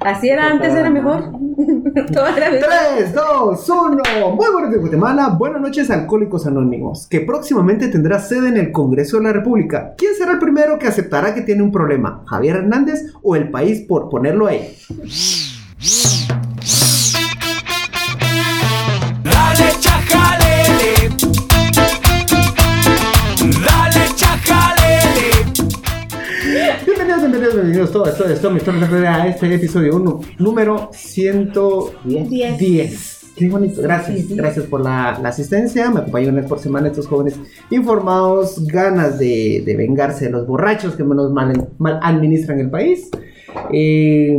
Así 0.00 0.28
era 0.28 0.50
antes, 0.50 0.74
era 0.74 0.90
mejor. 0.90 1.32
Era 1.56 2.50
mejor. 2.50 2.68
3, 2.98 3.14
2, 3.14 3.68
1. 3.68 4.02
Muy 4.34 4.46
buenos 4.52 4.70
días, 4.70 4.80
Guatemala. 4.80 5.28
Buenas 5.28 5.60
noches, 5.60 5.90
Alcohólicos 5.90 6.46
Anónimos, 6.46 7.06
que 7.06 7.20
próximamente 7.20 7.88
tendrá 7.88 8.18
sede 8.18 8.48
en 8.48 8.56
el 8.56 8.72
Congreso 8.72 9.18
de 9.18 9.24
la 9.24 9.32
República. 9.32 9.94
¿Quién 9.96 10.14
será 10.14 10.32
el 10.32 10.38
primero 10.38 10.78
que 10.78 10.88
aceptará 10.88 11.34
que 11.34 11.42
tiene 11.42 11.62
un 11.62 11.70
problema? 11.70 12.24
¿Javier 12.26 12.56
Hernández 12.56 13.12
o 13.22 13.36
el 13.36 13.50
país 13.50 13.84
por 13.86 14.08
ponerlo 14.08 14.46
ahí? 14.46 14.74
Bienvenidos, 27.74 27.90
todos, 27.92 28.16
todos, 28.16 28.40
todos, 28.40 28.54
mis 28.54 28.62
todos 28.62 29.04
a 29.04 29.26
este 29.26 29.52
episodio 29.52 29.96
1, 29.96 30.20
número 30.38 30.90
110. 30.92 32.58
Diez. 32.58 33.20
Qué 33.36 33.48
bonito, 33.48 33.82
gracias, 33.82 34.16
Sí, 34.18 34.26
sí. 34.28 34.36
gracias 34.36 34.66
por 34.66 34.80
la, 34.80 35.18
la 35.20 35.30
asistencia. 35.30 35.90
Me 35.90 36.00
acompañan 36.00 36.30
una 36.34 36.42
vez 36.42 36.48
por 36.48 36.60
semana 36.60 36.86
estos 36.86 37.08
jóvenes 37.08 37.34
informados, 37.70 38.64
ganas 38.68 39.18
de, 39.18 39.64
de 39.66 39.76
vengarse 39.76 40.26
de 40.26 40.30
los 40.30 40.46
borrachos 40.46 40.94
que 40.94 41.02
menos 41.02 41.32
mal, 41.32 41.68
mal 41.78 41.98
administran 42.00 42.60
el 42.60 42.70
país. 42.70 43.10
Eh, 43.72 44.36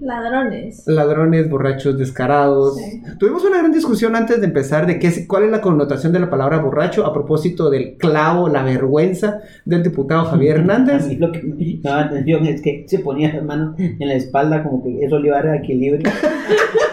Ladrones. 0.00 0.84
ladrones, 0.86 1.48
borrachos, 1.50 1.98
descarados. 1.98 2.76
Sí. 2.76 3.02
Tuvimos 3.18 3.44
una 3.44 3.58
gran 3.58 3.72
discusión 3.72 4.16
antes 4.16 4.40
de 4.40 4.46
empezar 4.46 4.86
de 4.86 4.98
qué, 4.98 5.08
es- 5.08 5.26
cuál 5.26 5.44
es 5.44 5.50
la 5.50 5.60
connotación 5.60 6.12
de 6.12 6.20
la 6.20 6.30
palabra 6.30 6.58
borracho 6.58 7.04
a 7.06 7.12
propósito 7.12 7.68
del 7.70 7.96
clavo, 7.96 8.48
la 8.48 8.62
vergüenza 8.62 9.40
del 9.64 9.82
diputado 9.82 10.24
Javier 10.24 10.56
A 10.56 10.60
Hernández. 10.60 11.06
mí 11.08 11.16
lo 11.16 11.30
que 11.32 11.42
me 11.42 11.56
llamaba 11.80 12.00
la 12.02 12.06
atención 12.08 12.46
es 12.46 12.62
que 12.62 12.84
se 12.88 12.98
ponía 13.00 13.32
las 13.32 13.44
manos 13.44 13.74
en 13.78 14.08
la 14.08 14.14
espalda 14.14 14.62
como 14.62 14.82
que 14.82 15.04
eso 15.04 15.18
le 15.18 15.28
iba 15.28 15.38
a 15.38 15.42
dar 15.42 15.56
equilibrio. 15.56 16.08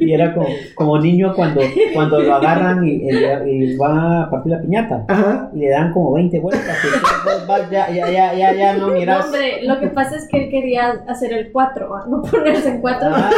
y 0.00 0.12
era 0.12 0.34
como, 0.34 0.46
como 0.74 0.98
niño 0.98 1.32
cuando, 1.34 1.60
cuando 1.94 2.20
lo 2.20 2.34
agarran 2.34 2.86
y, 2.86 2.92
y- 2.92 3.72
y 3.72 3.76
va 3.76 4.22
a 4.22 4.30
partir 4.30 4.52
la 4.52 4.60
piñata. 4.60 5.04
Ajá. 5.08 5.50
Y 5.54 5.58
le 5.60 5.70
dan 5.70 5.92
como 5.92 6.12
20 6.12 6.40
vueltas. 6.40 6.76
y 6.84 7.72
ya, 7.72 7.90
ya, 7.90 8.10
ya, 8.10 8.34
ya, 8.34 8.52
ya 8.54 8.72
no 8.74 8.88
No, 8.88 8.94
miras. 8.94 9.24
hombre, 9.26 9.60
lo 9.64 9.78
que 9.80 9.88
pasa 9.88 10.16
es 10.16 10.28
que 10.28 10.44
él 10.44 10.50
quería 10.50 11.02
hacer 11.08 11.32
el 11.32 11.50
4, 11.52 11.88
no 12.08 12.22
ponerse 12.22 12.68
en 12.68 12.80
4. 12.80 13.08
Ah, 13.12 13.30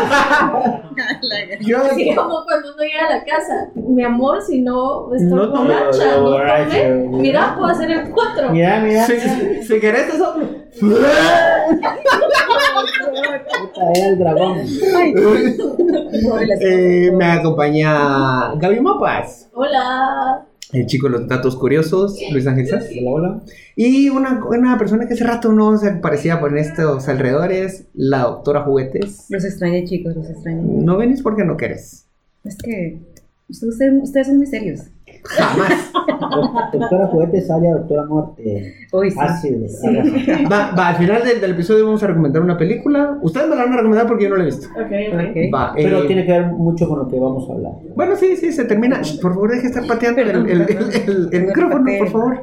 Yo, 1.60 1.78
Así 1.78 2.14
como 2.14 2.44
cuando 2.44 2.68
uno 2.74 2.82
llega 2.82 3.06
a 3.08 3.16
la 3.18 3.24
casa, 3.24 3.70
mi 3.74 4.02
amor, 4.04 4.40
si 4.42 4.60
no 4.60 5.12
estoy 5.14 5.30
No 5.30 5.48
borracha, 5.50 6.16
no, 6.16 6.30
no 6.30 6.36
tomé. 6.36 7.22
mira. 7.22 7.54
Puedo 7.56 7.70
hacer 7.70 7.90
el 7.90 8.10
4. 8.10 8.50
mira, 8.50 8.80
mira. 8.80 9.04
si, 9.06 9.18
si- 9.18 9.62
si 9.62 9.80
querés 9.80 10.08
eso. 10.14 10.34
Puta, 13.64 13.92
Era 13.94 14.06
el 14.08 14.18
dragón. 14.18 14.58
Eh, 16.42 17.12
me 17.12 17.24
acompaña 17.24 18.54
Gaby 18.56 18.80
Mapas, 18.80 19.48
Hola. 19.54 20.46
el 20.72 20.86
chico 20.86 21.08
de 21.08 21.18
los 21.18 21.28
datos 21.28 21.56
curiosos, 21.56 22.18
Luis 22.32 22.46
Ángel 22.46 22.66
Sass. 22.66 22.86
Hola, 23.00 23.10
hola. 23.10 23.40
Y 23.76 24.08
una, 24.08 24.44
una 24.44 24.78
persona 24.78 25.06
que 25.06 25.14
hace 25.14 25.24
rato 25.24 25.52
no 25.52 25.76
se 25.78 25.88
aparecía 25.90 26.40
por 26.40 26.56
estos 26.56 27.08
alrededores, 27.08 27.86
la 27.94 28.22
doctora 28.22 28.62
Juguetes. 28.62 29.26
Los 29.28 29.44
extrañé, 29.44 29.84
chicos, 29.84 30.14
los 30.16 30.28
extrañé. 30.28 30.62
No 30.62 30.96
venís 30.96 31.22
porque 31.22 31.44
no 31.44 31.56
querés. 31.56 32.06
Es 32.44 32.56
que 32.58 33.00
ustedes, 33.48 34.02
ustedes 34.02 34.26
son 34.26 34.38
muy 34.38 34.46
serios. 34.46 34.80
Jamás. 35.24 35.90
Doctora 36.72 37.06
Juguete 37.06 37.40
sale 37.40 37.68
a 37.70 37.74
Doctora 37.74 38.04
Muerte. 38.06 38.74
Hoy 38.92 39.10
sí. 39.10 39.16
Ácido. 39.20 39.66
Va, 40.50 40.72
va, 40.76 40.88
al 40.88 40.96
final 40.96 41.22
del, 41.24 41.40
del 41.40 41.52
episodio 41.52 41.84
vamos 41.86 42.02
a 42.02 42.06
recomendar 42.08 42.42
una 42.42 42.56
película. 42.58 43.18
Ustedes 43.22 43.48
me 43.48 43.56
la 43.56 43.64
van 43.64 43.72
a 43.72 43.76
recomendar 43.78 44.06
porque 44.06 44.24
yo 44.24 44.30
no 44.30 44.36
la 44.36 44.42
he 44.42 44.46
visto. 44.46 44.66
Ok, 44.74 44.80
Ok. 44.84 45.54
Va, 45.54 45.72
Pero 45.74 46.02
eh, 46.02 46.06
tiene 46.06 46.26
que 46.26 46.32
ver 46.32 46.46
mucho 46.46 46.88
con 46.88 46.98
lo 47.00 47.08
que 47.08 47.18
vamos 47.18 47.48
a 47.48 47.52
hablar. 47.54 47.72
Bueno, 47.96 48.16
sí, 48.16 48.36
sí, 48.36 48.52
se 48.52 48.64
termina. 48.64 49.00
Shh, 49.02 49.20
por 49.20 49.32
favor, 49.34 49.50
deje 49.50 49.62
de 49.62 49.68
estar 49.68 49.86
pateando 49.86 50.20
el, 50.20 50.28
el- 50.30 50.60
el- 50.62 51.28
el- 51.32 51.46
micrófono, 51.46 51.84
por 51.98 52.08
favor. 52.10 52.42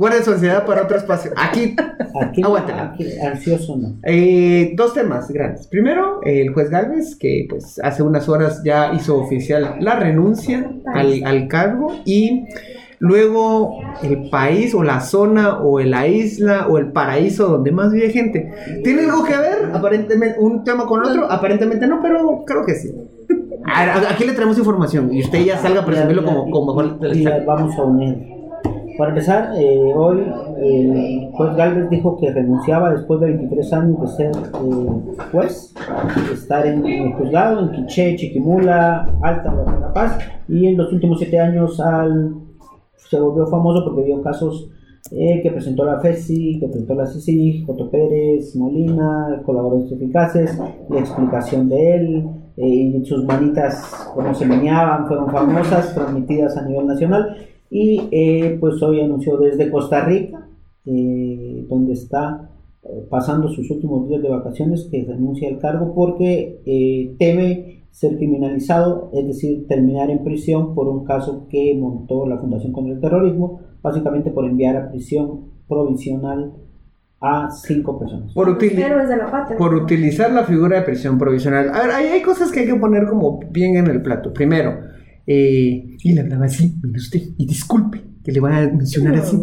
Guarden 0.00 0.24
su 0.24 0.30
ansiedad 0.32 0.64
para 0.64 0.82
otro 0.84 0.96
espacio. 0.96 1.30
Aquí, 1.36 1.76
Aquí, 2.22 2.42
Aguántala. 2.42 2.92
aquí, 2.94 3.04
ansioso 3.20 3.76
no. 3.76 3.96
eh, 4.04 4.72
dos 4.74 4.94
temas 4.94 5.30
grandes. 5.30 5.66
Primero, 5.66 6.20
el 6.24 6.54
juez 6.54 6.70
Galvez, 6.70 7.16
que 7.16 7.46
pues 7.50 7.78
hace 7.84 8.02
unas 8.02 8.26
horas 8.26 8.62
ya 8.64 8.94
hizo 8.94 9.18
oficial 9.18 9.76
la 9.80 9.96
renuncia 9.96 10.70
al, 10.94 11.22
al 11.24 11.48
cargo. 11.48 11.92
Y 12.06 12.46
luego 12.98 13.78
el 14.02 14.30
país 14.30 14.74
o 14.74 14.82
la 14.82 15.00
zona 15.00 15.58
o 15.62 15.78
la 15.80 16.06
isla 16.06 16.66
o 16.68 16.78
el 16.78 16.92
paraíso 16.92 17.48
donde 17.48 17.70
más 17.70 17.92
vive 17.92 18.08
gente. 18.08 18.50
¿Tiene 18.82 19.02
algo 19.02 19.22
que 19.24 19.36
ver? 19.36 19.70
Aparentemente, 19.74 20.38
un 20.40 20.64
tema 20.64 20.86
con 20.86 21.04
otro. 21.04 21.30
Aparentemente 21.30 21.86
no, 21.86 22.00
pero 22.00 22.44
creo 22.46 22.64
que 22.64 22.74
sí. 22.74 22.90
A 23.66 24.10
Aquí 24.10 24.24
le 24.24 24.32
traemos 24.32 24.56
información 24.56 25.12
y 25.12 25.20
usted 25.22 25.44
ya 25.44 25.58
salga 25.58 25.82
a 25.82 25.84
presumirlo 25.84 26.24
como, 26.24 26.50
como 26.50 26.74
mejor. 26.74 26.98
Vamos 27.46 27.78
a 27.78 27.82
unir. 27.82 28.39
Para 29.00 29.12
empezar, 29.12 29.54
eh, 29.56 29.94
hoy 29.96 30.30
el 30.58 31.30
juez 31.32 31.56
Galvez 31.56 31.88
dijo 31.88 32.18
que 32.18 32.30
renunciaba 32.30 32.92
después 32.92 33.18
de 33.20 33.28
23 33.28 33.72
años 33.72 34.00
de 34.02 34.06
ser 34.08 34.30
eh, 34.30 35.14
juez, 35.32 35.74
estar 36.30 36.66
en, 36.66 36.84
en 36.84 37.06
el 37.06 37.12
juzgado 37.14 37.60
en 37.60 37.70
Quiché, 37.70 38.14
Chiquimula, 38.16 39.10
Alta, 39.22 39.54
La 39.80 39.94
Paz, 39.94 40.18
y 40.48 40.66
en 40.66 40.76
los 40.76 40.92
últimos 40.92 41.18
7 41.18 41.40
años 41.40 41.80
al, 41.80 42.34
se 42.96 43.18
volvió 43.18 43.46
famoso 43.46 43.86
porque 43.86 44.02
vio 44.02 44.20
casos 44.20 44.70
eh, 45.12 45.40
que 45.42 45.50
presentó 45.50 45.86
la 45.86 45.98
FESI, 45.98 46.58
que 46.60 46.68
presentó 46.68 46.94
la 46.94 47.06
CICI, 47.06 47.64
Joto 47.64 47.90
Pérez, 47.90 48.54
Molina, 48.54 49.40
colaboradores 49.46 49.90
eficaces, 49.92 50.58
la 50.90 51.00
explicación 51.00 51.70
de 51.70 51.94
él, 51.94 52.28
eh, 52.58 52.66
y 52.66 53.04
sus 53.06 53.24
manitas, 53.24 54.10
como 54.14 54.34
se 54.34 54.44
meneaban, 54.44 55.06
fueron 55.06 55.30
famosas, 55.30 55.94
transmitidas 55.94 56.54
a 56.58 56.66
nivel 56.68 56.86
nacional. 56.86 57.34
Y 57.70 58.08
eh, 58.10 58.56
pues 58.60 58.82
hoy 58.82 59.00
anunció 59.00 59.38
desde 59.38 59.70
Costa 59.70 60.04
Rica, 60.04 60.48
eh, 60.84 61.64
donde 61.68 61.92
está 61.92 62.50
eh, 62.82 63.06
pasando 63.10 63.48
sus 63.48 63.70
últimos 63.70 64.08
días 64.08 64.22
de 64.22 64.30
vacaciones, 64.30 64.88
que 64.90 65.04
renuncia 65.04 65.48
al 65.48 65.58
cargo 65.58 65.94
porque 65.94 66.62
eh, 66.64 67.14
teme 67.18 67.84
ser 67.90 68.16
criminalizado, 68.16 69.10
es 69.12 69.26
decir, 69.26 69.66
terminar 69.68 70.10
en 70.10 70.24
prisión 70.24 70.74
por 70.74 70.88
un 70.88 71.04
caso 71.04 71.46
que 71.50 71.76
montó 71.78 72.26
la 72.26 72.38
Fundación 72.38 72.72
contra 72.72 72.94
el 72.94 73.00
Terrorismo, 73.00 73.60
básicamente 73.82 74.30
por 74.30 74.46
enviar 74.46 74.76
a 74.76 74.90
prisión 74.90 75.50
provisional 75.68 76.54
a 77.20 77.50
cinco 77.50 77.98
personas. 77.98 78.32
Por, 78.32 78.56
patria. 78.56 79.58
por 79.58 79.74
utilizar 79.74 80.32
la 80.32 80.44
figura 80.44 80.78
de 80.78 80.82
prisión 80.82 81.18
provisional. 81.18 81.68
A 81.68 81.82
ver, 81.82 81.90
ahí 81.90 82.06
hay 82.06 82.22
cosas 82.22 82.50
que 82.50 82.60
hay 82.60 82.66
que 82.66 82.76
poner 82.76 83.06
como 83.06 83.40
bien 83.50 83.76
en 83.76 83.88
el 83.88 84.00
plato. 84.00 84.32
Primero, 84.32 84.78
eh, 85.26 85.96
y 86.02 86.12
le 86.12 86.20
hablaba 86.20 86.46
así, 86.46 86.74
mire 86.82 86.98
usted, 86.98 87.20
y 87.36 87.46
disculpe 87.46 88.02
que 88.24 88.32
le 88.32 88.40
voy 88.40 88.52
a 88.52 88.68
mencionar 88.68 89.16
así, 89.16 89.36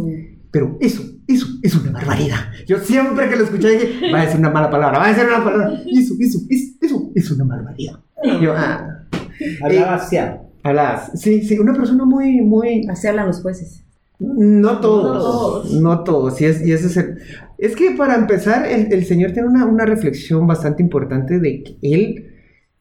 pero 0.51 0.77
eso, 0.79 1.03
eso 1.27 1.47
es 1.61 1.75
una 1.75 1.91
barbaridad. 1.91 2.37
Yo 2.67 2.77
siempre 2.79 3.29
que 3.29 3.35
lo 3.35 3.43
escuché 3.43 3.71
dije, 3.71 4.11
va 4.11 4.21
a 4.21 4.25
decir 4.25 4.39
una 4.39 4.49
mala 4.49 4.69
palabra, 4.69 4.99
va 4.99 5.05
a 5.05 5.09
decir 5.09 5.25
una 5.25 5.43
palabra, 5.43 5.81
eso, 5.91 6.15
eso, 6.19 6.39
es, 6.49 6.75
eso 6.81 7.11
es 7.15 7.31
una 7.31 7.43
barbaridad. 7.45 7.99
Yo, 8.41 8.53
ah, 8.55 9.05
Hablaba 9.61 9.95
hacia 9.95 10.41
hablabas, 10.63 11.11
sí, 11.15 11.41
sí, 11.43 11.57
una 11.59 11.73
persona 11.73 12.03
muy, 12.05 12.41
muy, 12.41 12.87
Así 12.89 13.07
hablan 13.07 13.27
los 13.27 13.41
jueces. 13.41 13.83
no 14.19 14.79
todos, 14.79 15.15
No 15.15 15.21
todos. 15.21 15.73
no 15.73 16.03
todos, 16.03 16.41
y, 16.41 16.45
es, 16.45 16.65
y 16.65 16.71
ese 16.71 16.87
es 16.87 16.97
el... 16.97 17.17
Es 17.57 17.75
que 17.75 17.91
para 17.91 18.15
empezar, 18.15 18.67
el, 18.67 18.91
el 18.91 19.05
señor 19.05 19.31
tiene 19.31 19.47
una, 19.47 19.65
una 19.65 19.85
reflexión 19.85 20.45
bastante 20.45 20.83
importante 20.83 21.39
de 21.39 21.63
que 21.63 21.77
él 21.81 22.36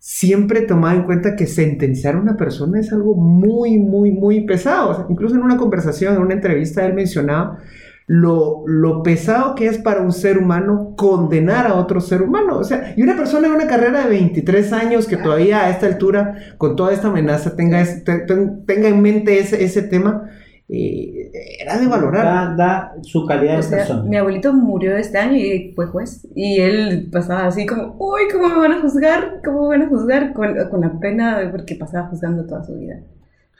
siempre 0.08 0.60
tomaba 0.62 0.94
en 0.94 1.02
cuenta 1.02 1.34
que 1.34 1.48
sentenciar 1.48 2.14
a 2.14 2.20
una 2.20 2.36
persona 2.36 2.78
es 2.78 2.92
algo 2.92 3.16
muy, 3.16 3.76
muy, 3.76 4.12
muy 4.12 4.42
pesado. 4.46 4.90
O 4.90 4.94
sea, 4.94 5.06
incluso 5.08 5.34
en 5.34 5.42
una 5.42 5.56
conversación, 5.56 6.14
en 6.14 6.22
una 6.22 6.34
entrevista, 6.34 6.86
él 6.86 6.94
mencionaba 6.94 7.58
lo, 8.06 8.62
lo 8.68 9.02
pesado 9.02 9.56
que 9.56 9.66
es 9.66 9.78
para 9.78 10.02
un 10.02 10.12
ser 10.12 10.38
humano 10.38 10.94
condenar 10.96 11.66
a 11.66 11.74
otro 11.74 12.00
ser 12.00 12.22
humano. 12.22 12.56
O 12.56 12.62
sea, 12.62 12.94
y 12.96 13.02
una 13.02 13.16
persona 13.16 13.48
en 13.48 13.54
una 13.54 13.66
carrera 13.66 14.04
de 14.04 14.10
23 14.10 14.72
años 14.74 15.08
que 15.08 15.16
todavía 15.16 15.64
a 15.64 15.70
esta 15.70 15.86
altura, 15.86 16.36
con 16.56 16.76
toda 16.76 16.92
esta 16.92 17.09
amenaza, 17.09 17.56
tenga, 17.56 17.82
te- 17.84 18.24
tenga 18.64 18.86
en 18.88 19.02
mente 19.02 19.41
ese, 19.41 19.64
ese 19.64 19.82
tema, 19.82 20.30
eh, 20.68 21.30
era 21.60 21.78
de 21.78 21.86
valorar. 21.86 22.24
da, 22.24 22.54
da 22.57 22.95
su 23.03 23.24
calidad 23.27 23.54
O 23.54 23.57
de 23.59 23.63
sea, 23.63 23.78
persona. 23.78 24.03
mi 24.03 24.16
abuelito 24.16 24.53
murió 24.53 24.97
este 24.97 25.18
año 25.18 25.36
y 25.36 25.72
fue 25.74 25.86
juez. 25.86 26.27
Y 26.34 26.60
él 26.60 27.09
pasaba 27.13 27.47
así 27.47 27.66
como, 27.66 27.95
uy, 27.98 28.22
¿cómo 28.33 28.48
me 28.48 28.59
van 28.59 28.72
a 28.72 28.80
juzgar? 28.80 29.41
¿Cómo 29.45 29.63
me 29.63 29.78
van 29.78 29.83
a 29.83 29.89
juzgar? 29.89 30.33
Con, 30.33 30.54
con 30.71 30.80
la 30.80 30.98
pena 30.98 31.39
de 31.39 31.48
porque 31.48 31.77
pasaba 31.77 32.09
juzgando 32.09 32.45
toda 32.47 32.65
su 32.65 32.74
vida. 32.78 33.01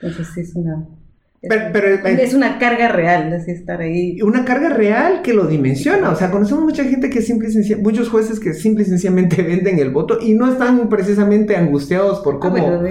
Entonces 0.01 0.27
sí 0.33 0.41
es 0.41 0.55
una... 0.55 0.85
Es, 1.39 1.49
Pero- 1.49 1.65
pero, 1.71 1.87
eh, 1.87 2.17
es 2.23 2.33
una 2.33 2.57
carga 2.57 2.87
real, 2.87 3.31
así 3.31 3.51
estar 3.51 3.79
ahí. 3.79 4.19
una 4.23 4.43
carga 4.43 4.69
real 4.69 5.21
que 5.21 5.33
lo 5.33 5.45
dimensiona. 5.45 6.09
O 6.09 6.15
sea, 6.15 6.31
conocemos 6.31 6.63
mucha 6.63 6.83
gente 6.83 7.11
que 7.11 7.21
simple 7.21 7.49
y 7.49 7.51
sencilla- 7.51 7.77
muchos 7.77 8.09
jueces 8.09 8.39
que 8.39 8.53
simple 8.55 8.83
y 8.83 8.87
sencillamente 8.87 9.41
venden 9.43 9.77
el 9.77 9.91
voto 9.91 10.17
y 10.19 10.33
no 10.33 10.51
están 10.51 10.89
precisamente 10.89 11.55
angustiados 11.55 12.21
por 12.21 12.35
Ah, 12.35 12.39
cómo, 12.41 12.57
bueno, 12.79 12.81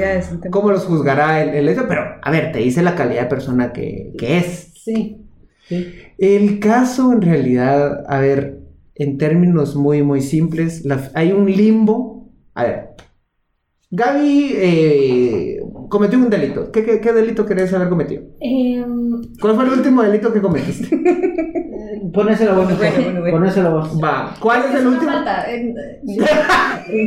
cómo 0.51 0.71
los 0.71 0.85
juzgará 0.85 1.43
el, 1.43 1.51
el 1.57 1.69
hecho, 1.69 1.87
pero 1.89 2.03
a 2.23 2.31
ver, 2.31 2.53
te 2.53 2.61
dice 2.61 2.83
la 2.83 2.95
calidad 2.95 3.23
de 3.23 3.29
persona 3.29 3.73
que, 3.73 4.13
que 4.17 4.39
es. 4.39 4.73
Sí. 4.85 5.23
Sí. 5.69 5.93
El 6.19 6.61
caso 6.61 7.13
en 7.13 7.23
realidad, 7.23 8.05
a 8.09 8.21
ver, 8.21 8.61
en 8.95 9.19
términos 9.19 9.75
muy, 9.75 10.05
muy 10.05 10.21
simples, 10.23 10.85
la- 10.85 11.11
hay 11.15 11.33
un 11.33 11.51
limbo 11.51 12.31
A 12.55 12.63
ver. 12.65 12.89
Gaby 13.91 14.51
eh, 14.57 15.56
cometió 15.89 16.19
un 16.19 16.31
delito. 16.31 16.71
¿Qué, 16.73 16.85
qué, 16.85 17.01
qué 17.01 17.13
delito 17.13 17.45
querés 17.47 17.73
haber 17.75 17.89
cometido? 17.89 18.23
Em, 18.41 19.23
¿Cuál 19.41 19.55
fue 19.55 19.65
el 19.65 19.71
último 19.73 20.03
delito 20.03 20.33
que 20.33 20.41
cometiste? 20.41 20.89
Ponéselo 22.13 22.55
vos, 22.57 22.77
Bueno, 22.79 22.95
bueno, 23.03 23.21
bueno. 23.21 23.37
Ponéselo 23.39 23.71
vos. 23.73 23.99
Va. 24.03 24.35
¿Cuál 24.41 24.65
es 24.67 24.75
el 24.75 24.85
no 24.85 24.91
último? 24.91 25.13
falta. 25.13 25.51
em, 25.51 25.75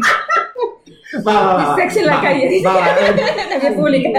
Va, 1.26 1.34
va, 1.34 1.54
va. 1.56 1.76
Sexo 1.76 2.00
en 2.02 2.06
la 2.06 2.16
Va, 2.18 2.22
calle. 2.22 2.62
Va, 2.64 2.74
va, 2.74 2.80
eh, 3.02 3.16
La 3.50 3.58
vía 3.60 3.76
pública. 3.76 4.10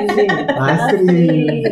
Astrid. 0.58 1.64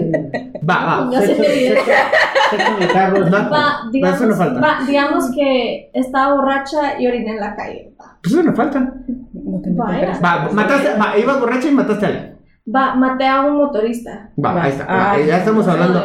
Va, 0.69 0.85
va. 0.85 1.05
No 1.07 1.13
Sexo- 1.13 1.37
qué 1.43 1.75
sexo- 1.75 2.51
sexo 2.51 2.77
en 2.77 2.83
el 2.85 2.93
carro. 2.93 3.19
No, 3.29 3.51
Va, 3.51 3.81
digamos, 3.93 4.17
eso 4.17 4.27
no 4.29 4.37
falta. 4.37 4.61
va, 4.61 4.79
digamos 4.87 5.31
que 5.35 5.91
estaba 5.93 6.35
borracha 6.35 7.01
y 7.01 7.09
oriné 7.09 7.33
en 7.33 7.41
la 7.41 7.57
calle. 7.57 7.93
Va, 8.01 8.17
Pues 8.23 8.33
eso 8.33 8.43
no 8.45 8.55
falta. 8.55 8.79
No 8.79 9.61
te. 9.61 9.71
Va, 9.73 10.49
mataste, 10.53 10.91
va, 11.01 11.19
ibas 11.19 11.41
borracha 11.41 11.69
y 11.69 11.73
mataste 11.73 12.07
a 12.07 12.09
alguien. 12.09 12.38
Va, 12.75 12.95
maté 12.95 13.27
a 13.27 13.43
un 13.43 13.57
motorista. 13.57 14.31
Va, 14.43 14.53
Va. 14.53 14.63
ahí 14.65 14.71
está. 14.73 14.85
Ah, 14.89 15.17
va, 15.19 15.25
ya 15.27 15.39
estamos 15.39 15.67
hablando. 15.69 15.99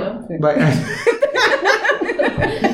Va, 0.44 0.54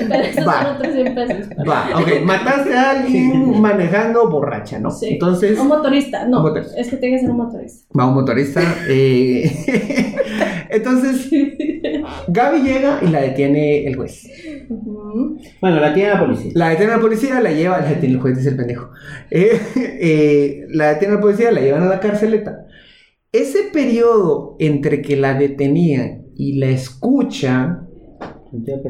Pero 0.10 0.24
esos 0.24 0.48
Va. 0.48 0.64
son 0.64 0.76
otros 0.76 0.94
100 0.94 1.16
pesos. 1.16 1.38
va, 1.68 1.90
ok. 1.96 2.08
Mataste 2.26 2.74
a 2.76 2.92
alguien 2.92 3.62
manejando 3.62 4.30
borracha, 4.30 4.80
¿no? 4.80 4.90
Sí. 4.92 5.10
Entonces, 5.14 5.60
Un 5.60 5.68
motorista, 5.68 6.26
no. 6.28 6.38
Un 6.38 6.44
motorista. 6.44 6.80
Es 6.80 6.90
que 6.90 6.98
tiene 6.98 7.16
que 7.18 7.22
ser 7.22 7.30
un 7.32 7.38
motorista. 7.38 7.86
va 7.98 8.08
un 8.08 8.14
motorista. 8.16 8.62
eh, 8.88 10.16
Entonces, 10.70 11.30
Gaby 12.28 12.62
llega 12.62 13.00
y 13.02 13.08
la 13.08 13.22
detiene 13.22 13.88
el 13.88 13.96
juez. 13.96 14.28
Bueno, 15.62 15.80
la 15.80 15.94
tiene 15.94 16.10
la 16.14 16.20
policía. 16.20 16.52
La 16.56 16.70
detiene 16.70 16.92
la 16.94 17.00
policía, 17.00 17.40
la 17.42 17.52
lleva, 17.52 17.80
la 17.80 17.88
detiene 17.88 18.16
el 18.16 18.22
juez, 18.22 18.38
dice 18.38 18.50
el 18.50 18.56
pendejo. 18.58 18.90
Eh, 19.32 19.60
eh, 19.76 20.66
la 20.70 20.90
detiene 20.94 21.16
la 21.16 21.22
policía, 21.22 21.52
la 21.52 21.62
llevan 21.62 21.84
a 21.84 21.88
la 21.88 22.00
carceleta. 22.00 22.66
Ese 23.32 23.70
periodo 23.72 24.56
entre 24.58 25.04
que 25.04 25.16
la 25.16 25.36
detenían 25.36 26.24
y 26.36 26.58
la 26.58 26.68
escuchan, 26.68 27.88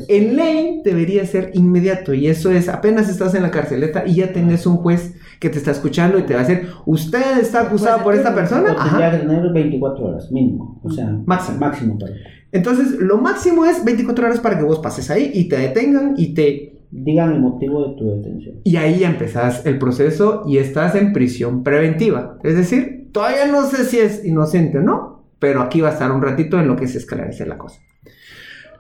en 0.07 0.38
ley 0.38 0.81
debería 0.86 1.25
ser 1.25 1.51
inmediato. 1.56 2.13
Y 2.13 2.27
eso 2.27 2.50
es, 2.50 2.69
apenas 2.69 3.09
estás 3.09 3.36
en 3.36 3.44
la 3.44 3.51
carceleta 3.51 4.06
y 4.07 4.15
ya 4.15 4.31
tenés 4.31 4.65
un 4.65 4.77
juez 4.77 5.15
que 5.41 5.50
te 5.50 5.57
está 5.57 5.71
escuchando 5.71 6.18
y 6.18 6.24
te 6.24 6.36
va 6.36 6.41
a 6.41 6.45
decir, 6.45 6.69
¿usted 6.86 7.39
está 7.41 7.63
acusado 7.63 8.01
por 8.01 8.15
esta 8.15 8.33
persona? 8.33 8.71
Ajá. 8.77 9.12
que 9.12 9.18
tener 9.18 9.51
24 9.51 10.06
horas, 10.06 10.31
mínimo. 10.31 10.80
O 10.83 10.89
sea, 10.89 11.09
Máximo. 11.25 11.57
máximo. 11.59 11.97
pues. 12.00 12.12
Entonces, 12.53 12.97
lo 12.97 13.18
máximo 13.18 13.65
es 13.65 13.83
24 13.83 14.25
horas 14.25 14.39
para 14.39 14.57
que 14.57 14.63
vos 14.63 14.80
pases 14.80 15.12
ahí 15.12 15.31
y 15.33 15.50
te 15.50 15.57
detengan 15.57 16.13
y 16.18 16.33
te 16.33 16.80
Digan 16.92 17.33
el 17.33 17.39
motivo 17.39 17.88
de 17.88 17.95
tu 17.97 18.09
detención. 18.09 18.56
Y 18.63 18.75
ahí 18.77 19.00
ya 19.00 19.09
empezás 19.12 19.63
el 19.68 19.77
proceso 19.77 20.42
y 20.47 20.57
estás 20.57 20.95
en 20.95 21.13
prisión 21.13 21.62
preventiva. 21.62 22.39
Es 22.44 22.56
decir, 22.56 22.99
todavía 23.11 23.47
no 23.47 23.65
sé 23.65 23.85
si 23.85 24.00
es 24.00 24.23
inocente 24.25 24.79
o 24.79 24.81
no, 24.81 25.25
pero 25.39 25.61
aquí 25.61 25.81
va 25.81 25.89
a 25.89 25.94
estar 25.94 26.11
un 26.11 26.21
ratito 26.21 26.59
en 26.59 26.67
lo 26.67 26.75
que 26.75 26.88
se 26.88 26.97
esclarece 26.97 27.45
la 27.45 27.57
cosa. 27.57 27.79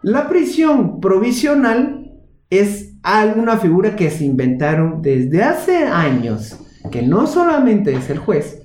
La 0.01 0.29
prisión 0.29 0.99
provisional 0.99 2.13
es 2.49 2.93
alguna 3.03 3.57
figura 3.57 3.95
que 3.95 4.09
se 4.09 4.25
inventaron 4.25 5.01
desde 5.01 5.43
hace 5.43 5.83
años, 5.83 6.59
que 6.91 7.01
no 7.01 7.27
solamente 7.27 7.93
es 7.93 8.09
el 8.09 8.17
juez, 8.17 8.61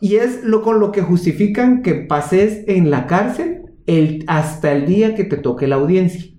y 0.00 0.16
es 0.16 0.44
lo 0.44 0.62
con 0.62 0.80
lo 0.80 0.92
que 0.92 1.02
justifican 1.02 1.82
que 1.82 1.94
pases 1.94 2.64
en 2.66 2.90
la 2.90 3.06
cárcel 3.06 3.62
el, 3.86 4.24
hasta 4.26 4.72
el 4.72 4.86
día 4.86 5.14
que 5.14 5.24
te 5.24 5.36
toque 5.36 5.66
la 5.66 5.76
audiencia. 5.76 6.30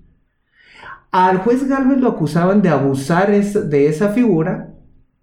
Al 1.12 1.38
juez 1.38 1.68
Galvez 1.68 2.00
lo 2.00 2.09
acusaban 2.09 2.62
de 2.62 2.69
abusar 2.69 3.31
de 3.31 3.88
esa 3.88 4.09
figura 4.09 4.77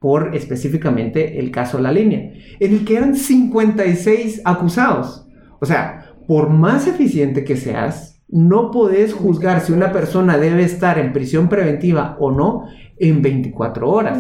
por 0.04 0.36
específicamente 0.36 1.38
el 1.40 1.50
caso 1.50 1.78
La 1.78 1.90
Línea, 1.90 2.30
en 2.60 2.72
el 2.74 2.84
que 2.84 2.98
eran 2.98 3.16
56 3.16 4.42
acusados. 4.44 5.26
O 5.60 5.64
sea, 5.64 6.12
por 6.28 6.50
más 6.50 6.86
eficiente 6.86 7.42
que 7.42 7.56
seas, 7.56 8.22
no 8.28 8.70
podés 8.70 9.14
juzgar 9.14 9.62
si 9.62 9.72
una 9.72 9.92
persona 9.92 10.36
debe 10.36 10.62
estar 10.62 10.98
en 10.98 11.14
prisión 11.14 11.48
preventiva 11.48 12.18
o 12.20 12.30
no 12.30 12.66
en 12.98 13.22
24 13.22 13.90
horas. 13.90 14.18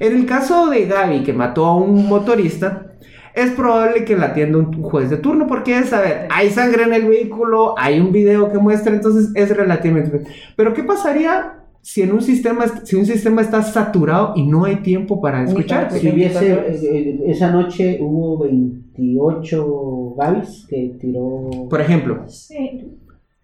En 0.00 0.16
el 0.16 0.26
caso 0.26 0.68
de 0.68 0.86
Gaby, 0.86 1.22
que 1.22 1.32
mató 1.32 1.66
a 1.66 1.76
un 1.76 2.08
motorista, 2.08 2.96
es 3.36 3.52
probable 3.52 4.04
que 4.04 4.16
la 4.16 4.26
atienda 4.26 4.58
un 4.58 4.82
juez 4.82 5.10
de 5.10 5.18
turno, 5.18 5.46
porque 5.46 5.78
es, 5.78 5.92
a 5.92 6.00
ver, 6.00 6.26
hay 6.28 6.50
sangre 6.50 6.82
en 6.82 6.92
el 6.92 7.06
vehículo, 7.06 7.76
hay 7.78 8.00
un 8.00 8.10
video 8.10 8.50
que 8.50 8.58
muestra, 8.58 8.92
entonces 8.92 9.30
es 9.36 9.56
relativamente... 9.56 10.24
Pero 10.56 10.74
¿qué 10.74 10.82
pasaría 10.82 11.63
si 11.84 12.00
en 12.00 12.12
un 12.12 12.22
sistema, 12.22 12.64
si 12.82 12.96
un 12.96 13.04
sistema 13.04 13.42
está 13.42 13.62
saturado 13.62 14.32
y 14.36 14.46
no 14.46 14.64
hay 14.64 14.76
tiempo 14.76 15.20
para 15.20 15.44
escuchar? 15.44 15.92
Si 15.92 16.08
hubiese, 16.08 16.54
24 16.54 16.58
horas. 16.58 16.82
esa 17.26 17.50
noche 17.50 17.98
hubo 18.00 18.38
28 18.38 20.14
Gavis 20.16 20.66
que 20.66 20.96
tiró. 20.98 21.50
Por 21.68 21.80
ejemplo, 21.82 22.24
Sí. 22.26 22.88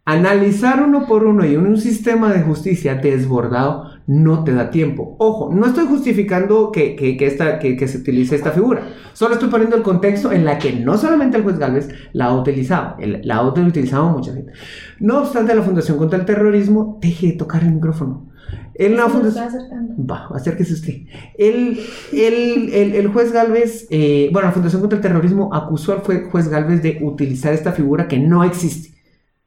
Analizar 0.07 0.83
uno 0.83 1.07
por 1.07 1.25
uno 1.25 1.45
y 1.45 1.55
en 1.55 1.67
un 1.67 1.77
sistema 1.77 2.33
de 2.33 2.41
justicia 2.41 2.95
desbordado 2.95 3.85
no 4.07 4.43
te 4.45 4.53
da 4.53 4.71
tiempo. 4.71 5.17
Ojo, 5.19 5.51
no 5.55 5.67
estoy 5.67 5.87
justificando 5.87 6.73
que, 6.73 6.97
que, 6.97 7.17
que 7.17 7.27
esta, 7.27 7.59
que, 7.59 7.77
que 7.77 7.87
se 7.89 7.99
utilice 7.99 8.35
esta 8.37 8.51
figura. 8.51 8.83
Solo 9.13 9.35
estoy 9.35 9.49
poniendo 9.51 9.77
el 9.77 9.83
contexto 9.83 10.33
en 10.33 10.45
la 10.45 10.59
que 10.59 10.73
no 10.73 10.97
solamente 10.99 11.37
el 11.37 11.43
juez 11.43 11.59
Galvez 11.59 11.89
la 12.13 12.27
ha 12.27 12.37
utilizado, 12.39 12.97
el- 12.99 13.21
la 13.25 13.37
ha 13.37 13.47
utilizado 13.49 14.09
mucha 14.11 14.33
gente. 14.33 14.53
No 14.99 15.19
obstante, 15.21 15.55
la 15.55 15.63
Fundación 15.63 15.97
contra 15.99 16.19
el 16.19 16.25
Terrorismo 16.25 16.99
deje 17.01 17.29
de 17.29 17.33
tocar 17.35 17.63
el 17.63 17.73
micrófono. 17.73 18.29
En 18.75 18.97
la 18.97 19.09
fundación... 19.09 19.45
está 19.45 19.59
acercando. 19.59 19.95
Va, 20.07 20.29
acérquese 20.35 20.73
usted. 20.73 20.95
El, 21.37 21.79
el, 22.13 22.73
el, 22.73 22.95
el 22.95 23.09
juez 23.09 23.31
Galvez, 23.33 23.87
eh, 23.91 24.31
bueno, 24.33 24.49
la 24.49 24.53
Fundación 24.55 24.81
contra 24.81 24.97
el 24.97 25.03
Terrorismo 25.03 25.55
acusó 25.55 25.93
al 25.93 26.03
jue- 26.03 26.29
juez 26.31 26.49
Galvez 26.49 26.83
de 26.83 26.99
utilizar 27.03 27.53
esta 27.53 27.73
figura 27.73 28.09
que 28.09 28.19
no 28.19 28.43
existe. 28.43 28.97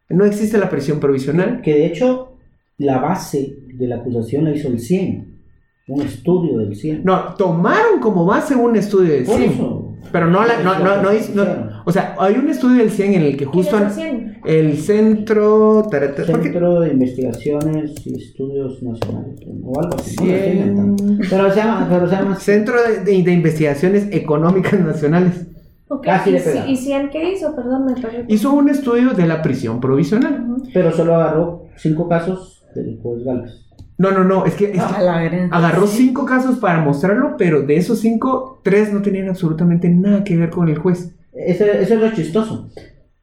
No 0.09 0.23
existe 0.23 0.57
la 0.59 0.69
prisión 0.69 0.99
provisional. 0.99 1.61
Que 1.61 1.73
de 1.73 1.85
hecho, 1.87 2.33
la 2.77 2.99
base 2.99 3.57
de 3.77 3.87
la 3.87 3.97
acusación 3.97 4.45
la 4.45 4.51
hizo 4.55 4.67
el 4.69 4.79
100. 4.79 5.33
Un 5.87 6.01
estudio 6.01 6.57
del 6.59 6.75
100. 6.75 7.03
No, 7.03 7.33
tomaron 7.37 7.99
como 8.01 8.25
base 8.25 8.55
un 8.55 8.75
estudio 8.75 9.13
del 9.13 9.25
Por 9.25 9.37
100. 9.37 9.51
eso. 9.51 9.89
Pero 10.11 10.27
no, 10.29 10.45
la, 10.45 10.59
no, 10.61 10.79
no, 10.79 11.01
no, 11.01 11.13
hizo- 11.13 11.33
no- 11.33 11.81
O 11.85 11.91
sea, 11.91 12.15
hay 12.19 12.35
un 12.35 12.47
estudio 12.49 12.77
del 12.77 12.91
100 12.91 13.13
en 13.15 13.21
el 13.23 13.35
que 13.37 13.45
justo 13.45 13.71
¿Quién 13.77 13.83
han- 13.83 13.89
es 13.91 13.97
el 13.97 14.03
100? 14.03 14.41
el 14.45 14.77
centro... 14.77 15.83
tarata-. 15.89 16.23
Centro 16.25 16.79
de 16.81 16.91
Investigaciones 16.91 17.93
y 18.05 18.15
Estudios 18.21 18.81
Nacionales. 18.83 19.39
O 19.63 19.79
algo 19.79 19.95
así. 19.97 20.15
no 20.17 20.25
lo 20.25 20.33
estoy 20.33 20.51
Cien- 20.51 20.67
inventando. 20.67 21.03
Pero 21.29 21.49
se 21.49 21.55
llama. 21.55 21.87
Pero 21.89 22.09
se 22.09 22.15
llama 22.15 22.35
Centro 22.35 22.75
de, 22.81 22.97
de- 23.11 23.23
de 23.23 23.31
Investigaciones 23.33 24.07
Económicas 24.11 24.79
Nacionales. 24.79 25.47
Ok, 25.89 26.05
Casi 26.05 26.31
¿Y. 26.31 26.71
¿Y 26.71 26.75
100 26.75 27.09
qué 27.09 27.33
hizo? 27.33 27.55
Perdón, 27.55 27.85
me 27.85 27.93
perdí. 28.01 28.33
Hizo 28.33 28.53
un 28.53 28.69
estudio 28.69 29.11
de 29.13 29.27
la 29.27 29.41
prisión 29.41 29.79
provisional. 29.81 30.45
Ujú. 30.49 30.63
Pero 30.73 30.91
solo 30.91 31.15
agarró 31.15 31.65
cinco 31.77 32.07
casos 32.07 32.63
del 32.75 32.97
juez 33.01 33.23
Gálvez. 33.23 33.62
No, 33.97 34.11
no, 34.11 34.23
no, 34.23 34.45
es 34.45 34.55
que, 34.55 34.65
es 34.71 34.71
que 34.71 34.79
agarró 35.51 35.85
cinco 35.87 36.25
casos 36.25 36.57
para 36.57 36.79
mostrarlo, 36.79 37.35
pero 37.37 37.61
de 37.61 37.77
esos 37.77 37.99
cinco, 37.99 38.59
tres 38.63 38.91
no 38.91 39.01
tenían 39.01 39.29
absolutamente 39.29 39.87
nada 39.89 40.23
que 40.23 40.35
ver 40.37 40.49
con 40.49 40.67
el 40.69 40.77
juez. 40.79 41.11
Ese- 41.33 41.81
Eso 41.81 41.93
es 41.95 41.99
lo 41.99 42.11
chistoso. 42.11 42.69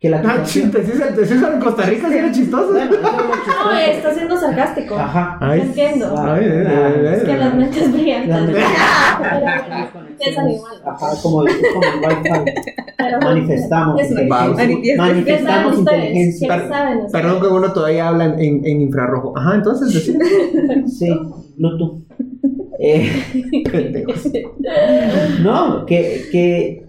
Que 0.01 0.09
la 0.09 0.23
Ah, 0.25 0.43
chiste, 0.43 0.83
¿sí 0.83 0.93
es- 0.93 1.29
sí 1.29 1.35
es 1.35 1.43
en 1.43 1.61
Costa 1.61 1.83
Rica, 1.83 2.09
sí 2.09 2.17
era 2.17 2.33
chistoso. 2.33 2.73
Bueno. 2.73 2.91
No, 3.65 3.71
está 3.79 4.15
siendo 4.15 4.35
sarcástico. 4.37 4.97
Ajá. 4.97 5.37
Ay, 5.41 5.61
entiendo. 5.61 6.15
ay, 6.19 6.45
ay, 6.45 6.67
ay, 6.67 7.07
ay, 7.07 7.15
Es 7.17 7.23
que 7.25 7.33
ay. 7.33 7.39
las 7.39 7.55
mentes 7.55 7.93
brillantes. 7.93 8.57
Ajá, 10.85 11.07
como, 11.23 11.47
es 11.47 11.57
como 11.73 11.83
el 11.83 11.99
Wi-Fi. 12.01 13.25
Manifestamos. 13.25 14.01
Es- 14.01 14.13
Va, 14.31 14.47
inteligencia. 14.49 14.57
manifiesta- 14.57 14.85
¿Qué 14.85 14.97
saben 14.97 15.15
Manifestamos 15.15 15.79
ustedes? 15.79 16.05
inteligencia. 16.05 17.09
Perdón 17.13 17.41
que 17.41 17.47
uno 17.49 17.73
todavía 17.73 18.09
habla 18.09 18.25
en, 18.25 18.65
en 18.67 18.81
infrarrojo. 18.81 19.37
Ajá, 19.37 19.55
entonces 19.57 19.93
decir. 19.95 20.19
Sí, 20.87 21.09
Bluetooth. 21.57 22.03
Eh, 22.83 23.63
Pendejos. 23.71 24.31
no, 25.43 25.85
que, 25.85 26.23
que 26.33 26.87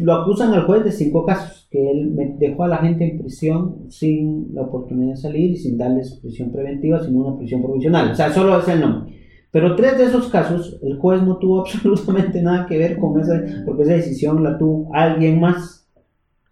lo 0.00 0.14
acusan 0.14 0.52
al 0.54 0.64
juez 0.66 0.84
de 0.84 0.90
cinco 0.92 1.24
casos, 1.24 1.61
que 1.72 1.90
él 1.90 2.14
dejó 2.38 2.64
a 2.64 2.68
la 2.68 2.76
gente 2.76 3.10
en 3.10 3.18
prisión 3.18 3.86
sin 3.88 4.54
la 4.54 4.62
oportunidad 4.62 5.12
de 5.12 5.16
salir 5.16 5.52
y 5.52 5.56
sin 5.56 5.78
darles 5.78 6.18
prisión 6.22 6.52
preventiva, 6.52 7.02
sino 7.02 7.26
una 7.26 7.38
prisión 7.38 7.62
provisional. 7.62 8.12
O 8.12 8.14
sea, 8.14 8.30
solo 8.30 8.58
es 8.60 8.68
el 8.68 8.80
nombre. 8.80 9.14
Pero 9.50 9.74
tres 9.74 9.98
de 9.98 10.04
esos 10.04 10.28
casos, 10.28 10.78
el 10.82 10.98
juez 10.98 11.22
no 11.22 11.38
tuvo 11.38 11.60
absolutamente 11.62 12.42
nada 12.42 12.66
que 12.66 12.76
ver 12.78 12.98
con 12.98 13.18
esa, 13.20 13.42
porque 13.66 13.82
esa 13.84 13.94
decisión 13.94 14.42
la 14.44 14.58
tuvo 14.58 14.94
alguien 14.94 15.40
más. 15.40 15.88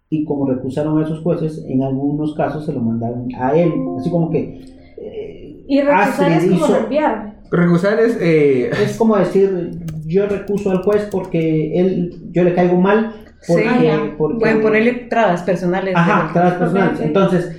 Y 0.09 0.25
como 0.25 0.45
recusaron 0.49 0.97
a 0.99 1.05
esos 1.05 1.21
jueces, 1.21 1.63
en 1.69 1.83
algunos 1.83 2.33
casos 2.35 2.65
se 2.65 2.73
lo 2.73 2.81
mandaron 2.81 3.27
a 3.39 3.55
él. 3.55 3.71
Así 3.99 4.09
como 4.09 4.29
que... 4.29 4.59
eh, 4.97 5.63
Y 5.67 5.81
recusar 5.81 6.31
es 6.33 6.43
como 6.45 6.55
hizo- 6.65 6.77
enviar. 6.83 7.39
Recusar 7.49 7.99
es. 7.99 8.17
eh, 8.21 8.69
es 8.83 8.97
como 8.97 9.15
decir, 9.17 9.71
yo 10.05 10.25
recuso 10.27 10.71
al 10.71 10.83
juez 10.83 11.07
porque 11.11 11.79
él, 11.79 12.23
yo 12.31 12.43
le 12.43 12.53
caigo 12.53 12.77
mal, 12.79 13.13
porque, 13.47 13.63
Sí. 13.63 13.69
Ah, 13.69 13.83
ya. 13.83 14.15
porque 14.17 14.39
Pueden 14.39 14.61
ponerle 14.61 14.93
trabas 15.09 15.43
personales. 15.43 15.95
ajá, 15.95 16.29
trabas 16.33 16.53
personales. 16.55 16.91
Ok, 16.93 16.99
ok. 16.99 17.05
Entonces, 17.07 17.57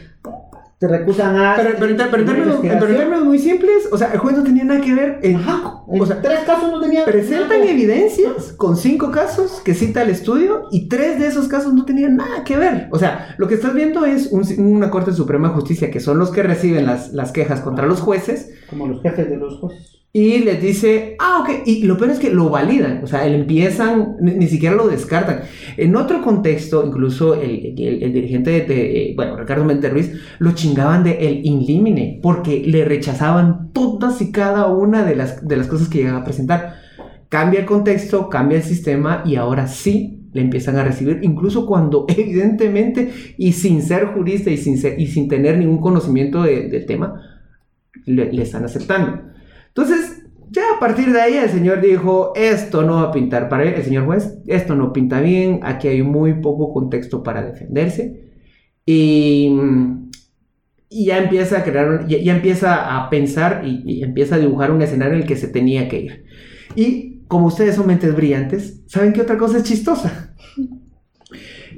te 0.79 0.89
recusan 0.89 1.37
a... 1.37 1.55
Pero, 1.55 1.71
pero 1.79 1.97
pero 1.97 2.23
en 2.23 2.27
términos, 2.27 2.59
pero 2.61 2.89
en 2.89 2.97
términos 2.97 3.25
muy 3.25 3.39
simples, 3.39 3.89
o 3.93 3.97
sea, 3.97 4.11
el 4.15 4.19
juez 4.19 4.37
no 4.37 4.43
tenía 4.43 4.65
nada 4.65 4.81
que 4.81 4.93
ver. 4.93 5.21
En, 5.23 5.37
Ajá, 5.37 5.75
o 5.87 6.07
sea, 6.07 6.21
tres 6.21 6.41
casos 6.41 6.73
no 6.73 6.81
tenía... 6.81 7.05
presentan 7.05 7.63
evidencias 7.63 8.53
con 8.57 8.77
cinco 8.77 9.13
casos 9.13 9.61
que 9.65 9.75
cita 9.75 10.03
el 10.03 10.11
estudio 10.11 10.65
y 10.73 10.89
tres 10.89 11.21
de 11.21 11.29
esos 11.29 11.47
casos 11.47 11.73
no 11.73 11.85
tenían 11.85 12.17
nada 12.17 12.43
que 12.43 12.57
ver. 12.57 12.89
O 12.91 12.99
sea, 12.99 13.33
lo 13.39 13.47
que 13.47 13.55
estás 13.55 13.75
viendo 13.75 14.05
es 14.05 14.33
un- 14.33 14.45
una 14.59 14.91
Corte 14.91 15.13
Suprema 15.13 15.49
de 15.49 15.55
Justicia 15.55 15.89
que 15.89 16.01
son 16.01 16.19
los 16.19 16.33
que 16.33 16.43
reciben 16.43 16.85
las, 16.85 17.13
las 17.13 17.31
quejas 17.31 17.61
contra 17.61 17.87
los 17.87 18.01
jueces 18.01 18.51
Como 18.69 18.89
los 18.89 19.01
jefes 19.03 19.31
de 19.31 19.37
los 19.37 19.61
jueces. 19.61 20.02
Y 20.15 20.41
les 20.41 20.61
dice, 20.61 21.17
ah, 21.19 21.39
ok, 21.43 21.63
y 21.65 21.85
lo 21.85 21.97
peor 21.97 22.11
es 22.11 22.19
que 22.19 22.29
lo 22.31 22.51
validan, 22.51 23.03
o 23.03 23.07
sea, 23.07 23.27
empiezan, 23.27 24.17
ni, 24.21 24.33
ni 24.35 24.47
siquiera 24.47 24.77
lo 24.77 24.87
descartan. 24.89 25.41
En 25.79 25.97
otro 25.97 26.21
contexto, 26.23 26.85
incluso 26.87 27.35
el, 27.41 27.75
el- 27.79 28.03
el 28.03 28.13
dirigente 28.13 28.51
de, 28.51 28.61
de, 28.67 29.13
bueno, 29.17 29.37
Ricardo 29.39 29.65
Méndez 29.65 29.91
Ruiz, 29.91 30.13
lo 30.39 30.53
chingaban 30.53 31.03
de 31.03 31.13
el 31.13 31.47
inlimine, 31.47 32.21
porque 32.23 32.63
le 32.67 32.85
rechazaban 32.85 33.73
todas 33.73 34.21
y 34.21 34.31
cada 34.33 34.67
una 34.67 35.03
de 35.05 35.17
las, 35.17 35.47
de 35.49 35.57
las 35.57 35.67
cosas 35.67 35.89
que 35.89 35.99
llegaba 35.99 36.19
a 36.21 36.25
presentar. 36.25 36.75
Cambia 37.31 37.61
el 37.61 37.67
contexto, 37.67 38.29
cambia 38.29 38.59
el 38.59 38.65
sistema 38.65 39.23
y 39.25 39.37
ahora 39.37 39.67
sí 39.67 40.19
le 40.35 40.43
empiezan 40.43 40.77
a 40.77 40.85
recibir, 40.85 41.21
incluso 41.23 41.67
cuando 41.67 42.05
evidentemente 42.09 43.11
y 43.39 43.53
sin 43.53 43.81
ser 43.83 44.07
jurista 44.09 44.51
y 44.51 44.59
sin, 44.59 44.77
ser- 44.77 45.01
y 45.01 45.07
sin 45.07 45.29
tener 45.29 45.57
ningún 45.57 45.81
conocimiento 45.81 46.43
de- 46.43 46.69
del 46.69 46.85
tema, 46.85 47.21
le, 48.07 48.33
le 48.33 48.43
están 48.43 48.65
aceptando. 48.65 49.32
Entonces, 49.75 50.27
ya 50.51 50.63
a 50.77 50.81
partir 50.81 51.13
de 51.13 51.21
ahí 51.21 51.35
el 51.35 51.49
señor 51.49 51.81
dijo, 51.81 52.33
esto 52.37 52.83
no 52.83 52.97
va 52.97 53.03
a 53.05 53.13
pintar 53.13 53.49
para 53.49 53.65
él, 53.65 53.75
el 53.75 53.83
señor 53.83 54.05
juez, 54.05 54.39
esto 54.47 54.75
no 54.75 54.93
pinta 54.93 55.21
bien, 55.21 55.61
aquí 55.63 55.89
hay 55.89 56.03
muy 56.03 56.35
poco 56.35 56.73
contexto 56.73 57.23
para 57.23 57.43
defenderse. 57.43 58.31
Y, 58.85 59.51
y 60.91 61.07
ya 61.07 61.19
empieza 61.19 61.59
a 61.59 61.65
crear, 61.65 62.07
ya, 62.07 62.19
ya 62.19 62.35
empieza 62.35 62.97
a 62.97 63.09
pensar 63.09 63.63
y, 63.65 63.83
y 63.87 64.03
empieza 64.03 64.35
a 64.35 64.39
dibujar 64.39 64.71
un 64.71 64.83
escenario 64.83 65.15
en 65.15 65.23
el 65.23 65.27
que 65.27 65.37
se 65.37 65.49
tenía 65.49 65.89
que 65.89 66.01
ir. 66.01 66.25
Y 66.77 67.23
como 67.29 67.47
ustedes 67.47 67.77
son 67.77 67.87
mentes 67.87 68.15
brillantes, 68.15 68.83
¿saben 68.87 69.15
qué 69.15 69.23
otra 69.23 69.39
cosa 69.39 69.59
es 69.59 69.65
chistosa? 69.65 70.35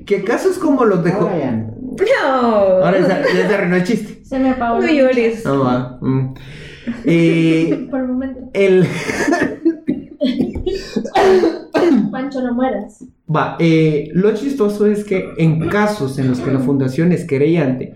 Que 0.04 0.24
casos 0.24 0.58
como 0.58 0.84
los 0.84 1.04
de... 1.04 1.12
Ahora 1.12 1.38
ya 1.38 1.52
no. 1.52 1.68
Ahora 2.04 2.98
ya, 3.00 3.22
ya 3.22 3.48
se 3.48 3.54
arruinó 3.54 3.76
el 3.76 3.84
chiste. 3.84 4.24
Se 4.24 4.38
me 4.38 4.50
apagó. 4.50 4.80
No 4.80 4.90
llores. 4.90 5.44
No, 5.44 5.64
va. 5.64 5.98
Mm. 6.00 6.34
Eh. 7.04 7.88
Por 7.90 8.00
el 8.00 8.06
momento. 8.08 8.40
el... 8.52 8.84
Pancho, 12.10 12.42
no 12.42 12.54
mueras. 12.54 13.04
Va, 13.34 13.56
eh, 13.58 14.08
lo 14.14 14.32
chistoso 14.34 14.86
es 14.86 15.04
que 15.04 15.30
en 15.38 15.68
casos 15.68 16.18
en 16.18 16.28
los 16.28 16.40
que 16.40 16.52
la 16.52 16.60
fundación 16.60 17.12
es 17.12 17.26
querellante, 17.26 17.94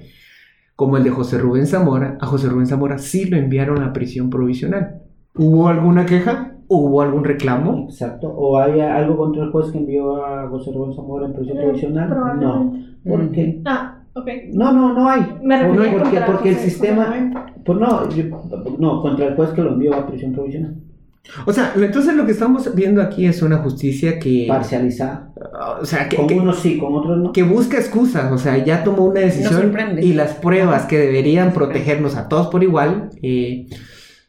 como 0.77 0.97
el 0.97 1.05
de 1.05 1.11
José 1.11 1.39
Rubén 1.39 1.67
Zamora, 1.67 2.17
a 2.21 2.27
José 2.27 2.49
Rubén 2.49 2.67
Zamora 2.67 2.99
sí 2.99 3.25
lo 3.27 3.37
enviaron 3.37 3.83
a 3.83 3.93
prisión 3.93 4.31
provisional. 4.31 5.03
¿Hubo 5.37 5.69
alguna 5.69 6.07
queja? 6.07 6.55
¿Hubo 6.69 7.01
algún 7.03 7.25
reclamo? 7.25 7.87
Exacto. 7.89 8.29
¿O 8.29 8.59
hay 8.59 8.81
algo 8.81 9.17
contra 9.17 9.45
el 9.45 9.51
juez 9.51 9.71
que 9.73 9.79
envió 9.79 10.25
a 10.25 10.49
José 10.49 10.71
Rubén 10.73 10.95
Zamora 10.95 11.27
en 11.27 11.33
prisión 11.35 11.59
Eh, 11.59 11.63
provisional? 11.63 12.09
No. 12.11 12.15
probablemente. 12.17 12.89
¿Por 13.09 13.31
qué? 13.33 13.63
Ah, 13.65 14.03
No, 14.53 14.73
no, 14.73 14.93
no 14.95 15.09
hay. 15.09 15.21
Me 15.43 15.65
¿Por 15.65 15.77
refería 15.77 15.91
qué? 15.93 15.99
Porque, 15.99 16.11
contra 16.17 16.27
porque 16.27 16.49
el 16.51 16.57
sistema... 16.57 17.45
Pues 17.65 17.79
no, 17.79 18.09
yo- 18.11 18.25
no, 18.79 19.03
contra 19.03 19.27
el 19.27 19.35
juez 19.35 19.51
que 19.51 19.63
lo 19.63 19.73
envió 19.73 19.95
a 19.95 20.07
prisión 20.07 20.33
provisional. 20.33 20.75
O 21.45 21.53
sea, 21.53 21.73
entonces 21.77 22.15
lo 22.15 22.25
que 22.25 22.33
estamos 22.33 22.75
viendo 22.75 23.03
aquí 23.03 23.27
es 23.27 23.43
una 23.43 23.59
justicia 23.59 24.19
que... 24.19 24.47
Parcializada. 24.49 25.31
O 25.81 25.85
sea, 25.85 26.09
que, 26.09 26.17
Con 26.17 26.27
que- 26.27 26.35
unos 26.37 26.59
sí, 26.61 26.79
con 26.79 26.95
otros 26.95 27.19
no. 27.19 27.33
que 27.33 27.43
busca 27.43 27.77
excusas, 27.77 28.33
o 28.33 28.39
sea, 28.39 28.57
ya 28.65 28.83
tomó 28.83 29.05
una 29.05 29.21
decisión 29.21 29.61
sorprende. 29.61 30.03
y 30.03 30.15
las 30.15 30.33
pruebas 30.35 30.87
que 30.87 30.97
deberían 30.97 31.53
protegernos 31.53 32.17
a 32.17 32.29
todos 32.29 32.47
por 32.47 32.63
igual, 32.63 33.11
eh, 33.23 33.67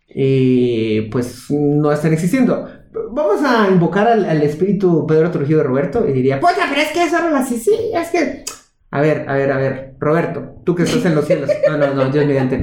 eh, 0.09 1.07
pues 1.11 1.45
no 1.49 1.91
están 1.91 2.11
existiendo. 2.13 2.67
Vamos 3.11 3.41
a 3.45 3.69
invocar 3.71 4.07
al, 4.07 4.25
al 4.25 4.41
espíritu 4.41 5.05
Pedro 5.07 5.31
Trujillo 5.31 5.57
de 5.59 5.63
Roberto 5.63 6.05
y 6.07 6.11
diría, 6.11 6.39
puta, 6.39 6.65
pero 6.69 6.81
es 6.81 6.89
que 6.91 7.03
eso 7.03 7.17
no 7.29 7.35
así, 7.37 7.57
sí, 7.57 7.71
es 7.93 8.09
que... 8.09 8.43
A 8.91 9.01
ver, 9.01 9.29
a 9.29 9.35
ver, 9.35 9.51
a 9.51 9.57
ver, 9.57 9.95
Roberto, 9.99 10.61
tú 10.65 10.75
que 10.75 10.83
estás 10.83 11.05
en 11.05 11.15
los 11.15 11.25
cielos. 11.25 11.49
No, 11.69 11.77
no, 11.77 11.93
no, 11.93 12.09
Dios 12.09 12.25
mediante. 12.25 12.61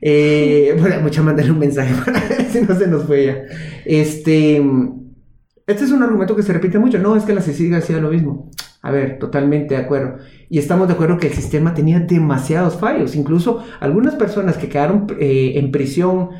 Eh, 0.00 0.76
bueno, 0.78 1.00
mucha 1.02 1.22
mandarle 1.22 1.50
un 1.50 1.58
mensaje 1.58 1.92
para 2.04 2.20
ver 2.20 2.44
si 2.50 2.62
no 2.62 2.74
se 2.78 2.86
nos 2.86 3.04
fue 3.04 3.26
ya. 3.26 3.42
Este, 3.84 4.62
este 5.66 5.84
es 5.84 5.90
un 5.90 6.04
argumento 6.04 6.36
que 6.36 6.44
se 6.44 6.52
repite 6.52 6.78
mucho. 6.78 6.98
No, 6.98 7.16
es 7.16 7.24
que 7.24 7.34
la 7.34 7.42
Cecilia 7.42 7.78
hacía 7.78 7.98
lo 7.98 8.10
mismo. 8.10 8.48
A 8.80 8.92
ver, 8.92 9.18
totalmente 9.18 9.74
de 9.74 9.80
acuerdo. 9.80 10.18
Y 10.48 10.58
estamos 10.58 10.86
de 10.86 10.94
acuerdo 10.94 11.18
que 11.18 11.26
el 11.26 11.32
sistema 11.32 11.74
tenía 11.74 11.98
demasiados 11.98 12.76
fallos. 12.76 13.16
Incluso 13.16 13.64
algunas 13.80 14.14
personas 14.14 14.56
que 14.56 14.68
quedaron 14.68 15.08
eh, 15.18 15.54
en 15.56 15.72
prisión 15.72 16.30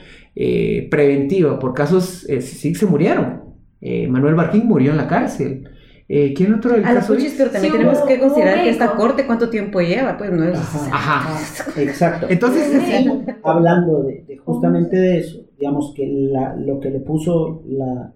eh, 0.40 0.86
preventiva 0.88 1.58
por 1.58 1.74
casos 1.74 2.24
eh, 2.28 2.40
se 2.40 2.86
murieron. 2.86 3.42
Eh, 3.80 4.06
Manuel 4.06 4.36
Barquín 4.36 4.66
murió 4.66 4.92
en 4.92 4.96
la 4.96 5.08
cárcel. 5.08 5.68
Eh, 6.10 6.32
¿Quién 6.34 6.54
otro 6.54 6.72
del 6.72 6.84
A 6.86 6.94
la 6.94 7.00
caso? 7.00 7.14
puchis, 7.14 7.34
pero 7.36 7.50
también 7.50 7.72
Sí, 7.72 7.78
tenemos 7.78 7.98
hubo- 7.98 8.06
que 8.06 8.18
considerar 8.18 8.62
que 8.64 8.70
esta 8.70 8.92
corte 8.96 9.26
cuánto 9.26 9.50
tiempo 9.50 9.80
lleva, 9.80 10.16
pues 10.16 10.32
no 10.32 10.42
es... 10.44 10.54
Ajá. 10.56 10.88
Ajá. 10.90 11.38
Exacto. 11.80 12.26
Entonces, 12.30 12.64
Sí. 12.82 13.10
hablando 13.42 14.02
de, 14.04 14.24
de 14.26 14.36
justamente 14.38 14.96
de 14.96 15.18
eso, 15.18 15.40
digamos 15.58 15.92
que 15.94 16.06
la- 16.06 16.56
lo 16.56 16.80
que 16.80 16.90
le 16.90 17.00
puso 17.00 17.62
la... 17.66 18.14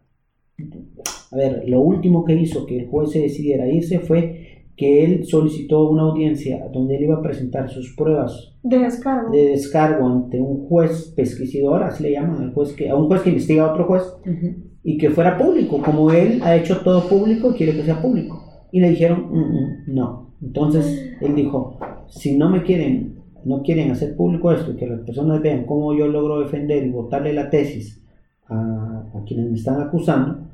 A 1.33 1.37
ver, 1.37 1.65
lo 1.67 1.81
último 1.81 2.25
que 2.25 2.35
hizo 2.35 2.65
que 2.67 2.79
el 2.79 2.87
juez 2.89 3.11
se 3.11 3.21
decidiera 3.21 3.67
irse 3.69 3.99
fue 3.99 4.65
que 4.77 5.05
él 5.05 5.25
solicitó 5.27 5.89
una 5.91 6.03
audiencia 6.05 6.67
donde 6.73 6.97
él 6.97 7.05
iba 7.05 7.17
a 7.17 7.23
presentar 7.23 7.69
sus 7.69 7.95
pruebas 7.95 8.55
De 8.63 8.79
descargo. 8.79 9.31
de 9.31 9.49
descargo 9.49 10.09
ante 10.09 10.41
un 10.41 10.67
juez 10.67 11.13
pesquisidor, 11.15 11.83
así 11.83 12.03
le 12.05 12.13
llaman, 12.13 12.43
al 12.43 12.55
juez 12.55 12.73
que, 12.73 12.89
a 12.89 12.97
un 12.97 13.07
juez 13.07 13.21
que 13.23 13.29
investiga 13.31 13.65
a 13.65 13.73
otro 13.73 13.85
juez, 13.87 14.03
Ujú. 14.27 14.55
Y 14.85 14.99
que 14.99 15.11
fuera 15.11 15.39
público, 15.39 15.81
como 15.83 16.11
él 16.11 16.41
ha 16.43 16.57
hecho 16.57 16.81
todo 16.81 17.09
público, 17.09 17.55
quiere 17.55 17.75
que 17.75 17.85
sea 17.85 18.01
público. 18.01 18.43
Y 18.73 18.81
le 18.81 18.91
dijeron, 18.91 19.29
"Mm, 19.31 19.39
mm, 19.39 19.95
no. 19.95 20.33
Entonces 20.43 21.15
él 21.21 21.35
dijo, 21.35 21.79
si 22.09 22.37
no 22.37 22.49
me 22.49 22.63
quieren, 22.63 23.23
no 23.45 23.63
quieren 23.63 23.91
hacer 23.91 24.17
público 24.17 24.51
esto 24.53 24.77
que 24.77 24.87
las 24.87 25.01
personas 25.01 25.41
vean 25.41 25.65
cómo 25.65 25.95
yo 25.95 26.09
logro 26.09 26.41
defender 26.41 26.85
y 26.85 26.91
votarle 26.91 27.33
la 27.33 27.49
tesis 27.49 28.03
a, 28.49 29.05
a 29.15 29.25
quienes 29.25 29.51
me 29.51 29.57
están 29.57 29.81
acusando, 29.81 30.49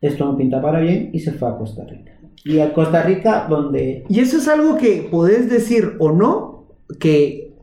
esto 0.00 0.24
no 0.24 0.36
pinta 0.36 0.60
para 0.60 0.80
bien 0.80 1.10
y 1.12 1.20
se 1.20 1.32
fue 1.32 1.48
a 1.48 1.56
Costa 1.56 1.84
Rica. 1.84 2.12
Y 2.44 2.60
a 2.60 2.72
Costa 2.72 3.02
Rica 3.02 3.46
donde... 3.48 4.04
Y 4.08 4.20
eso 4.20 4.38
es 4.38 4.48
algo 4.48 4.76
que 4.76 5.08
podés 5.10 5.50
decir 5.50 5.94
o 5.98 6.12
no, 6.12 6.66
que 6.98 7.54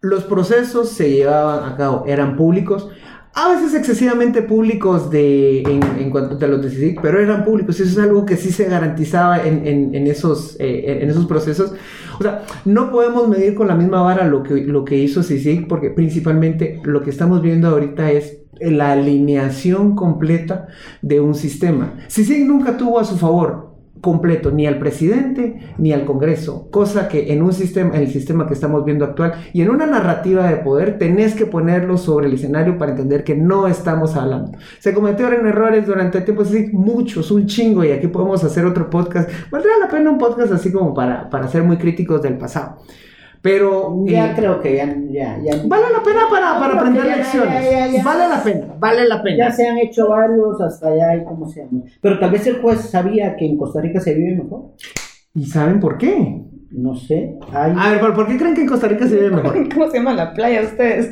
los 0.00 0.24
procesos 0.24 0.90
se 0.90 1.10
llevaban 1.10 1.70
a 1.70 1.76
cabo, 1.76 2.04
eran 2.06 2.36
públicos, 2.36 2.88
a 3.34 3.48
veces 3.48 3.74
excesivamente 3.74 4.42
públicos 4.42 5.10
de, 5.10 5.62
en, 5.62 5.80
en 5.98 6.10
cuanto 6.10 6.44
a 6.44 6.48
los 6.48 6.60
de 6.62 6.68
CICIC, 6.70 7.00
pero 7.00 7.18
eran 7.18 7.44
públicos, 7.44 7.80
eso 7.80 7.90
es 8.00 8.04
algo 8.06 8.26
que 8.26 8.36
sí 8.36 8.52
se 8.52 8.64
garantizaba 8.64 9.42
en, 9.46 9.66
en- 9.66 9.94
en 9.94 10.06
esos, 10.06 10.56
eh, 10.60 10.98
en 11.02 11.08
esos 11.08 11.24
procesos. 11.26 11.72
O 12.18 12.22
sea, 12.22 12.42
no 12.66 12.90
podemos 12.90 13.26
medir 13.28 13.54
con 13.54 13.68
la 13.68 13.74
misma 13.74 14.02
vara 14.02 14.26
lo 14.26 14.42
que, 14.42 14.54
lo 14.64 14.84
que 14.84 14.98
hizo 14.98 15.22
CICIC, 15.22 15.66
porque 15.66 15.88
principalmente 15.90 16.80
lo 16.84 17.02
que 17.02 17.10
estamos 17.10 17.40
viendo 17.40 17.68
ahorita 17.68 18.10
es 18.12 18.38
la 18.60 18.92
alineación 18.92 19.96
completa 19.96 20.68
de 21.00 21.18
un 21.20 21.34
sistema. 21.34 21.94
CICIC 22.08 22.46
nunca 22.46 22.76
tuvo 22.76 23.00
a 23.00 23.04
su 23.04 23.16
favor 23.16 23.71
completo 24.02 24.50
ni 24.50 24.66
al 24.66 24.78
presidente 24.78 25.74
ni 25.78 25.92
al 25.92 26.04
Congreso, 26.04 26.68
cosa 26.70 27.08
que 27.08 27.32
en 27.32 27.40
un 27.40 27.54
sistema, 27.54 27.96
en 27.96 28.02
el 28.02 28.10
sistema 28.10 28.46
que 28.46 28.52
estamos 28.52 28.84
viendo 28.84 29.04
actual 29.04 29.34
y 29.54 29.62
en 29.62 29.70
una 29.70 29.86
narrativa 29.86 30.48
de 30.48 30.56
poder 30.56 30.98
tenés 30.98 31.34
que 31.34 31.46
ponerlo 31.46 31.96
sobre 31.96 32.26
el 32.26 32.34
escenario 32.34 32.76
para 32.76 32.90
entender 32.90 33.22
que 33.22 33.36
no 33.36 33.68
estamos 33.68 34.16
hablando. 34.16 34.58
Se 34.80 34.92
cometieron 34.92 35.46
errores 35.46 35.86
durante 35.86 36.18
el 36.18 36.24
tiempo, 36.24 36.44
sí, 36.44 36.68
muchos, 36.72 37.30
un 37.30 37.46
chingo 37.46 37.84
y 37.84 37.92
aquí 37.92 38.08
podemos 38.08 38.42
hacer 38.42 38.66
otro 38.66 38.90
podcast. 38.90 39.30
Valdría 39.50 39.78
la 39.78 39.88
pena 39.88 40.10
un 40.10 40.18
podcast 40.18 40.52
así 40.52 40.72
como 40.72 40.92
para, 40.92 41.30
para 41.30 41.46
ser 41.46 41.62
muy 41.62 41.78
críticos 41.78 42.20
del 42.20 42.36
pasado. 42.36 42.82
Pero 43.42 44.04
Ya 44.06 44.30
eh, 44.30 44.34
creo 44.36 44.60
que 44.60 44.76
ya... 44.76 44.86
ya, 45.10 45.38
ya 45.42 45.56
vale 45.66 45.86
la 45.92 46.02
pena 46.02 46.20
para, 46.30 46.58
para 46.60 46.74
aprender 46.74 47.04
lecciones. 47.04 48.04
Vale 48.04 48.28
la 48.28 48.42
pena, 48.42 48.74
vale 48.78 49.08
la 49.08 49.20
pena. 49.22 49.36
Ya 49.48 49.50
se 49.50 49.66
han 49.68 49.78
hecho 49.78 50.08
varios 50.08 50.60
hasta 50.60 50.88
allá 50.88 51.16
y 51.16 51.24
cómo 51.24 51.48
se 51.48 51.64
llama. 51.64 51.82
Pero 52.00 52.18
tal 52.20 52.30
vez 52.30 52.46
el 52.46 52.62
juez 52.62 52.80
sabía 52.82 53.34
que 53.36 53.44
en 53.44 53.58
Costa 53.58 53.80
Rica 53.80 54.00
se 54.00 54.14
vive 54.14 54.36
mejor. 54.36 54.70
¿Y 55.34 55.44
saben 55.46 55.80
por 55.80 55.98
qué? 55.98 56.44
No 56.72 56.94
sé. 56.94 57.34
Hay... 57.52 57.72
A 57.78 57.90
ver, 57.90 58.00
¿por, 58.00 58.14
por 58.14 58.26
qué 58.26 58.36
creen 58.38 58.54
que 58.54 58.62
en 58.62 58.68
Costa 58.68 58.88
Rica 58.88 59.06
se 59.06 59.16
vive 59.16 59.30
mejor? 59.30 59.68
¿Cómo 59.74 59.90
se 59.90 59.98
llama 59.98 60.14
la 60.14 60.32
playa 60.32 60.62
ustedes? 60.62 61.10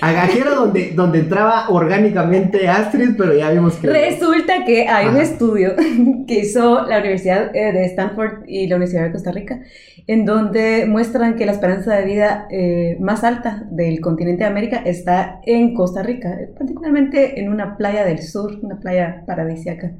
Aquí 0.00 0.38
era 0.38 0.50
donde, 0.50 0.92
donde 0.94 1.20
entraba 1.20 1.68
orgánicamente 1.68 2.68
Astrid, 2.68 3.10
pero 3.16 3.34
ya 3.34 3.50
vimos 3.50 3.74
que... 3.74 3.88
Resulta 3.88 4.64
que 4.64 4.88
hay 4.88 5.08
un 5.08 5.16
estudio 5.16 5.74
que 6.26 6.40
hizo 6.40 6.86
la 6.86 6.98
Universidad 6.98 7.54
eh, 7.54 7.72
de 7.72 7.84
Stanford 7.86 8.44
y 8.46 8.66
la 8.68 8.76
Universidad 8.76 9.04
de 9.04 9.12
Costa 9.12 9.32
Rica, 9.32 9.60
en 10.06 10.24
donde 10.24 10.86
muestran 10.88 11.36
que 11.36 11.46
la 11.46 11.52
esperanza 11.52 11.94
de 11.94 12.04
vida 12.04 12.46
eh, 12.50 12.96
más 13.00 13.24
alta 13.24 13.66
del 13.70 14.00
continente 14.00 14.44
de 14.44 14.50
América 14.50 14.82
está 14.84 15.40
en 15.44 15.74
Costa 15.74 16.02
Rica, 16.02 16.36
particularmente 16.58 17.40
en 17.40 17.50
una 17.50 17.76
playa 17.76 18.04
del 18.04 18.20
sur, 18.22 18.58
una 18.62 18.78
playa 18.80 19.22
paradisíaca. 19.26 19.92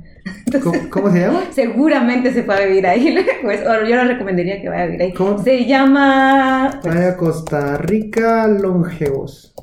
¿Cómo, 0.62 0.78
cómo 0.90 1.10
se 1.10 1.20
llama? 1.20 1.42
Seguramente 1.50 2.32
se 2.32 2.42
puede 2.42 2.66
vivir 2.68 2.86
ahí, 2.86 3.16
pues, 3.42 3.62
yo 3.62 3.96
les 3.96 4.08
recomendaría 4.08 4.31
recomendaría 4.32 4.60
que 4.60 4.68
vaya 4.68 4.82
a 4.82 4.86
vivir 4.86 5.02
ahí. 5.02 5.14
¿Cómo? 5.14 5.42
Se 5.42 5.66
llama... 5.66 6.80
pues, 6.82 6.94
Vaya 6.94 7.16
Costa 7.16 7.76
Rica, 7.78 8.46
longevos. 8.48 9.54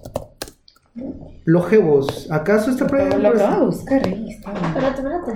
Longevos. 1.45 2.29
¿Acaso 2.31 2.71
lo 3.17 3.29
acabo 3.29 3.59
de 3.59 3.65
buscar 3.65 4.05
ahí. 4.05 4.29
está. 4.29 4.51
Espérate, 4.53 5.01
espérate. 5.01 5.31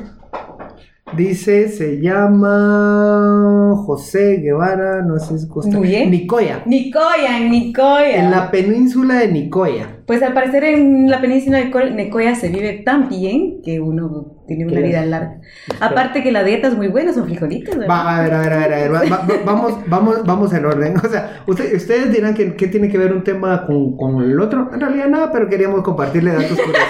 Dice, 1.15 1.67
se 1.70 2.00
llama 2.01 3.74
José 3.86 4.38
Guevara, 4.38 5.01
no 5.03 5.20
sé 5.20 5.27
si 5.27 5.36
es 5.36 5.46
Costa 5.46 5.77
Muy 5.77 5.88
bien. 5.89 6.10
Nicoya. 6.12 6.63
Nicoya, 6.65 7.38
en 7.38 7.51
Nicoya. 7.51 8.15
En 8.25 8.32
la 8.32 8.50
península 8.51 9.15
de 9.20 9.27
Nicoya. 9.32 9.98
Pues 10.08 10.22
al 10.24 10.34
parecer 10.34 10.63
en 10.63 11.10
la 11.10 11.22
península 11.22 11.60
de 11.60 11.65
Nico- 11.65 11.79
Nicoya 11.96 12.36
se 12.36 12.50
vive 12.50 12.82
tan 12.86 13.10
bien 13.10 13.62
que 13.63 13.79
uno 13.79 14.38
tiene 14.48 14.65
una 14.65 14.74
¿Qué 14.75 14.82
vida 14.88 15.03
es? 15.03 15.10
larga. 15.10 15.39
Aparte 15.79 16.24
que 16.24 16.32
la 16.32 16.43
dieta 16.43 16.67
es 16.67 16.75
muy 16.75 16.88
buena, 16.88 17.13
son 17.13 17.25
frijolitos. 17.25 17.77
¿verdad? 17.77 17.89
Va, 17.89 18.17
a 18.17 18.22
ver, 18.24 18.34
a 18.34 18.39
ver, 18.41 18.53
a 18.53 18.58
ver, 18.58 18.74
a 18.74 18.77
ver. 18.79 18.91
va- 18.93 19.00
va- 19.17 19.27
vamos, 19.46 19.74
vamos, 19.88 20.24
vamos 20.25 20.53
en 20.53 20.65
orden. 20.65 20.93
O 21.03 21.08
sea, 21.08 21.43
usted- 21.48 21.75
ustedes 21.75 22.12
dirán 22.12 22.34
que 22.34 22.55
qué 22.55 22.67
tiene 22.67 22.89
que 22.89 22.98
ver 22.98 23.13
un 23.13 23.24
tema 23.24 23.65
con, 23.65 23.96
con 23.98 24.22
el 24.24 24.39
otro. 24.39 24.70
En 24.74 24.79
realidad 24.82 25.08
nada, 25.10 25.32
pero 25.32 25.48
queríamos 25.48 25.82
compartirle 25.84 26.32
datos 26.32 26.60
curiosos. 26.60 26.88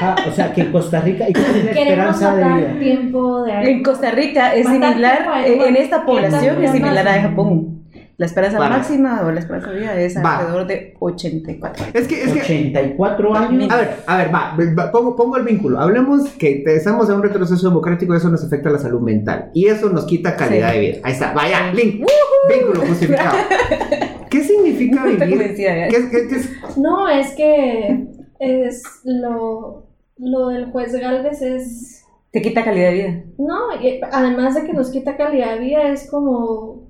Ajá, 0.00 0.16
o 0.28 0.32
sea 0.32 0.52
que 0.52 0.60
en 0.62 0.72
Costa 0.72 1.00
Rica 1.00 1.26
y 1.28 1.32
cuál 1.32 1.44
es 1.56 1.76
esperanza 1.76 2.34
de 2.36 2.44
vida. 2.44 2.78
tiempo 2.78 3.42
de 3.44 3.52
En 3.70 3.82
Costa 3.82 4.10
Rica 4.10 4.54
es 4.54 4.64
Bastante 4.64 4.88
similar, 4.88 5.28
eh, 5.46 5.68
en 5.68 5.76
esta 5.76 6.00
¿Qué 6.00 6.06
población 6.06 6.64
es 6.64 6.70
similar 6.72 7.08
a? 7.08 7.22
Japón. 7.22 7.72
La 8.18 8.24
esperanza 8.24 8.58
Vale. 8.58 8.76
máxima 8.76 9.20
o 9.26 9.30
la 9.30 9.40
esperanza 9.40 9.70
de 9.70 9.78
vida 9.80 9.94
es 10.00 10.16
Va. 10.16 10.38
alrededor 10.38 10.66
de 10.66 10.94
84 11.00 11.84
años. 11.84 11.94
Es 11.94 12.08
que, 12.08 12.22
es 12.22 12.32
que, 12.32 12.40
84 12.40 13.34
años. 13.36 13.70
a 13.70 13.76
ver, 13.76 13.90
a 14.06 14.16
ver, 14.16 14.34
va, 14.34 14.56
va, 14.78 14.90
pongo, 14.90 15.14
pongo 15.14 15.36
el 15.36 15.44
vínculo. 15.44 15.78
Hablemos 15.78 16.26
que 16.30 16.62
estamos 16.66 17.10
en 17.10 17.16
un 17.16 17.22
retroceso 17.22 17.68
democrático 17.68 18.14
y 18.14 18.16
eso 18.16 18.30
nos 18.30 18.42
afecta 18.42 18.70
a 18.70 18.72
la 18.72 18.78
salud 18.78 19.00
mental. 19.02 19.50
Y 19.52 19.66
eso 19.66 19.90
nos 19.90 20.06
quita 20.06 20.34
calidad 20.34 20.70
Sí. 20.72 20.74
de 20.78 20.80
vida. 20.80 20.96
Ahí 21.02 21.12
está, 21.12 21.32
vaya, 21.34 21.70
link. 21.74 22.06
Vínculo 22.48 22.86
justificado. 22.86 23.36
¿Qué 24.30 24.40
significa 24.42 25.04
vivir? 25.04 25.42
¿eh? 25.42 25.88
¿Qué, 25.90 26.08
qué- 26.10 26.28
qué 26.28 26.36
es? 26.36 26.50
No, 26.78 27.08
es 27.10 27.32
que 27.34 28.06
es 28.38 28.82
lo, 29.04 29.85
lo 30.18 30.48
del 30.48 30.70
juez 30.70 30.92
Galvez 30.94 31.42
es... 31.42 32.04
Te 32.30 32.42
quita 32.42 32.64
calidad 32.64 32.88
de 32.90 32.94
vida. 32.94 33.24
No, 33.38 33.80
y 33.82 34.00
además 34.12 34.54
de 34.54 34.64
que 34.64 34.72
nos 34.72 34.90
quita 34.90 35.16
calidad 35.16 35.54
de 35.54 35.60
vida, 35.60 35.88
es 35.90 36.10
como... 36.10 36.86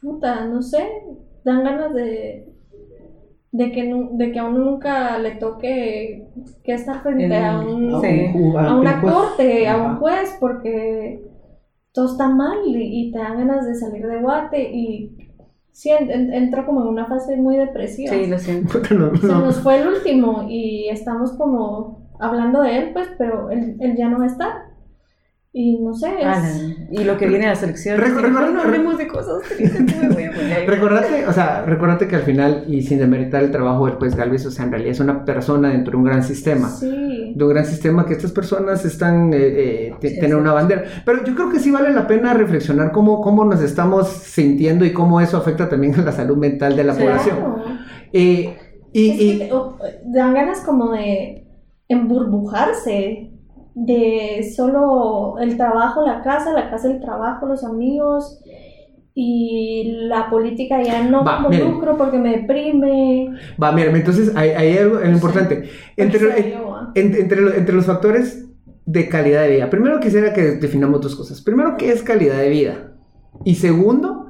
Puta, 0.00 0.44
no 0.46 0.62
sé, 0.62 0.86
dan 1.44 1.64
ganas 1.64 1.94
de... 1.94 2.50
De 3.52 3.70
que, 3.70 4.08
de 4.12 4.32
que 4.32 4.38
a 4.40 4.46
uno 4.46 4.58
nunca 4.64 5.16
le 5.18 5.32
toque 5.36 6.26
que 6.64 6.72
estar 6.72 7.02
frente 7.04 7.26
En- 7.26 7.32
a 7.44 7.60
un, 7.60 8.00
Sí. 8.00 8.26
a 8.58 8.74
una 8.76 9.00
corte, 9.00 9.68
a 9.68 9.76
un 9.76 9.96
juez, 9.98 10.36
porque 10.40 11.24
todo 11.92 12.06
está 12.10 12.28
mal 12.28 12.58
y, 12.66 13.06
y 13.08 13.12
te 13.12 13.18
dan 13.20 13.38
ganas 13.38 13.64
de 13.64 13.76
salir 13.76 14.04
de 14.08 14.20
guate 14.20 14.72
y 14.72 15.16
sí, 15.70 15.90
en- 15.90 16.10
en- 16.10 16.34
entra 16.34 16.66
como 16.66 16.80
en 16.82 16.88
una 16.88 17.06
fase 17.06 17.36
muy 17.36 17.56
depresiva. 17.56 18.12
Sí, 18.12 18.26
lo 18.26 18.38
siento. 18.40 18.80
No, 18.90 19.14
Se 19.16 19.26
no. 19.28 19.38
nos 19.42 19.60
fue 19.60 19.80
el 19.80 19.86
último 19.86 20.46
y 20.48 20.88
estamos 20.88 21.30
como 21.34 22.03
hablando 22.24 22.62
de 22.62 22.78
él, 22.78 22.90
pues, 22.92 23.08
pero 23.18 23.50
él, 23.50 23.76
él 23.80 23.94
ya 23.96 24.08
no 24.08 24.18
va 24.18 24.24
a 24.24 24.28
estar. 24.28 24.52
Y 25.56 25.78
no 25.80 25.94
sé, 25.94 26.08
es... 26.18 26.26
Ala, 26.26 26.50
Y 26.90 27.04
lo 27.04 27.16
que 27.16 27.28
viene 27.28 27.46
a 27.46 27.50
la 27.50 27.54
selección. 27.54 27.96
Recu- 27.96 28.06
Sí, 28.16 28.22
recuerda- 28.22 28.50
no 28.50 28.60
hablemos 28.62 28.98
de 28.98 29.06
cosas 29.06 29.40
tristes, 29.56 29.84
que 29.92 30.08
me 30.08 30.12
voy 30.12 30.24
a 30.24 30.32
poner. 30.32 30.68
Recordate, 30.68 31.26
o 31.28 31.32
sea, 31.32 31.62
recordate 31.62 32.08
que 32.08 32.16
al 32.16 32.22
final, 32.22 32.64
y 32.66 32.82
sin 32.82 32.98
demeritar 32.98 33.40
el 33.44 33.52
trabajo 33.52 33.86
del 33.86 33.94
juez 33.94 34.16
Galvez, 34.16 34.44
o 34.46 34.50
sea, 34.50 34.64
en 34.64 34.72
realidad 34.72 34.90
es 34.90 34.98
una 34.98 35.24
persona 35.24 35.68
dentro 35.68 35.92
de 35.92 35.96
un 35.98 36.02
gran 36.04 36.24
sistema. 36.24 36.68
Sí. 36.68 37.34
De 37.36 37.44
un 37.44 37.50
gran 37.50 37.64
sistema 37.66 38.04
que 38.04 38.14
estas 38.14 38.32
personas 38.32 38.84
están, 38.84 39.32
eh, 39.32 39.36
eh, 39.38 39.94
Sí, 40.02 40.08
sí. 40.20 40.32
una 40.32 40.52
bandera. 40.54 40.82
Pero 41.04 41.22
yo 41.24 41.36
creo 41.36 41.50
que 41.50 41.60
sí 41.60 41.70
vale 41.70 41.92
la 41.92 42.08
pena 42.08 42.34
reflexionar 42.34 42.90
cómo, 42.90 43.20
cómo 43.20 43.44
nos 43.44 43.62
estamos 43.62 44.08
sintiendo 44.08 44.84
y 44.84 44.92
cómo 44.92 45.20
eso 45.20 45.36
afecta 45.36 45.68
también 45.68 45.94
a 45.94 46.02
la 46.02 46.10
salud 46.10 46.36
mental 46.36 46.74
de 46.74 46.82
la 46.82 46.94
población. 46.94 47.36
Eh, 48.12 48.56
y, 48.92 49.10
Es 49.10 49.18
que 49.18 49.24
y- 49.24 49.38
te- 49.38 49.52
o- 49.52 49.78
dan 50.06 50.34
ganas 50.34 50.62
como 50.62 50.90
de 50.90 51.43
emburbujarse, 51.88 53.30
de 53.76 54.52
solo 54.56 55.36
el 55.40 55.56
trabajo, 55.56 56.06
la 56.06 56.22
casa, 56.22 56.52
la 56.52 56.70
casa, 56.70 56.88
el 56.90 57.00
trabajo, 57.00 57.46
los 57.46 57.64
amigos 57.64 58.40
y 59.16 59.84
la 60.08 60.30
política 60.30 60.80
ya 60.82 61.02
no 61.02 61.24
Va, 61.24 61.36
como 61.38 61.48
miren. 61.50 61.72
lucro 61.72 61.96
porque 61.96 62.18
me 62.18 62.36
deprime. 62.38 63.30
va, 63.60 63.72
mira, 63.72 63.90
entonces 63.90 64.34
hay, 64.36 64.50
hay 64.50 64.78
algo 64.78 65.04
importante. 65.04 65.68
Entre, 65.96 66.54
En 66.94 67.14
entre, 67.16 67.40
lo- 67.40 67.52
entre 67.54 67.74
los 67.74 67.86
factores 67.86 68.46
de 68.86 69.08
calidad 69.08 69.42
de 69.42 69.50
vida, 69.56 69.70
primero 69.70 69.98
quisiera 69.98 70.32
que 70.32 70.42
definamos 70.42 71.00
dos 71.00 71.16
cosas. 71.16 71.40
Primero, 71.40 71.76
¿qué 71.76 71.90
es 71.90 72.02
calidad 72.02 72.38
de 72.38 72.48
vida? 72.50 72.92
Y 73.44 73.56
segundo, 73.56 74.26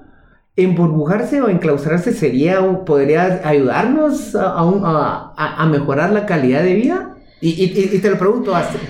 emburbujarse 0.56 1.42
o 1.42 1.48
enclaustrarse 1.50 2.12
sería, 2.12 2.60
un- 2.62 2.84
podría 2.86 3.40
ayudarnos 3.46 4.34
a- 4.36 5.34
a 5.36 5.66
mejorar 5.66 6.12
la 6.12 6.24
calidad 6.24 6.62
de 6.62 6.74
vida. 6.74 7.13
Y, 7.40 7.94
y- 7.94 7.98
te 7.98 8.10
lo 8.10 8.18
pregunto, 8.18 8.54
Astrid. 8.54 8.80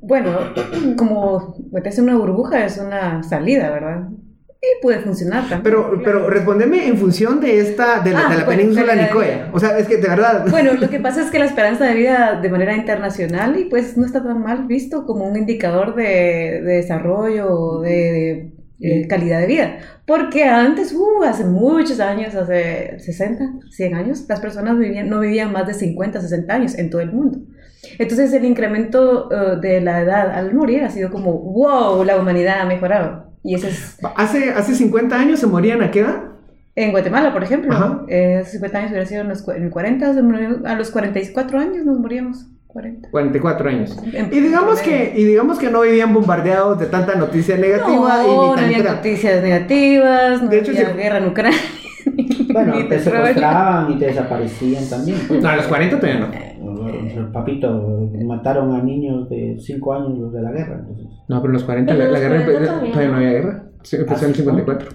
Bueno, 0.00 0.38
como 0.96 1.54
meterse 1.72 2.00
en 2.00 2.08
una 2.08 2.16
burbuja 2.18 2.64
es 2.64 2.78
una 2.78 3.22
salida, 3.22 3.70
¿verdad? 3.70 4.08
Y 4.60 4.82
puede 4.82 4.98
funcionar 5.00 5.42
también. 5.42 5.62
Pero, 5.62 6.00
pero 6.04 6.28
respondeme 6.28 6.88
en 6.88 6.96
función 6.98 7.40
de 7.40 7.60
esta, 7.60 8.00
de 8.00 8.10
la, 8.12 8.26
Ah, 8.26 8.30
de 8.30 8.38
la 8.38 8.44
bueno, 8.44 8.60
península 8.60 8.94
Nicoya. 8.96 9.50
O 9.52 9.60
sea, 9.60 9.78
es 9.78 9.86
que 9.86 9.98
de 9.98 10.08
verdad. 10.08 10.46
Bueno, 10.50 10.72
lo 10.74 10.90
que 10.90 10.98
pasa 11.00 11.22
es 11.22 11.30
que 11.30 11.38
la 11.38 11.44
esperanza 11.44 11.84
de 11.84 11.94
vida 11.94 12.40
de 12.42 12.48
manera 12.48 12.74
internacional 12.74 13.56
y 13.58 13.66
pues 13.66 13.96
no 13.96 14.04
está 14.04 14.22
tan 14.22 14.42
mal 14.42 14.66
visto 14.66 15.06
como 15.06 15.26
un 15.28 15.36
indicador 15.36 15.94
de, 15.94 16.60
de 16.64 16.72
desarrollo 16.74 17.48
o 17.52 17.80
de, 17.82 17.90
de, 17.90 18.52
eh, 18.80 19.06
calidad 19.08 19.40
de 19.40 19.46
vida. 19.46 19.78
Porque 20.06 20.44
antes, 20.44 20.92
uh, 20.94 21.22
hace 21.24 21.44
muchos 21.44 22.00
años, 22.00 22.34
hace 22.34 22.98
60, 22.98 23.44
100 23.70 23.94
años, 23.94 24.24
las 24.28 24.40
personas 24.40 24.78
vivían, 24.78 25.08
no 25.08 25.20
vivían 25.20 25.52
más 25.52 25.66
de 25.66 25.74
50, 25.74 26.20
60 26.20 26.54
años 26.54 26.78
en 26.78 26.90
todo 26.90 27.00
el 27.00 27.12
mundo. 27.12 27.40
Entonces 27.98 28.32
el 28.32 28.44
incremento 28.44 29.28
eh, 29.32 29.56
de 29.60 29.80
la 29.80 30.00
edad 30.02 30.30
al 30.30 30.52
morir 30.54 30.82
ha 30.84 30.90
sido 30.90 31.10
como, 31.10 31.32
wow, 31.32 32.04
la 32.04 32.16
humanidad 32.16 32.60
ha 32.60 32.64
mejorado. 32.66 33.32
Y 33.42 33.54
ese 33.54 33.68
es 33.68 33.96
Hace, 34.16 34.50
hace 34.50 34.74
50 34.74 35.18
años 35.18 35.38
se 35.40 35.46
morían 35.46 35.82
a 35.82 35.90
qué 35.90 36.00
edad? 36.00 36.22
en 36.74 36.92
Guatemala, 36.92 37.32
por 37.32 37.42
ejemplo. 37.42 38.04
Eh, 38.08 38.36
hace 38.40 38.52
50 38.52 38.78
años 38.78 38.90
hubiera 38.92 39.06
sido 39.06 39.22
en 39.22 39.28
los, 39.30 39.48
en 39.48 39.64
el 39.64 39.70
40, 39.70 40.14
se 40.14 40.22
murió- 40.22 40.62
a 40.64 40.74
los 40.76 40.90
44 40.92 41.58
años 41.58 41.84
nos 41.84 41.98
moríamos. 41.98 42.46
40. 42.68 43.08
44 43.10 43.68
años. 43.70 43.96
Y 44.30 44.40
digamos 44.40 44.80
que, 44.80 45.12
y 45.16 45.24
digamos 45.24 45.58
que 45.58 45.70
no 45.70 45.80
vivían 45.82 46.14
bombardeados 46.14 46.78
de 46.78 46.86
tanta 46.86 47.14
noticia 47.16 47.56
negativa 47.56 48.22
no, 48.22 48.24
y 48.24 48.28
ni 48.30 48.36
no 48.36 48.54
tan 48.54 48.64
había 48.64 48.76
entera. 48.76 48.94
noticias 48.96 49.42
negativas, 49.42 50.42
no 50.42 50.48
De 50.48 50.58
hecho, 50.58 50.70
había 50.72 50.90
sí. 50.90 50.96
guerra 50.96 51.18
en 51.18 51.26
Ucrania. 51.28 51.58
Bueno, 52.50 52.76
ni 52.76 52.88
te 52.88 52.98
secuestraban 52.98 53.92
y 53.92 53.98
te 53.98 54.06
desaparecían 54.06 54.88
también. 54.88 55.18
pues. 55.28 55.42
No, 55.42 55.48
a 55.50 55.56
los 55.56 55.66
40 55.66 56.00
todavía 56.00 56.20
no. 56.26 56.88
Eh, 56.88 57.26
Papito, 57.32 58.08
mataron 58.24 58.74
a 58.74 58.82
niños 58.82 59.28
de 59.28 59.58
5 59.60 59.92
años 59.94 60.18
los 60.18 60.32
de 60.32 60.40
la 60.42 60.50
guerra. 60.52 60.76
Entonces. 60.80 61.06
No, 61.28 61.36
pero 61.42 61.48
en 61.48 61.52
los 61.52 61.64
40 61.64 61.92
En 61.92 61.98
la, 61.98 62.04
los 62.06 62.12
la 62.14 62.18
guerra 62.20 62.44
40 62.46 62.64
todavía, 62.64 62.90
no 63.04 63.10
no. 63.10 63.16
había 63.16 63.30
guerra. 63.30 63.64
Sí, 63.82 63.96
empezó 63.96 64.20
Ah, 64.20 64.24
en 64.24 64.28
el 64.30 64.34
sí, 64.34 64.40
54. 64.42 64.88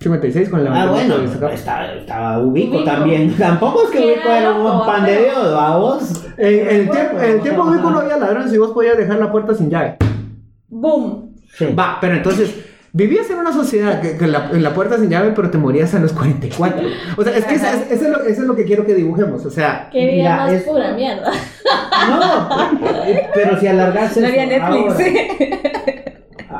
56 0.00 0.48
con 0.48 0.64
la 0.64 0.82
Ah, 0.82 0.86
bueno, 0.86 1.16
estaba, 1.24 1.52
estaba 1.92 2.38
Ubico, 2.38 2.76
Ubico. 2.76 2.84
también. 2.84 3.34
Tampoco 3.38 3.82
es 3.84 3.90
que 3.90 3.98
Ubico 3.98 4.28
era 4.28 4.52
un 4.52 4.86
pan 4.86 5.04
de 5.04 5.18
Dios, 5.24 5.36
¿a 5.58 5.76
vos? 5.76 6.24
En, 6.36 6.46
en 6.68 6.76
el 6.82 6.90
tiempo, 6.90 7.18
en 7.20 7.30
el 7.30 7.40
tiempo 7.42 7.62
Ubico 7.64 7.90
no 7.90 7.98
había 7.98 8.16
ladrones 8.16 8.52
y 8.52 8.58
vos 8.58 8.70
podías 8.70 8.96
dejar 8.96 9.18
la 9.18 9.32
puerta 9.32 9.54
sin 9.54 9.70
llave. 9.70 9.96
¡Boom! 10.68 11.34
Sí. 11.52 11.66
Va, 11.76 11.98
pero 12.00 12.14
entonces, 12.14 12.54
vivías 12.92 13.28
en 13.30 13.38
una 13.38 13.52
sociedad 13.52 14.00
que, 14.00 14.16
que 14.16 14.26
la, 14.28 14.50
en 14.52 14.62
la 14.62 14.72
puerta 14.72 14.98
sin 14.98 15.08
llave, 15.10 15.32
pero 15.34 15.50
te 15.50 15.58
morías 15.58 15.92
a 15.94 15.98
los 15.98 16.12
44. 16.12 16.80
O 17.16 17.24
sea, 17.24 17.36
es 17.36 17.44
que 17.46 17.54
eso, 17.56 17.66
es- 17.66 17.90
es 18.02 18.08
lo, 18.08 18.20
eso 18.20 18.42
es 18.42 18.46
lo 18.46 18.54
que 18.54 18.64
quiero 18.64 18.86
que 18.86 18.94
dibujemos. 18.94 19.44
O 19.46 19.50
sea, 19.50 19.88
¡Qué 19.90 20.04
vida 20.04 20.12
Mira, 20.14 20.36
más 20.36 20.52
es- 20.52 20.62
pura 20.62 20.92
mierda! 20.92 21.32
No, 22.08 22.48
eh, 23.06 23.28
pero 23.34 23.58
si 23.58 23.66
alargarse. 23.66 24.20
No 24.20 24.28
había 24.28 24.46
Netflix. 24.46 24.92
Ahora, 24.94 24.96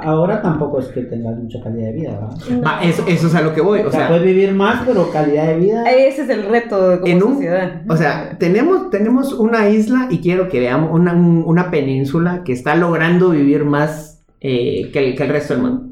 ahora 0.02 0.42
tampoco 0.42 0.80
es 0.80 0.87
que 0.88 1.02
tengas 1.02 1.37
mucha 1.37 1.61
calidad 1.62 1.87
de 1.88 1.92
vida, 1.92 2.11
¿verdad? 2.12 2.62
va, 2.66 2.82
eso, 2.82 3.04
eso 3.08 3.26
es 3.26 3.34
a 3.34 3.42
lo 3.42 3.54
que 3.54 3.61
voy. 3.61 3.80
O 3.80 3.88
O 3.88 3.90
sea, 3.90 4.00
sea, 4.00 4.08
puedes 4.08 4.24
vivir 4.24 4.52
más, 4.52 4.84
pero 4.87 5.11
calidad 5.11 5.46
de 5.48 5.56
vida. 5.58 5.84
Ese 5.90 6.22
es 6.22 6.28
el 6.30 6.44
reto 6.44 7.00
como 7.00 7.12
en 7.12 7.22
un, 7.22 7.34
sociedad. 7.34 7.82
o 7.88 7.96
sea, 7.96 8.37
tenemos, 8.38 8.90
tenemos 8.90 9.32
una 9.32 9.68
isla 9.68 10.08
y 10.11 10.18
quiero 10.20 10.48
que 10.48 10.61
veamos 10.61 10.90
una, 10.92 11.12
un- 11.12 11.44
una 11.46 11.70
península 11.70 12.42
que 12.44 12.52
está 12.52 12.74
logrando 12.74 13.30
vivir 13.30 13.64
más 13.64 14.24
eh, 14.40 14.90
que, 14.92 14.98
el, 15.11 15.16
que 15.16 15.22
el 15.24 15.28
resto 15.30 15.54
del 15.54 15.62
mundo. 15.62 15.87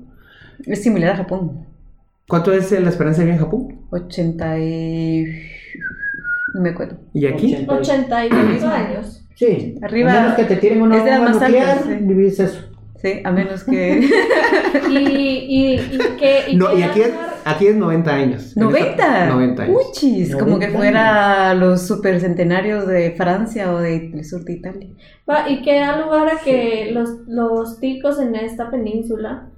es 0.65 0.83
similar 0.83 1.11
a 1.13 1.17
Japón. 1.17 1.65
¿Cuánto 2.29 2.53
es 2.53 2.73
la 2.73 2.89
esperanza 2.89 3.21
de 3.21 3.27
vida 3.27 3.35
en 3.37 3.41
Japón? 3.41 3.81
80 3.91 4.59
y... 4.59 5.25
No 6.55 6.63
me 6.63 6.71
acuerdo. 6.71 6.97
¿Y 7.13 7.27
aquí? 7.27 7.55
80. 7.69 7.75
88 7.75 8.69
años. 8.69 9.23
Sí, 9.35 9.75
Arriba 9.83 10.13
A 10.13 10.21
menos 10.23 10.35
que 10.37 10.45
te 10.45 10.57
tiren 10.57 10.81
una 10.81 10.97
es 10.97 11.05
de 11.05 11.11
las 11.11 11.19
bomba 11.21 11.33
más 11.35 11.43
nuclear, 11.43 11.69
altas, 11.79 11.85
sí. 11.89 11.99
vivís 12.01 12.41
eso. 12.41 12.61
Sí, 13.01 13.21
a 13.25 13.31
menos 13.31 13.65
que... 13.65 14.09
Y, 14.91 14.97
y, 14.99 15.75
y 15.75 15.99
que... 16.19 16.55
No, 16.55 16.71
que 16.71 16.79
y 16.79 16.83
aquí 16.83 17.01
es, 17.03 17.11
aquí 17.45 17.67
es 17.69 17.77
90 17.77 18.15
años. 18.15 18.57
En 18.57 18.63
esta- 18.77 19.27
90. 19.27 19.27
90 19.27 19.63
años. 19.65 19.77
Uchis, 19.91 20.37
como 20.37 20.59
que 20.59 20.69
90 20.69 20.79
fuera 20.79 21.55
los 21.55 21.87
supercentenarios 21.87 22.87
de 22.87 23.13
Francia 23.13 23.73
o 23.73 23.79
de- 23.81 24.11
del 24.11 24.25
sur 24.25 24.45
de 24.45 24.53
Italia. 24.55 24.89
Va, 25.29 25.49
y 25.51 25.63
que 25.63 25.81
da 25.81 25.99
lugar 25.99 26.29
a 26.29 26.41
que 26.43 26.91
los, 26.93 27.11
los 27.27 27.81
ticos 27.81 28.19
en 28.21 28.35
esta 28.37 28.71
península 28.71 29.49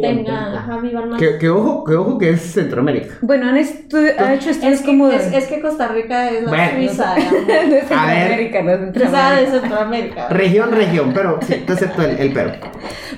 tengan, 0.00 0.54
ajá, 0.56 0.78
vivan 0.78 1.10
más. 1.10 1.20
Que, 1.20 1.38
que 1.38 1.48
ojo, 1.48 1.84
que 1.84 1.94
ojo 1.94 2.18
que 2.18 2.30
es 2.30 2.40
Centroamérica. 2.40 3.14
Bueno, 3.22 3.48
han 3.48 3.56
estu- 3.56 4.14
ha 4.18 4.34
hecho 4.34 4.50
estudios 4.50 4.74
Es 4.74 4.80
que, 4.80 4.86
como 4.86 5.08
de... 5.08 5.16
es, 5.16 5.32
es 5.32 5.46
que 5.46 5.60
Costa 5.60 5.88
Rica 5.88 6.30
es 6.30 6.42
la 6.42 6.48
Bueno, 6.48 6.70
Suiza, 6.76 7.14
de 7.46 7.80
Centroamérica, 7.80 8.62
no 8.62 8.76
Suiza 8.92 9.30
de 9.32 9.46
Centroamérica. 9.46 9.50
Centroamérica. 9.60 10.28
Región, 10.30 10.72
región, 10.72 11.12
pero 11.14 11.38
sí, 11.42 11.62
te 11.66 11.72
acepto 11.72 12.02
el, 12.02 12.18
el 12.18 12.32
pero. 12.32 12.52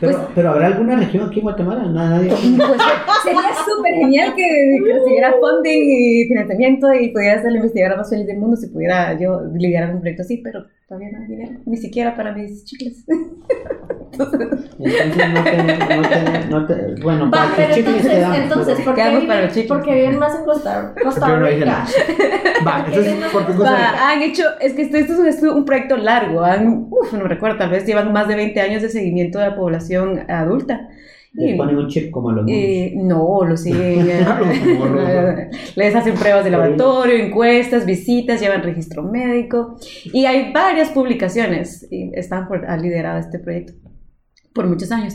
Pero, 0.00 0.28
pero 0.34 0.50
¿habrá 0.50 0.66
alguna 0.66 0.96
región 0.96 1.26
aquí 1.28 1.38
en 1.38 1.44
Guatemala? 1.44 1.84
Nada, 1.86 2.10
nadie. 2.18 2.30
Pues 2.56 3.22
sería 3.22 3.54
súper 3.64 3.94
genial 3.94 4.34
que, 4.34 4.78
que 4.84 4.92
recibiera 4.92 5.34
funding 5.40 5.82
y 5.84 6.24
financiamiento 6.28 6.92
y 6.94 7.08
pudiera 7.08 7.40
ser 7.42 7.50
la 7.52 7.56
investigadora 7.58 7.96
más 7.96 8.10
feliz 8.10 8.26
del 8.26 8.38
mundo 8.38 8.56
si 8.56 8.68
pudiera 8.68 9.18
yo 9.18 9.40
liderar 9.54 9.94
un 9.94 10.00
proyecto 10.00 10.22
así, 10.22 10.38
pero 10.38 10.64
todavía 10.88 11.10
no 11.12 11.20
hay 11.22 11.26
dinero, 11.26 11.52
ni 11.66 11.76
siquiera 11.76 12.14
para 12.14 12.32
mis 12.32 12.64
chicles. 12.64 13.04
Entonces 14.12 14.38
no 14.78 15.42
tener, 15.44 15.78
no 15.78 16.08
tener, 16.08 16.48
no 16.50 16.66
tener, 16.66 17.02
bueno, 17.02 17.24
Va, 17.26 17.30
para 17.30 17.56
que 17.56 17.74
chicles 17.74 17.86
entonces, 17.96 18.12
quedamos, 18.12 18.38
entonces, 18.38 18.74
pero- 18.76 18.84
¿por 18.84 18.94
qué 18.94 19.02
Quedamos 19.02 19.24
para 19.24 19.40
los 19.42 19.48
chicles. 19.50 19.68
porque 19.68 19.94
viven 19.94 20.18
más 20.18 20.34
en 20.38 20.44
Costa, 20.44 20.94
Costa 21.02 21.28
Yo 21.28 21.36
no 21.38 21.46
dije 21.46 21.58
Rica? 21.64 21.66
nada. 22.64 22.66
Va, 22.66 22.84
entonces, 22.86 23.14
¿por 23.32 23.46
qué 23.46 23.52
Costa 23.52 23.76
Rica? 23.76 23.92
Va, 23.92 24.10
han 24.10 24.22
hecho, 24.22 24.42
es 24.60 24.72
que 24.74 24.82
esto, 24.82 24.96
esto 24.96 25.24
es 25.26 25.42
un 25.42 25.64
proyecto 25.64 25.96
largo, 25.96 26.42
han, 26.44 26.86
uf, 26.90 27.12
no 27.12 27.24
recuerdo, 27.24 27.58
tal 27.58 27.70
vez 27.70 27.84
llevan 27.84 28.12
más 28.12 28.28
de 28.28 28.36
20 28.36 28.60
años 28.60 28.80
de 28.82 28.88
seguimiento 28.88 29.38
de 29.38 29.48
la 29.48 29.56
población 29.56 29.85
adulta. 30.28 30.88
Les 31.32 31.54
Y- 31.54 31.56
ponen 31.56 31.76
un 31.76 31.88
chip 31.88 32.10
como 32.10 32.30
a 32.30 32.32
los. 32.32 32.46
Eh, 32.48 32.94
no, 32.96 33.44
lo 33.44 33.56
siguen. 33.64 34.06
les 35.76 35.94
hacen 35.94 36.14
pruebas 36.14 36.44
de 36.44 36.50
laboratorio, 36.50 37.16
encuestas, 37.16 37.84
visitas, 37.86 38.40
llevan 38.40 38.62
registro 38.62 39.02
médico. 39.02 39.76
Y 40.04 40.24
hay 40.24 40.52
varias 40.52 40.90
publicaciones. 40.90 41.86
Y 41.90 42.10
Stanford 42.14 42.64
ha 42.66 42.76
liderado 42.76 43.18
este 43.18 43.38
proyecto 43.38 43.74
por 44.54 44.66
muchos 44.66 44.90
años. 44.90 45.14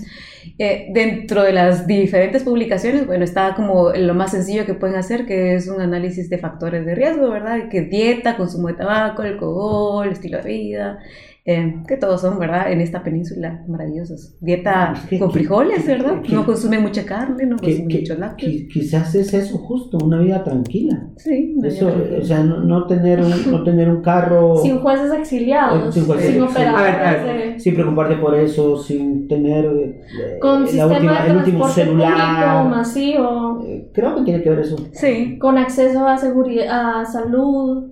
Eh, 0.59 0.89
dentro 0.93 1.41
de 1.41 1.51
las 1.51 1.87
diferentes 1.87 2.43
publicaciones, 2.43 3.07
bueno, 3.07 3.23
está 3.23 3.55
como 3.55 3.89
lo 3.89 4.13
más 4.13 4.29
sencillo 4.31 4.67
que 4.67 4.75
pueden 4.75 4.95
hacer, 4.97 5.25
que 5.25 5.55
es 5.55 5.67
un 5.67 5.81
análisis 5.81 6.29
de 6.29 6.37
factores 6.37 6.85
de 6.85 6.93
riesgo, 6.93 7.31
¿verdad? 7.31 7.67
Que 7.69 7.81
dieta, 7.81 8.37
consumo 8.37 8.67
de 8.67 8.75
tabaco, 8.75 9.23
alcohol, 9.23 10.09
estilo 10.11 10.37
de 10.37 10.43
vida, 10.43 10.99
eh, 11.43 11.81
que 11.87 11.97
todos 11.97 12.21
son, 12.21 12.37
¿verdad? 12.37 12.71
En 12.71 12.81
esta 12.81 13.01
península 13.03 13.63
maravillosos. 13.67 14.35
Dieta 14.41 14.93
Es 14.95 15.09
que- 15.09 15.17
con 15.19 15.31
frijoles, 15.31 15.87
¿verdad? 15.87 16.21
que- 16.21 16.33
No 16.35 16.45
consumen 16.45 16.83
mucha 16.83 17.03
carne, 17.03 17.47
no 17.47 17.55
Que- 17.57 17.67
consumen 17.77 17.97
muchos 17.99 18.19
lácteos. 18.19 18.51
qui- 18.53 18.67
quizás 18.71 19.15
es 19.15 19.33
eso 19.33 19.57
justo, 19.57 19.97
una 20.03 20.19
vida 20.19 20.43
tranquila. 20.43 21.07
Sí, 21.17 21.55
una 21.57 21.67
Eso, 21.69 21.85
vida 21.87 21.95
tranquila. 21.95 22.19
o 22.21 22.25
sea, 22.25 22.43
no, 22.43 22.59
no 22.59 22.85
tener 22.85 23.21
un, 23.21 23.51
no 23.51 23.63
tener 23.63 23.89
un 23.89 24.01
carro 24.03 24.55
Sin 24.63 24.77
jueces 24.79 25.11
exiliados, 25.13 25.93
Sin 25.95 26.03
sin, 26.03 26.05
jueces 26.05 26.25
exiliados. 26.27 26.51
operadores. 26.55 26.95
A 26.95 27.11
ver, 27.23 27.29
a 27.29 27.33
de- 27.53 27.59
sin 27.59 27.73
preocuparte 27.75 28.15
por 28.17 28.35
eso, 28.35 28.77
sin 28.77 29.27
tener 29.27 29.65
eh, 29.65 30.37
con 30.39 30.61
la 30.61 30.67
sistema 30.67 30.93
última- 30.93 31.23
de 31.23 31.31
el 31.31 31.37
último 31.37 31.67
celular. 31.67 32.65
masivo, 32.69 33.63
Eh, 33.65 33.89
Creo 33.93 34.15
que 34.15 34.21
tiene 34.23 34.43
que 34.43 34.49
ver 34.51 34.59
eso. 34.59 34.75
Sí. 34.93 35.37
con 35.39 35.57
acceso 35.57 36.07
a 36.07 36.17
seguridad, 36.17 37.01
a 37.01 37.05
salud. 37.05 37.85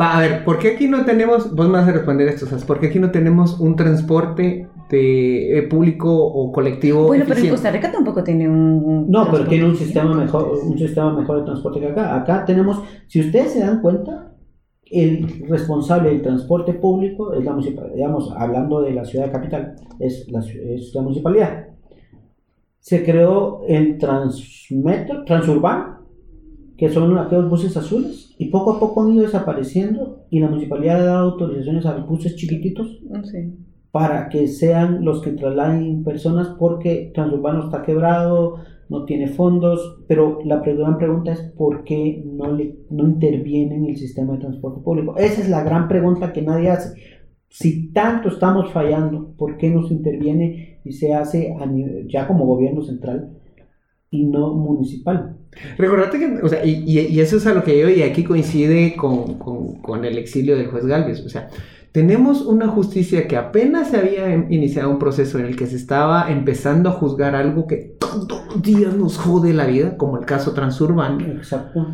Va, 0.00 0.16
a 0.16 0.20
ver, 0.20 0.44
¿por 0.44 0.58
qué 0.58 0.74
aquí 0.74 0.88
no 0.88 1.04
tenemos, 1.04 1.54
vos 1.54 1.66
me 1.66 1.78
vas 1.78 1.88
a 1.88 1.92
responder 1.92 2.28
esto, 2.28 2.46
¿sabes? 2.46 2.64
¿Por 2.64 2.78
qué 2.78 2.88
aquí 2.88 2.98
no 2.98 3.10
tenemos 3.10 3.58
un 3.58 3.76
transporte 3.76 4.68
de, 4.90 5.58
eh, 5.58 5.62
público 5.62 6.12
o 6.14 6.52
colectivo 6.52 7.06
Bueno, 7.06 7.24
pero 7.24 7.38
en 7.38 7.44
eficiente? 7.44 7.50
Costa 7.56 7.70
Rica 7.70 7.92
tampoco 7.92 8.22
tiene 8.22 8.48
un. 8.48 9.10
No, 9.10 9.30
pero 9.30 9.46
tiene 9.46 9.64
un 9.64 9.72
eficiente. 9.72 10.00
sistema 10.00 10.14
mejor, 10.14 10.58
un 10.64 10.78
sistema 10.78 11.12
mejor 11.14 11.38
de 11.38 11.44
transporte 11.44 11.80
que 11.80 11.88
acá. 11.88 12.16
Acá 12.16 12.44
tenemos, 12.44 12.82
si 13.06 13.20
ustedes 13.20 13.52
se 13.52 13.60
dan 13.60 13.80
cuenta, 13.80 14.34
el 14.90 15.46
responsable 15.48 16.10
del 16.10 16.20
transporte 16.20 16.74
público 16.74 17.32
es 17.32 17.44
la 17.44 17.52
municipalidad, 17.52 17.94
digamos, 17.94 18.30
hablando 18.36 18.82
de 18.82 18.92
la 18.92 19.04
ciudad 19.06 19.32
capital, 19.32 19.76
es 19.98 20.30
la, 20.30 20.40
es 20.40 20.94
la 20.94 21.02
municipalidad. 21.02 21.68
Se 22.78 23.02
creó 23.02 23.62
el 23.68 23.96
Transmetro, 23.96 25.24
Transurbano, 25.24 26.01
que 26.82 26.88
son 26.88 27.16
aquellos 27.16 27.48
buses 27.48 27.76
azules, 27.76 28.34
y 28.38 28.46
poco 28.46 28.72
a 28.72 28.80
poco 28.80 29.04
han 29.04 29.12
ido 29.12 29.22
desapareciendo, 29.22 30.24
y 30.30 30.40
la 30.40 30.48
municipalidad 30.48 31.00
ha 31.00 31.04
dado 31.04 31.30
autorizaciones 31.30 31.86
a 31.86 31.96
buses 31.98 32.34
chiquititos 32.34 32.98
Sí. 33.22 33.54
para 33.92 34.28
que 34.28 34.48
sean 34.48 35.04
los 35.04 35.22
que 35.22 35.30
trasladen 35.30 36.02
personas 36.02 36.48
porque 36.58 37.12
Transurbano 37.14 37.66
está 37.66 37.82
quebrado, 37.82 38.56
no 38.88 39.04
tiene 39.04 39.28
fondos, 39.28 40.00
pero 40.08 40.40
la 40.44 40.58
gran 40.58 40.98
pregunta 40.98 41.30
es 41.30 41.42
por 41.56 41.84
qué 41.84 42.20
no, 42.26 42.50
le, 42.50 42.74
no 42.90 43.04
interviene 43.04 43.76
en 43.76 43.84
el 43.84 43.96
sistema 43.96 44.32
de 44.32 44.40
transporte 44.40 44.80
público. 44.80 45.14
Esa 45.16 45.40
es 45.40 45.48
la 45.48 45.62
gran 45.62 45.86
pregunta 45.86 46.32
que 46.32 46.42
nadie 46.42 46.70
hace. 46.70 47.00
Si 47.48 47.92
tanto 47.92 48.28
estamos 48.28 48.72
fallando, 48.72 49.34
¿por 49.38 49.56
qué 49.56 49.70
no 49.70 49.86
se 49.86 49.94
interviene 49.94 50.80
y 50.84 50.94
se 50.94 51.14
hace 51.14 51.54
ya 52.08 52.26
como 52.26 52.44
gobierno 52.44 52.82
central 52.82 53.38
y 54.12 54.24
no 54.26 54.52
municipal? 54.54 55.36
Recordate 55.76 56.18
que, 56.18 56.38
o 56.42 56.48
sea, 56.48 56.64
y, 56.64 56.84
y- 56.86 57.18
eso 57.20 57.36
es 57.38 57.46
a 57.46 57.54
lo 57.54 57.64
que 57.64 57.78
yo, 57.80 57.88
y 57.90 58.02
aquí 58.02 58.22
coincide 58.22 58.94
con, 58.94 59.38
con- 59.38 59.80
con 59.82 60.04
el 60.04 60.16
exilio 60.18 60.56
del 60.56 60.68
juez 60.68 60.86
Galvez, 60.86 61.20
o 61.26 61.28
sea, 61.28 61.48
tenemos 61.92 62.40
una 62.42 62.68
justicia 62.68 63.26
que 63.28 63.36
apenas 63.36 63.88
se 63.90 63.96
había 63.98 64.32
em- 64.32 64.46
iniciado 64.50 64.88
un 64.90 64.98
proceso 64.98 65.38
en 65.38 65.46
el 65.46 65.56
que 65.56 65.66
se 65.66 65.76
estaba 65.76 66.30
empezando 66.30 66.88
a 66.88 66.92
juzgar 66.92 67.34
algo 67.34 67.66
que 67.66 67.96
todos 67.98 68.46
los 68.46 68.62
días 68.62 68.94
nos 68.94 69.18
jode 69.18 69.52
la 69.52 69.66
vida, 69.66 69.96
como 69.96 70.16
el 70.18 70.24
caso 70.24 70.52
transurbano, 70.52 71.20
Exacto. 71.26 71.86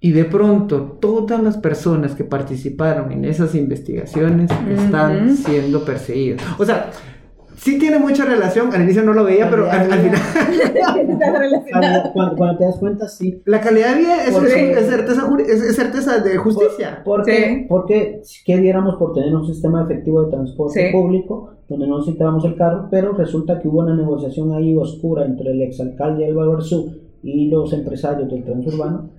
y 0.00 0.12
de 0.12 0.24
pronto 0.26 0.98
todas 1.00 1.42
las 1.42 1.56
personas 1.56 2.14
que 2.14 2.22
participaron 2.24 3.10
en 3.10 3.24
esas 3.24 3.54
investigaciones 3.56 4.48
están 4.68 5.36
siendo 5.36 5.84
perseguidas. 5.84 6.42
O 6.58 6.64
sea, 6.64 6.90
sí 7.56 7.78
tiene 7.78 7.98
mucha 7.98 8.24
relación, 8.24 8.72
al 8.72 8.82
inicio 8.82 9.02
no 9.02 9.12
lo 9.12 9.24
veía, 9.24 9.50
pero 9.50 9.70
al, 9.70 9.92
al 9.92 9.98
final... 10.00 10.20
Cuando, 11.72 12.12
cuando- 12.12 12.36
cuando 12.36 12.58
te 12.58 12.64
das 12.64 12.76
cuenta, 12.78 13.08
sí. 13.08 13.42
La 13.44 13.60
calidad 13.60 13.94
de 13.94 14.00
vida 14.00 14.24
es, 14.24 14.34
certeza, 14.86 15.28
es- 15.46 15.62
es 15.62 15.76
certeza 15.76 16.18
de 16.18 16.36
justicia. 16.36 17.02
¿Por, 17.04 17.18
por 17.18 17.26
qué? 17.26 17.36
Sí. 17.60 17.66
Porque, 17.68 18.22
¿qué 18.44 18.56
diéramos 18.58 18.96
por 18.96 19.12
tener 19.12 19.34
un 19.34 19.46
sistema 19.46 19.82
efectivo 19.84 20.22
de 20.24 20.30
transporte 20.30 20.86
Sí. 20.86 20.92
público 20.92 21.50
donde 21.68 21.86
no 21.86 21.98
necesitábamos 21.98 22.44
el 22.44 22.56
carro? 22.56 22.88
Pero 22.90 23.12
resulta 23.12 23.58
que 23.60 23.68
hubo 23.68 23.80
una 23.80 23.94
negociación 23.96 24.52
ahí 24.52 24.76
oscura 24.76 25.24
entre 25.24 25.50
el 25.52 25.62
exalcalde 25.62 26.26
Álvaro 26.26 26.54
Arzú 26.56 26.92
y 27.22 27.48
los 27.48 27.72
empresarios 27.72 28.30
del 28.30 28.44
transurbano 28.44 29.10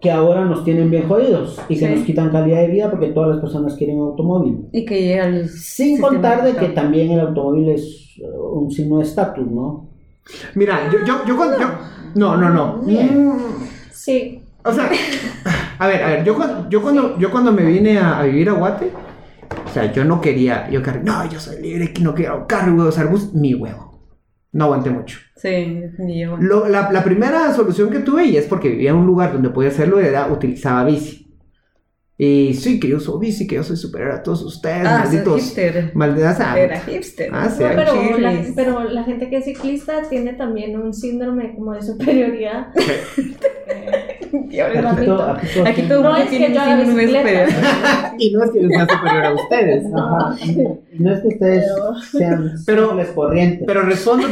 que 0.00 0.10
ahora 0.10 0.44
nos 0.44 0.64
tienen 0.64 0.90
bien 0.90 1.06
jodidos 1.08 1.58
y 1.68 1.78
que 1.78 1.86
Sí. 1.88 1.94
nos 1.94 2.04
quitan 2.04 2.30
calidad 2.30 2.60
de 2.60 2.68
vida 2.68 2.90
porque 2.90 3.08
todas 3.08 3.30
las 3.30 3.40
personas 3.40 3.74
quieren 3.74 3.98
un 3.98 4.08
automóvil. 4.08 4.66
Y 4.72 4.84
que 4.84 5.00
llega. 5.02 5.46
Sin 5.48 6.00
contar 6.00 6.42
de 6.44 6.54
que 6.54 6.68
también 6.68 7.10
el 7.10 7.20
automóvil 7.20 7.70
es 7.70 8.16
uh, 8.22 8.58
un 8.60 8.70
signo 8.70 8.98
de 8.98 9.04
estatus, 9.04 9.46
¿no? 9.50 9.88
Mira, 10.54 10.90
yo, 10.92 10.98
yo, 11.06 11.24
yo, 11.26 11.36
cuando- 11.36 11.58
yo- 11.58 11.68
no, 12.14 12.36
no, 12.36 12.50
no. 12.50 12.78
Bien. 12.82 13.28
Mm, 13.28 13.36
Sí, 13.92 14.42
O 14.64 14.72
sea, 14.72 14.90
a 15.78 15.86
ver, 15.86 16.02
a 16.02 16.06
ver, 16.08 16.24
yo, 16.24 16.34
cuando- 16.36 16.68
yo 16.68 16.82
cuando, 16.82 17.18
yo 17.18 17.30
cuando 17.30 17.50
me 17.52 17.64
vine 17.64 17.98
a, 17.98 18.18
a 18.20 18.24
vivir 18.24 18.48
a 18.50 18.52
Guate, 18.52 18.90
o 19.66 19.72
sea, 19.72 19.90
yo 19.92 20.04
no 20.04 20.20
quería, 20.20 20.68
yo 20.70 20.82
quería, 20.82 21.02
no, 21.02 21.24
yo 21.30 21.40
soy 21.40 21.62
libre, 21.62 21.92
que 21.92 22.02
no 22.02 22.14
quiero 22.14 22.46
carro, 22.46 22.74
voy 22.74 22.86
a 22.86 22.88
usar 22.90 23.08
bus, 23.08 23.32
mi 23.34 23.54
huevo. 23.54 23.89
No 24.52 24.64
aguanté 24.64 24.90
mucho. 24.90 25.18
Sí, 25.36 25.82
ni 25.98 26.20
yo. 26.22 26.36
Lo- 26.36 26.68
la, 26.68 26.90
la 26.90 27.04
primera 27.04 27.52
solución 27.54 27.88
que 27.90 28.00
tuve, 28.00 28.24
y 28.26 28.36
es 28.36 28.46
porque 28.46 28.68
vivía 28.68 28.90
en 28.90 28.96
un 28.96 29.06
lugar 29.06 29.32
donde 29.32 29.50
podía 29.50 29.70
hacerlo, 29.70 30.00
era 30.00 30.26
utilizaba 30.26 30.84
bici. 30.84 31.26
Y 32.18 32.52
sí, 32.52 32.78
que 32.78 32.88
yo 32.88 32.98
uso 32.98 33.18
bici, 33.18 33.46
que 33.46 33.54
yo 33.54 33.62
soy 33.62 33.76
superior 33.78 34.10
a 34.10 34.22
todos 34.22 34.42
ustedes, 34.42 34.86
Ah, 34.86 35.04
malditos. 35.04 35.40
hipster. 35.40 35.90
Malditas. 35.94 36.38
ah, 36.40 36.60
Era 36.60 36.80
hipster. 36.80 37.30
Ah, 37.32 37.48
sí, 37.48 37.62
No, 37.62 37.68
pero, 37.70 38.18
la, 38.18 38.44
pero 38.54 38.84
la 38.84 39.04
gente 39.04 39.30
que 39.30 39.38
es 39.38 39.44
ciclista 39.46 40.02
tiene 40.10 40.34
también 40.34 40.78
un 40.78 40.92
síndrome 40.92 41.54
como 41.54 41.72
de 41.72 41.80
superioridad. 41.82 42.66
Aquí, 44.32 44.58
bonito. 44.82 45.16
to- 45.16 45.66
aquí 45.66 45.82
todo 45.82 46.02
No 46.02 46.16
es 46.16 46.30
que 46.30 46.38
yo 46.52 46.60
haga 46.60 46.76
bicicleta. 46.80 47.18
superior. 47.20 47.48
Y 48.18 48.32
no 48.32 48.44
es 48.44 48.50
que 48.50 48.62
yo 48.62 48.68
sea 48.68 48.86
superior 48.86 49.24
a 49.24 49.34
ustedes. 49.34 49.84
Ajá. 49.94 50.36
Y 50.44 51.02
no 51.02 51.12
es 51.14 51.20
que 51.20 51.28
ustedes 51.28 51.64
sean 52.12 52.52
Pero- 52.66 52.96
corrientes. 53.14 53.64
Pero 53.66 53.82
respondo, 53.82 54.26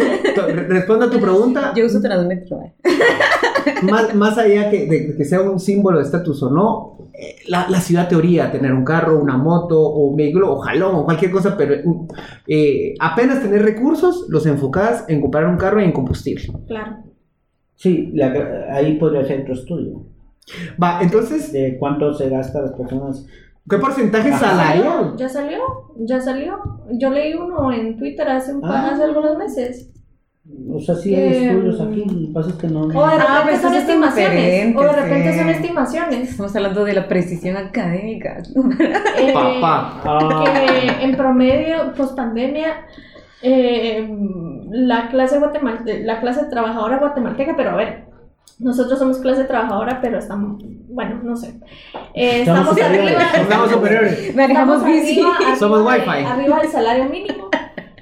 a 1.04 1.10
tu 1.10 1.18
pregunta. 1.20 1.72
Yo 1.74 1.86
uso 1.86 2.00
Transmetro. 2.00 2.60
eh. 2.62 2.72
más, 3.82 4.14
más 4.14 4.38
allá 4.38 4.70
que, 4.70 4.86
de, 4.86 5.16
que 5.16 5.24
sea 5.24 5.40
un 5.40 5.58
símbolo 5.60 5.98
de 5.98 6.04
estatus 6.04 6.42
o 6.42 6.50
no, 6.50 6.98
eh, 7.14 7.36
la, 7.48 7.68
la 7.68 7.80
ciudad 7.80 8.08
teoría, 8.08 8.50
tener 8.52 8.72
un 8.72 8.84
carro, 8.84 9.18
una 9.20 9.36
moto 9.36 9.80
o 9.80 10.08
un 10.10 10.16
vehículo 10.16 10.52
o 10.52 10.58
jalón 10.60 10.94
o 10.94 11.04
cualquier 11.04 11.30
cosa, 11.30 11.56
pero 11.56 11.74
eh, 12.46 12.94
apenas 13.00 13.40
tener 13.42 13.62
recursos, 13.62 14.26
los 14.28 14.46
enfocas 14.46 15.04
en 15.08 15.20
comprar 15.20 15.46
un 15.46 15.56
carro 15.56 15.80
y 15.80 15.84
en 15.84 15.92
combustible. 15.92 16.44
Claro. 16.66 16.96
Sí, 17.78 18.10
la- 18.12 18.66
ahí 18.72 18.96
podría 18.98 19.24
ser 19.24 19.42
otro 19.42 19.54
estudio. 19.54 20.02
Va, 20.82 21.00
entonces, 21.00 21.52
De 21.52 21.76
cuánto 21.78 22.12
se 22.12 22.28
gasta 22.28 22.60
las 22.62 22.72
personas. 22.72 23.24
¿qué 23.70 23.76
porcentaje 23.78 24.32
salarial? 24.32 25.14
¿Ya 25.16 25.28
salió? 25.28 25.58
¿Ya 25.98 26.20
salió? 26.20 26.58
Yo 26.92 27.10
leí 27.10 27.34
uno 27.34 27.70
en 27.72 27.96
Twitter 27.98 28.26
hace, 28.28 28.54
un, 28.54 28.64
Ah. 28.64 28.90
hace 28.92 29.04
algunos 29.04 29.36
meses. 29.38 29.90
O 30.72 30.80
sea, 30.80 30.94
sí 30.94 31.14
hay 31.14 31.20
Eh, 31.34 31.46
estudios 31.50 31.78
aquí, 31.80 32.04
lo 32.06 32.26
que 32.28 32.32
pasa 32.32 32.48
es 32.48 32.56
que 32.56 32.68
no. 32.68 32.80
O 32.84 32.88
de 32.88 32.96
Ah, 32.96 33.10
repente 33.18 33.42
pues 33.50 33.60
son 33.60 33.74
estimaciones. 33.74 34.74
O 34.76 34.82
de 34.82 34.92
repente 34.92 35.32
sí. 35.34 35.38
son 35.38 35.48
estimaciones. 35.50 36.30
Estamos 36.30 36.56
hablando 36.56 36.84
de 36.86 36.92
la 36.94 37.06
precisión 37.06 37.56
académica. 37.58 38.42
Eh, 39.18 39.32
Papá. 39.34 40.00
Ah, 40.04 40.44
que 40.46 41.04
en 41.04 41.14
promedio, 41.16 41.92
post 41.94 42.16
pandemia, 42.16 42.86
eh, 43.42 44.08
la 44.70 45.08
clase 45.08 45.38
guatemal- 45.40 45.84
la 46.04 46.20
clase 46.20 46.44
trabajadora 46.50 46.98
guatemalteca, 46.98 47.54
pero 47.56 47.70
a 47.70 47.76
ver, 47.76 48.04
nosotros 48.58 48.98
somos 48.98 49.18
clase 49.18 49.44
trabajadora, 49.44 50.00
pero 50.00 50.18
estamos, 50.18 50.62
bueno, 50.88 51.20
no 51.22 51.36
sé. 51.36 51.54
Eh, 52.14 52.40
Estamos 52.40 52.60
estamos 52.60 52.68
superiores. 52.70 53.16
arriba, 53.16 53.30
Estamos 53.42 53.70
superiores. 53.70 54.34
Manejamos 54.36 54.76
estamos 54.78 54.94
bici. 55.02 55.20
arriba, 55.20 55.36
arriba 55.36 55.56
Somos 55.56 55.86
wifi. 55.86 56.24
Arriba 56.24 56.58
del 56.60 56.68
salario 56.70 57.04
mínimo, 57.04 57.48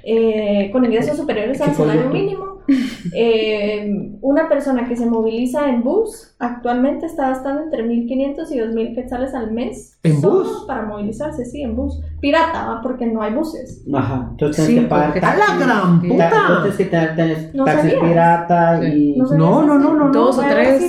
eh, 0.03 0.69
con 0.71 0.85
ingresos 0.85 1.17
superiores 1.17 1.61
al 1.61 1.75
salario 1.75 2.09
mínimo. 2.09 2.46
Eh, 3.13 4.11
una 4.21 4.49
persona 4.49 4.87
que 4.87 4.95
se 4.95 5.05
moviliza 5.05 5.69
en 5.69 5.83
bus 5.83 6.35
actualmente 6.39 7.05
está 7.05 7.29
gastando 7.29 7.63
entre 7.63 7.83
1.500 7.87 8.51
y 8.51 8.57
2.000 8.59 8.95
quetzales 8.95 9.33
al 9.33 9.51
mes. 9.51 9.97
¿En 10.03 10.21
solo 10.21 10.39
bus? 10.43 10.65
Para 10.67 10.83
movilizarse, 10.83 11.45
sí, 11.45 11.61
en 11.61 11.75
bus. 11.75 11.99
Pirata, 12.19 12.65
¿va? 12.67 12.81
porque 12.81 13.05
no 13.07 13.21
hay 13.21 13.33
buses. 13.33 13.83
Ajá, 13.93 14.27
entonces 14.31 14.65
tienes 14.65 14.75
Sí, 14.75 14.83
que 14.83 14.89
pagar 14.89 15.25
¡A 15.25 15.37
la 15.37 15.65
gran 15.65 16.01
puta! 16.01 16.29
Entonces 16.49 16.77
que 16.77 16.85
tener, 16.85 17.15
tener 17.15 17.51
No 17.53 17.65
taxis 17.65 17.91
sabías. 17.93 18.07
pirata 18.09 18.81
Sí. 18.81 19.13
y... 19.15 19.17
No, 19.17 19.25
sabías 19.27 19.49
No, 19.49 19.63
no, 19.65 19.79
no, 19.79 19.93
no, 19.93 20.11
Dos 20.11 20.37
o 20.37 20.41
Voy 20.41 20.51
a 20.51 20.53
tres 20.53 20.81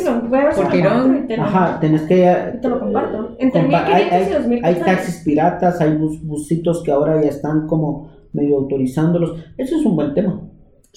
por 0.57 0.69
tirón. 0.71 1.27
te 1.27 1.35
Ajá, 1.35 1.81
tenés 1.81 2.03
que... 2.03 2.37
y 2.57 2.61
te 2.61 2.69
lo 2.69 2.81
comparto. 2.81 3.37
Entre 3.39 3.63
compa- 3.63 3.85
hay, 3.85 4.05
1.500 4.05 4.11
y 4.11 4.33
2.000 4.33 4.53
hay, 4.53 4.61
hay 4.63 4.75
quetzales. 4.75 4.85
taxis 4.85 5.23
piratas, 5.25 5.81
hay 5.81 5.97
bus, 5.97 6.23
busitos 6.27 6.83
que 6.83 6.91
ahora 6.91 7.23
ya 7.23 7.29
están 7.29 7.67
como 7.67 8.11
medio 8.33 8.59
autorizándolos. 8.59 9.39
Eso 9.57 9.77
es 9.77 9.85
un 9.87 9.97
buen 9.97 10.13
tema. 10.15 10.41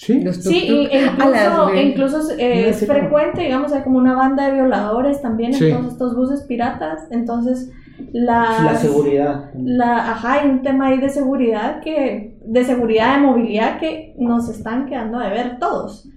Sí. 0.01 0.19
Los 0.21 0.37
Sí, 0.37 0.65
y, 0.67 0.87
tuk-tuk. 0.87 1.23
A 1.23 1.29
las 1.29 1.45
incluso, 1.45 1.75
incluso 1.75 2.31
eh, 2.39 2.69
es 2.69 2.77
sé, 2.79 2.85
frecuente, 2.87 3.41
digamos, 3.41 3.71
hay 3.71 3.83
como 3.83 3.99
una 3.99 4.15
banda 4.15 4.45
de 4.47 4.53
violadores 4.53 5.21
también 5.21 5.53
Sí. 5.53 5.69
en 5.69 5.77
todos 5.77 5.91
estos 5.93 6.15
buses 6.15 6.41
piratas. 6.41 7.03
Entonces, 7.11 7.71
las, 8.11 8.63
La 8.63 8.75
seguridad. 8.75 9.51
la- 9.53 10.11
ajá, 10.13 10.33
hay 10.41 10.49
un 10.49 10.63
tema 10.63 10.87
ahí 10.87 10.97
de 10.99 11.09
seguridad 11.09 11.81
que, 11.81 12.35
de 12.43 12.63
seguridad 12.63 13.15
de 13.15 13.21
movilidad 13.21 13.79
que 13.79 14.15
nos 14.17 14.49
están 14.49 14.87
quedando 14.87 15.19
de 15.19 15.29
ver 15.29 15.59
todos. 15.59 16.09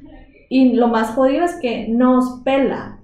Y 0.48 0.72
lo 0.74 0.88
más 0.88 1.10
jodido 1.10 1.44
es 1.44 1.54
que 1.56 1.86
nos 1.88 2.40
pela. 2.42 3.00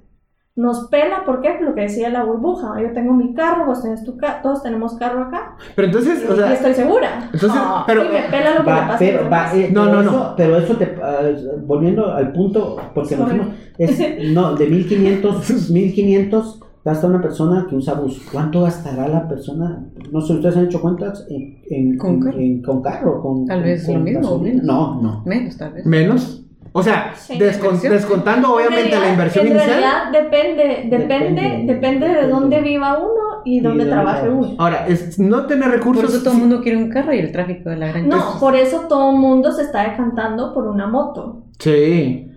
Nos 0.56 0.88
pela, 0.88 1.24
¿por 1.24 1.40
qué? 1.40 1.58
Lo 1.60 1.74
que 1.74 1.82
decía 1.82 2.10
la 2.10 2.24
burbuja. 2.24 2.74
Yo 2.82 2.92
tengo 2.92 3.14
mi 3.14 3.32
carro, 3.34 3.66
vos 3.66 3.82
tenés 3.82 4.02
tu 4.04 4.16
carro, 4.16 4.40
todos 4.42 4.62
tenemos 4.62 4.94
carro 4.94 5.22
acá. 5.22 5.56
Pero 5.76 5.86
entonces, 5.86 6.28
o 6.28 6.34
y 6.34 6.52
estoy 6.52 6.74
segura. 6.74 7.30
entonces, 7.32 7.52
Ah, 7.54 7.84
pero, 7.86 8.04
y 8.04 8.08
me 8.08 8.20
pela 8.30 8.54
lo 8.58 8.64
que 8.64 8.70
Va, 8.70 8.96
pero, 8.98 9.20
eh, 9.20 9.70
No, 9.72 9.84
pero 9.84 9.94
no, 9.96 10.02
no. 10.02 10.10
eso- 10.10 10.34
Pero 10.36 10.56
eso 10.58 10.76
te. 10.76 10.96
ah, 11.02 11.20
volviendo 11.64 12.12
al 12.12 12.32
punto, 12.32 12.76
porque 12.94 13.16
nos 13.16 13.30
es, 13.78 13.98
no, 14.34 14.54
de 14.56 14.66
1500, 14.66 15.70
1500 15.70 16.60
gasta 16.84 17.06
una 17.06 17.22
persona 17.22 17.66
que 17.70 17.76
usa 17.76 17.94
bus. 17.94 18.20
¿Cuánto 18.32 18.62
gastará 18.62 19.06
la 19.08 19.28
persona? 19.28 19.84
No 20.10 20.20
sé, 20.20 20.32
¿ustedes 20.34 20.56
han 20.56 20.64
hecho 20.64 20.80
cuentas? 20.82 21.26
En, 21.30 21.62
en- 21.70 21.96
¿Con 21.96 22.10
en- 22.14 22.20
carro? 22.20 22.38
en- 22.38 22.62
con 22.62 22.82
carro. 22.82 23.20
Con, 23.22 23.46
Tal 23.46 23.58
con- 23.58 23.64
vez 23.64 23.86
con 23.86 23.94
lo 23.94 24.00
mismo, 24.00 24.20
gasolina? 24.22 24.62
No, 24.64 25.00
no. 25.00 25.22
Menos, 25.26 25.56
tal 25.56 25.72
vez. 25.74 25.86
menos. 25.86 26.44
O 26.72 26.82
sea, 26.82 27.12
Sí. 27.16 27.36
descontando 27.38 28.54
obviamente 28.54 28.82
En 28.84 28.90
realidad- 28.90 29.00
la 29.06 29.12
inversión 29.12 29.46
en 29.46 29.52
inicial. 29.52 29.70
realidad 29.80 30.12
depende, 30.12 30.62
depende, 30.88 31.40
Depende, 31.42 31.72
depende, 31.74 32.08
de 32.08 32.28
dónde 32.28 32.60
viva 32.60 32.98
uno 32.98 33.42
y 33.44 33.60
dónde 33.60 33.84
de 33.84 33.90
trabaje 33.90 34.28
uno. 34.28 34.54
Ahora, 34.58 34.86
es 34.86 35.18
no 35.18 35.46
tener 35.46 35.64
Por 35.70 35.78
recursos. 35.78 36.14
eso 36.14 36.22
todo 36.22 36.34
el 36.34 36.40
mundo 36.40 36.60
quiere 36.62 36.78
un 36.78 36.88
carro 36.90 37.12
y 37.12 37.18
el 37.18 37.32
tráfico 37.32 37.70
de 37.70 37.76
la 37.76 37.88
gran 37.88 38.08
No, 38.08 38.38
por 38.38 38.54
eso 38.54 38.82
todo 38.88 39.10
el 39.10 39.16
mundo 39.16 39.50
se 39.52 39.62
está 39.62 39.82
decantando 39.90 40.54
por 40.54 40.68
una 40.68 40.86
moto. 40.86 41.42
Sí. 41.58 42.29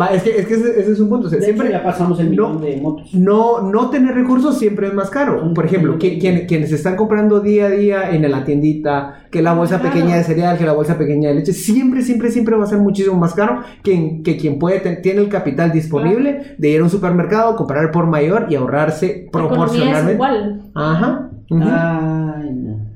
Va, 0.00 0.06
es 0.08 0.22
que, 0.22 0.30
es 0.38 0.46
que 0.46 0.54
ese, 0.54 0.80
ese 0.80 0.92
es 0.92 1.00
un 1.00 1.08
punto. 1.08 1.26
o 1.26 1.30
sea, 1.30 1.38
De 1.38 1.44
siempre 1.44 1.68
hecho, 1.68 1.78
ya 1.78 1.82
pasamos 1.82 2.20
el 2.20 2.34
no- 2.36 2.50
millón 2.50 2.60
de 2.62 2.76
motos. 2.80 3.14
no, 3.14 3.62
no 3.62 3.90
tener 3.90 4.14
recursos 4.14 4.58
siempre 4.58 4.88
es 4.88 4.94
más 4.94 5.08
caro. 5.10 5.52
Por 5.54 5.64
ejemplo, 5.64 5.98
que- 5.98 6.18
quien- 6.18 6.46
quienes 6.46 6.72
están 6.72 6.94
comprando 6.96 7.40
día 7.40 7.66
a 7.66 7.70
día 7.70 8.10
en 8.10 8.30
la 8.30 8.44
tiendita, 8.44 9.24
que 9.30 9.40
la 9.42 9.54
bolsa 9.54 9.80
Claro. 9.80 9.94
pequeña 9.94 10.16
de 10.16 10.24
cereal, 10.24 10.58
que 10.58 10.66
la 10.66 10.72
bolsa 10.74 10.98
pequeña 10.98 11.30
de 11.30 11.36
leche, 11.36 11.52
siempre, 11.52 12.02
siempre, 12.02 12.30
siempre 12.30 12.54
va 12.56 12.64
a 12.64 12.66
ser 12.66 12.78
muchísimo 12.78 13.16
más 13.16 13.34
caro 13.34 13.60
que, 13.82 14.20
que 14.22 14.36
quien 14.36 14.58
puede 14.58 14.80
tiene 14.96 15.20
el 15.20 15.28
capital 15.28 15.72
disponible 15.72 16.54
de 16.58 16.68
ir 16.68 16.80
a 16.80 16.84
un 16.84 16.90
supermercado, 16.90 17.56
comprar 17.56 17.90
por 17.90 18.06
mayor 18.06 18.46
y 18.50 18.56
ahorrarse 18.56 19.06
La 19.06 19.12
economía 19.12 19.24
es 19.24 19.30
proporcionalmente. 19.58 20.12
igual. 20.14 20.62
Ajá. 20.74 21.30
ujú. 21.50 21.62
Ay, 21.64 22.50
no. 22.52 22.91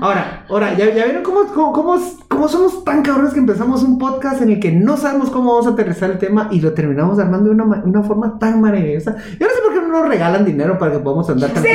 Ahora, 0.00 0.44
ahora, 0.48 0.76
¿ya, 0.76 0.86
ya 0.94 1.04
vieron 1.04 1.22
cómo, 1.22 1.40
cómo, 1.52 1.72
cómo, 1.72 1.96
cómo 2.28 2.48
somos 2.48 2.84
tan 2.84 3.02
cabrones 3.02 3.32
que 3.32 3.40
empezamos 3.40 3.82
un 3.82 3.98
podcast 3.98 4.42
en 4.42 4.50
el 4.50 4.60
que 4.60 4.72
no 4.72 4.96
sabemos 4.96 5.30
cómo 5.30 5.50
vamos 5.52 5.66
a 5.66 5.70
aterrizar 5.70 6.10
el 6.10 6.18
tema 6.18 6.48
y 6.52 6.60
lo 6.60 6.72
terminamos 6.72 7.18
armando 7.18 7.50
de 7.50 7.54
una, 7.54 7.82
una 7.84 8.02
forma 8.02 8.38
tan 8.38 8.60
maravillosa? 8.60 9.16
Yo 9.38 9.46
no 9.46 9.52
sé 9.52 9.60
por 9.64 9.72
qué 9.74 9.80
no 9.80 9.88
nos 9.88 10.08
regalan 10.08 10.44
dinero 10.44 10.78
para 10.78 10.92
que 10.92 10.98
podamos 10.98 11.28
andar 11.30 11.50
tan 11.50 11.62
¡Sí! 11.62 11.68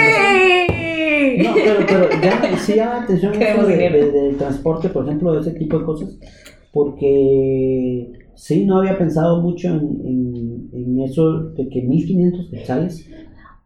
No, 1.44 1.54
pero, 1.54 1.86
pero 1.88 2.22
ya, 2.22 2.58
sí 2.58 2.74
llama 2.76 2.94
la 2.96 3.02
atención 3.04 3.34
esto 3.34 3.66
de, 3.66 3.78
de- 3.78 4.12
del 4.12 4.38
transporte, 4.38 4.90
por 4.90 5.06
ejemplo, 5.06 5.34
de 5.34 5.40
ese 5.42 5.52
tipo 5.52 5.80
de 5.80 5.86
cosas, 5.86 6.18
porque 6.74 8.12
sí, 8.36 8.66
no 8.66 8.80
había 8.80 8.98
pensado 8.98 9.42
mucho 9.42 9.68
en, 9.70 9.80
en, 10.06 10.70
en 10.74 11.00
eso 11.02 11.50
de 11.56 11.70
que 11.70 11.82
1500 11.82 12.50
quetzales 12.52 13.10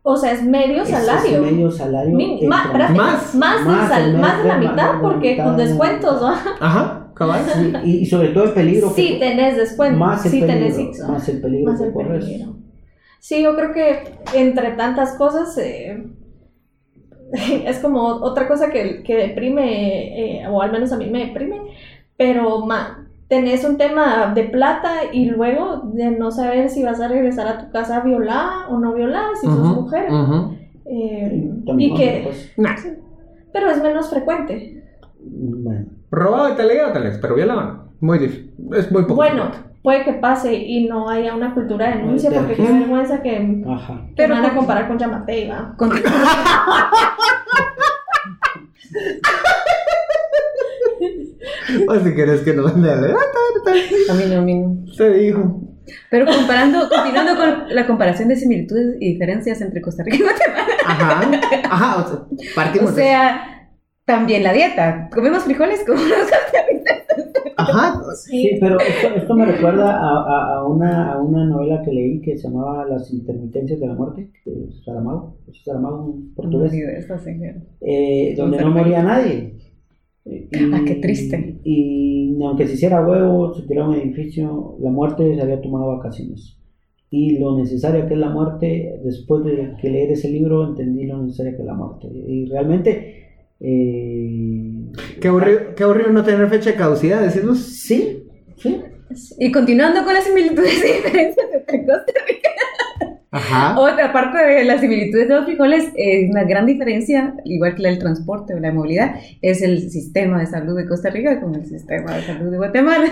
O 0.05 0.17
sea, 0.17 0.33
es 0.33 0.43
medio 0.43 0.85
salario. 0.85 1.35
es 1.37 1.41
medio 1.51 1.71
salario. 1.71 2.17
Ma- 2.47 2.71
Más. 2.93 3.33
más, 3.35 3.65
Más, 3.65 3.87
sal- 3.89 4.03
el 4.09 4.17
más 4.17 4.37
de 4.43 4.47
la 4.49 4.53
de- 4.55 4.59
mitad, 4.59 4.75
más 4.75 4.87
de 4.87 4.93
la 4.93 5.01
porque 5.01 5.31
mitad, 5.31 5.43
con 5.45 5.53
¿no? 5.53 5.63
descuentos, 5.63 6.23
¿va? 6.23 6.41
Ajá, 6.59 7.07
cabal. 7.13 7.41
Sí, 7.45 7.73
y, 7.85 7.91
y 7.99 8.05
sobre 8.05 8.27
todo 8.29 8.43
el 8.43 8.51
peligro. 8.51 8.89
Sí 8.89 9.17
tenés 9.19 9.55
descuento, 9.55 9.97
más 9.99 10.25
el 10.25 10.31
sí 10.31 10.39
peligro, 10.41 10.59
tenés 10.75 10.99
más 11.07 11.29
el 11.29 11.41
peligro 11.41 11.71
Más 11.71 11.81
el 11.81 11.93
peligro. 11.93 12.53
Sí, 13.19 13.41
yo 13.41 13.55
creo 13.55 13.71
que 13.71 14.03
entre 14.33 14.71
tantas 14.71 15.13
cosas 15.15 15.57
eh, 15.57 16.03
es 17.65 17.79
como 17.79 18.03
otra 18.05 18.47
cosa 18.47 18.69
que, 18.69 19.03
que 19.03 19.15
deprime, 19.15 20.41
eh, 20.41 20.47
o 20.49 20.61
al 20.61 20.71
menos 20.73 20.91
a 20.91 20.97
mí 20.97 21.09
me 21.09 21.27
deprime, 21.27 21.61
pero 22.17 22.65
ma, 22.65 23.02
tenés 23.33 23.63
un 23.63 23.77
tema 23.77 24.31
de 24.35 24.43
plata 24.43 24.91
y 25.11 25.25
luego 25.25 25.77
de 25.93 26.11
no 26.11 26.29
saber 26.29 26.69
si 26.69 26.83
vas 26.83 27.01
a 27.01 27.07
regresar 27.07 27.47
a 27.47 27.57
tu 27.57 27.71
casa 27.71 28.01
violada 28.01 28.67
o 28.69 28.77
no 28.79 28.93
violada, 28.93 29.29
si 29.41 29.47
sos 29.47 29.57
Ujú, 29.57 29.81
mujer. 29.81 30.11
ujú. 30.11 30.55
Eh, 30.85 31.49
También, 31.65 31.91
y 31.93 31.97
que, 31.97 32.21
pues, 32.25 32.51
Nah, 32.57 32.75
pero 33.51 33.71
es 33.71 33.81
menos 33.81 34.09
frecuente. 34.09 34.83
bueno. 35.19 35.85
robado 36.11 36.53
y 36.53 36.57
tal 36.57 36.69
tal 36.93 37.03
vez, 37.03 37.17
pero 37.19 37.33
violado 37.35 37.61
no. 37.61 37.83
Muy 38.01 38.19
difícil. 38.19 38.53
Es 38.75 38.91
muy 38.91 39.01
poco. 39.03 39.15
Bueno, 39.15 39.49
puede 39.81 40.03
que 40.03 40.13
pase 40.13 40.53
y 40.53 40.87
no 40.87 41.09
haya 41.09 41.33
una 41.33 41.53
cultura 41.55 41.89
de 41.89 41.97
denuncia 41.97 42.29
porque 42.31 42.53
qué 42.55 42.61
vergüenza 42.71 43.21
que, 43.23 43.63
Ajá. 43.67 44.01
que 44.09 44.13
Pero 44.15 44.35
van 44.35 44.45
a 44.45 44.53
comparar 44.55 44.87
con 44.87 44.99
Yamatei, 44.99 45.49
¿va? 45.49 45.73
Con- 45.77 45.89
O 51.87 51.95
si 51.99 52.13
querés 52.15 52.41
que 52.41 52.53
nos 52.53 52.71
mande 52.73 52.89
a. 52.91 52.95
Ah, 52.95 53.61
tal, 53.65 53.77
A 54.09 54.13
mí 54.13 54.23
no, 54.29 54.37
a 54.37 54.41
mí 54.41 54.55
no. 54.59 54.87
Se 54.93 55.09
dijo. 55.11 55.61
Pero 56.09 56.25
comparando, 56.25 56.87
continuando 56.89 57.35
con 57.35 57.75
la 57.75 57.85
comparación 57.85 58.29
de 58.29 58.35
similitudes 58.37 58.95
y 59.01 59.13
diferencias 59.13 59.59
entre 59.61 59.81
Costa 59.81 60.03
Rica 60.03 60.17
y 60.17 60.21
Guatemala. 60.21 60.67
Ajá. 60.85 61.31
Ajá. 61.69 62.03
O 62.03 62.07
sea, 62.07 62.19
partimos 62.55 62.91
O 62.91 62.95
de- 62.95 63.01
sea, 63.01 63.69
también 64.05 64.43
la 64.43 64.53
dieta. 64.53 65.09
Comemos 65.13 65.43
frijoles 65.43 65.83
como 65.85 65.99
los. 66.01 66.29
Ajá. 67.57 68.01
Sí, 68.15 68.57
pero 68.59 68.79
esto, 68.79 69.07
esto 69.15 69.35
me 69.35 69.45
recuerda 69.45 69.91
a, 69.95 69.99
a- 69.99 70.55
a 70.57 70.67
una, 70.67 71.13
a 71.13 71.21
una 71.21 71.45
novela 71.45 71.81
que 71.83 71.91
leí 71.91 72.21
que 72.21 72.37
se 72.37 72.47
llamaba 72.47 72.85
Las 72.85 73.11
intermitencias 73.11 73.79
de 73.79 73.87
la 73.87 73.93
muerte, 73.93 74.31
de 74.45 74.69
Saramago, 74.83 75.37
es 75.47 75.63
Saramago 75.63 76.05
un 76.05 76.33
portugués, 76.33 76.73
Eso, 76.73 77.17
señor. 77.19 77.55
eh, 77.81 78.33
donde 78.37 78.57
no 78.61 78.71
moría 78.71 79.03
nadie. 79.03 79.55
Y, 80.25 80.47
Ah, 80.73 80.81
qué 80.85 80.95
triste. 80.95 81.59
Y 81.63 82.37
aunque 82.41 82.67
se 82.67 82.73
hiciera 82.73 83.05
huevo, 83.05 83.53
se 83.53 83.67
tirara 83.67 83.89
un 83.89 83.95
edificio, 83.95 84.77
la 84.79 84.89
muerte 84.89 85.35
se 85.35 85.41
había 85.41 85.61
tomado 85.61 85.97
vacaciones. 85.97 86.57
Y 87.09 87.37
lo 87.39 87.57
necesaria 87.57 88.07
que 88.07 88.13
es 88.15 88.19
la 88.19 88.29
muerte, 88.29 88.99
después 89.03 89.43
de 89.45 89.73
que 89.81 89.89
leer 89.89 90.11
ese 90.11 90.29
libro, 90.29 90.67
entendí 90.69 91.05
lo 91.05 91.21
necesaria 91.21 91.51
que 91.55 91.59
es 91.61 91.65
la 91.65 91.75
muerte. 91.75 92.07
Y 92.11 92.45
realmente, 92.45 93.25
eh, 93.59 94.71
Qué 95.21 95.27
aburrido, 95.27 95.59
qué 95.75 95.83
aburrido 95.83 96.09
no 96.11 96.23
tener 96.23 96.47
fecha 96.47 96.71
de 96.71 96.75
caducidad, 96.77 97.21
decirnos. 97.21 97.59
sí, 97.59 98.23
sí. 98.57 98.81
Y 99.39 99.51
continuando 99.51 100.03
con 100.03 100.13
las 100.13 100.23
similitudes 100.23 100.83
y 100.83 100.93
diferencias 101.03 101.45
entre 101.53 101.85
Costa 101.85 102.13
Rica. 102.27 102.42
Ajá. 103.35 103.79
Otra 103.79 104.13
parte 104.13 104.37
de 104.37 104.63
las 104.63 104.79
similitudes 104.79 105.27
de 105.27 105.33
los 105.35 105.45
frijoles, 105.45 105.91
eh, 105.97 106.29
una 106.29 106.43
gran 106.43 106.65
diferencia, 106.67 107.33
igual 107.45 107.73
que 107.75 107.81
la 107.81 107.89
del 107.89 107.97
transporte 107.99 108.53
o 108.53 108.59
la 108.59 108.71
movilidad, 108.71 109.15
es 109.41 109.61
el 109.63 109.89
sistema 109.89 110.39
de 110.39 110.45
salud 110.45 110.77
de 110.77 110.87
Costa 110.87 111.09
Rica 111.09 111.41
con 111.41 111.55
el 111.55 111.65
sistema 111.65 112.15
de 112.15 112.21
salud 112.21 112.51
de 112.51 112.57
Guatemala. 112.57 113.07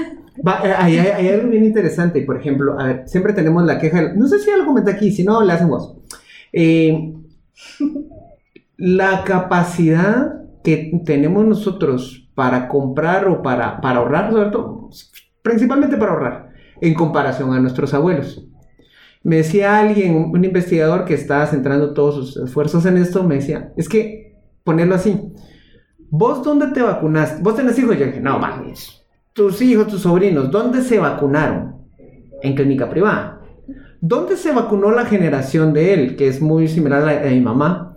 Va, 0.47 0.61
eh, 0.63 0.73
hay, 0.77 0.97
hay- 0.99 1.07
hay 1.07 1.27
algo 1.29 1.49
bien 1.49 1.65
interesante, 1.65 2.21
por 2.21 2.37
ejemplo, 2.37 2.79
a 2.79 2.85
ver, 2.85 3.03
siempre 3.07 3.33
tenemos 3.33 3.65
la 3.65 3.79
queja, 3.79 4.13
no 4.13 4.27
sé 4.27 4.37
si 4.39 4.47
ya 4.51 4.57
lo 4.57 4.65
comenté 4.65 4.91
aquí, 4.91 5.11
si 5.11 5.23
no, 5.23 5.41
le 5.43 5.53
hacen 5.53 5.67
voz. 5.69 5.97
Eh, 6.53 7.13
la 8.77 9.23
capacidad 9.23 10.35
que 10.63 11.01
tenemos 11.05 11.45
nosotros 11.45 12.29
para 12.35 12.67
comprar 12.67 13.27
o 13.27 13.41
para, 13.41 13.81
para 13.81 13.99
ahorrar, 13.99 14.31
sobre 14.31 14.49
todo, 14.51 14.89
principalmente 15.41 15.97
para 15.97 16.11
ahorrar, 16.11 16.49
en 16.79 16.93
comparación 16.93 17.53
a 17.53 17.59
nuestros 17.59 17.93
abuelos. 17.93 18.47
Me 19.23 19.37
decía 19.37 19.79
alguien, 19.79 20.31
un 20.31 20.43
investigador 20.43 21.05
que 21.05 21.13
estaba 21.13 21.45
centrando 21.45 21.93
todos 21.93 22.15
sus 22.15 22.37
esfuerzos 22.37 22.85
en 22.85 22.97
esto, 22.97 23.23
me 23.23 23.35
decía, 23.35 23.71
es 23.77 23.87
que 23.87 24.35
ponerlo 24.63 24.95
así, 24.95 25.19
¿vos 26.09 26.43
dónde 26.43 26.67
te 26.67 26.81
vacunaste? 26.81 27.41
¿Vos 27.43 27.55
tenés 27.55 27.77
hijos? 27.77 27.97
Yo 27.97 28.05
dije, 28.07 28.19
no, 28.19 28.39
mames. 28.39 29.05
Tus 29.33 29.61
hijos, 29.61 29.87
tus 29.87 30.01
sobrinos, 30.01 30.49
¿dónde 30.51 30.81
se 30.81 30.97
vacunaron? 30.99 31.75
En 32.41 32.55
clínica 32.55 32.89
privada. 32.89 33.41
¿Dónde 34.01 34.35
se 34.35 34.51
vacunó 34.51 34.91
la 34.91 35.05
generación 35.05 35.73
de 35.73 35.93
él? 35.93 36.15
Que 36.15 36.27
es 36.27 36.41
muy 36.41 36.67
similar 36.67 37.03
a 37.03 37.05
la 37.05 37.19
de 37.21 37.29
mi 37.29 37.41
mamá. 37.41 37.95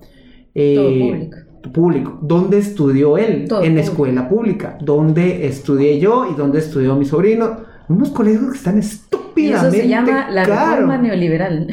Eh, 0.54 0.74
Todo 0.76 0.90
público. 0.98 1.36
público. 1.72 2.18
¿Dónde 2.20 2.58
estudió 2.58 3.16
él? 3.16 3.46
Todo 3.48 3.62
en 3.62 3.72
público. 3.72 3.88
escuela 3.90 4.28
pública. 4.28 4.78
¿Dónde 4.82 5.46
estudié 5.46 5.98
yo 5.98 6.28
y 6.30 6.34
dónde 6.34 6.58
estudió 6.58 6.94
mi 6.96 7.06
sobrino? 7.06 7.72
Unos 7.88 8.10
colegios 8.10 8.50
que 8.52 8.56
están 8.58 8.76
Y 8.76 8.80
eso 8.80 8.94
estúpidamente 8.94 9.76
se 9.82 9.88
llama 9.88 10.30
la 10.30 10.44
reforma 10.44 10.98
neoliberal. 10.98 11.68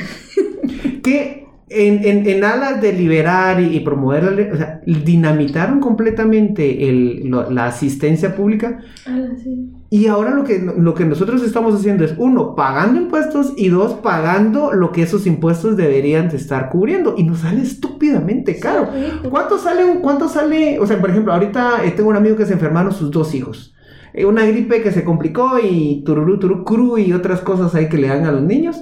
que 1.04 1.42
en, 1.70 2.04
en, 2.06 2.28
en 2.28 2.44
alas 2.44 2.82
de 2.82 2.92
liberar 2.92 3.62
y, 3.62 3.78
y 3.78 3.80
promover, 3.80 4.52
o 4.54 4.58
sea, 4.58 4.82
dinamitaron 4.86 5.80
completamente 5.80 6.90
el- 6.90 7.30
lo- 7.30 7.50
la 7.50 7.68
asistencia 7.68 8.36
pública 8.36 8.80
Ala, 9.06 9.30
sí. 9.42 9.72
y 9.90 10.08
ahora 10.08 10.32
lo 10.32 10.44
que, 10.44 10.60
lo 10.60 10.94
que 10.94 11.06
nosotros 11.06 11.42
estamos 11.44 11.74
haciendo 11.74 12.04
es, 12.04 12.14
uno, 12.18 12.56
pagando 12.56 13.00
impuestos 13.00 13.54
y 13.56 13.70
dos, 13.70 13.94
pagando 13.94 14.74
lo 14.74 14.92
que 14.92 15.04
esos 15.04 15.26
impuestos 15.26 15.78
deberían 15.78 16.28
de 16.28 16.36
estar 16.36 16.70
cubriendo 16.70 17.16
y 17.18 17.24
nos 17.24 17.40
sale 17.40 17.62
estúpidamente 17.62 18.60
caro. 18.60 18.90
Sí. 18.94 19.30
¿Cuánto 19.30 19.58
sale, 19.58 19.84
cuánto 20.02 20.28
sale, 20.28 20.78
o 20.78 20.86
sea, 20.86 21.00
por 21.00 21.10
ejemplo, 21.10 21.32
ahorita 21.32 21.86
eh, 21.86 21.92
tengo 21.92 22.10
un 22.10 22.18
amigo 22.18 22.36
que 22.36 22.46
se 22.46 22.52
enfermaron 22.54 22.92
sus 22.92 23.10
dos 23.12 23.34
hijos. 23.34 23.74
Eh, 24.14 24.26
Una 24.26 24.46
gripe 24.46 24.82
que 24.82 24.92
se 24.92 25.04
complicó 25.04 25.60
y 25.60 26.04
tururú, 26.06 26.40
turú, 26.40 26.64
cru 26.64 26.98
y 26.98 27.14
otras 27.14 27.42
cosas 27.42 27.74
ahí 27.76 27.88
que 27.90 27.98
le 27.98 28.08
dan 28.08 28.26
a 28.26 28.32
los 28.32 28.42
niños. 28.44 28.82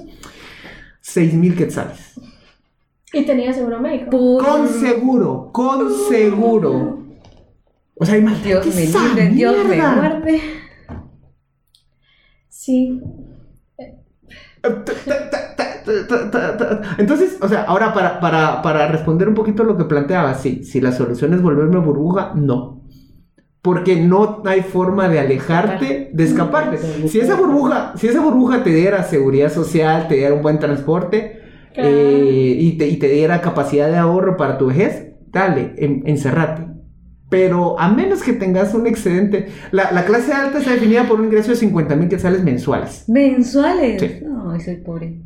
Seis 1.00 1.34
mil 1.34 1.56
quetzales. 1.56 2.20
Y 3.12 3.24
tenía 3.24 3.52
seguro 3.52 3.80
médico. 3.80 4.10
Por- 4.10 4.44
Con 4.44 4.68
seguro, 4.68 5.50
con 5.52 5.90
seguro. 6.08 6.98
O 7.94 8.04
sea, 8.06 8.16
imagínate 8.16 8.70
Dios 8.70 8.74
me 8.74 8.86
libre, 8.86 9.28
Dios 9.30 9.56
me 9.66 9.76
guarde. 9.76 10.40
Sí. 12.48 13.00
Entonces, 16.98 17.38
o 17.40 17.48
sea, 17.48 17.62
ahora 17.64 17.92
para, 17.92 18.20
para, 18.20 18.62
para 18.62 18.86
responder 18.88 19.28
un 19.28 19.34
poquito 19.34 19.64
lo 19.64 19.76
que 19.76 19.84
planteaba, 19.84 20.34
sí, 20.34 20.64
si 20.64 20.80
la 20.80 20.92
solución 20.92 21.34
es 21.34 21.42
volverme 21.42 21.78
burbuja, 21.78 22.32
no. 22.34 22.79
Porque 23.62 23.96
no 23.96 24.42
hay 24.46 24.62
forma 24.62 25.08
de 25.08 25.20
alejarte, 25.20 26.10
de 26.14 26.24
escaparte. 26.24 26.78
Si 27.08 27.20
esa 27.20 27.34
burbuja, 27.36 27.92
si 27.96 28.06
esa 28.08 28.20
burbuja 28.20 28.62
te 28.62 28.70
diera 28.70 29.02
seguridad 29.04 29.52
social, 29.52 30.08
te 30.08 30.14
diera 30.14 30.34
un 30.34 30.40
buen 30.42 30.58
transporte 30.58 31.40
eh, 31.74 32.54
y, 32.58 32.78
te, 32.78 32.88
y 32.88 32.96
te 32.96 33.08
diera 33.08 33.40
capacidad 33.42 33.88
de 33.90 33.96
ahorro 33.98 34.36
para 34.38 34.56
tu 34.56 34.66
vejez, 34.68 35.08
dale, 35.30 35.74
en- 35.76 36.02
encerrate. 36.06 36.68
Pero 37.28 37.78
a 37.78 37.88
menos 37.92 38.22
que 38.22 38.32
tengas 38.32 38.74
un 38.74 38.86
excedente, 38.86 39.48
la, 39.72 39.92
la 39.92 40.04
clase 40.04 40.32
alta 40.32 40.58
está 40.58 40.72
definida 40.72 41.04
por 41.04 41.20
un 41.20 41.26
ingreso 41.26 41.50
de 41.50 41.56
50 41.56 41.94
mil 41.96 42.08
quetzales 42.08 42.42
mensuales. 42.42 43.04
Mensuales. 43.08 44.00
Sí. 44.00 44.24
No, 44.24 44.58
soy 44.58 44.76
pobre. 44.76 45.20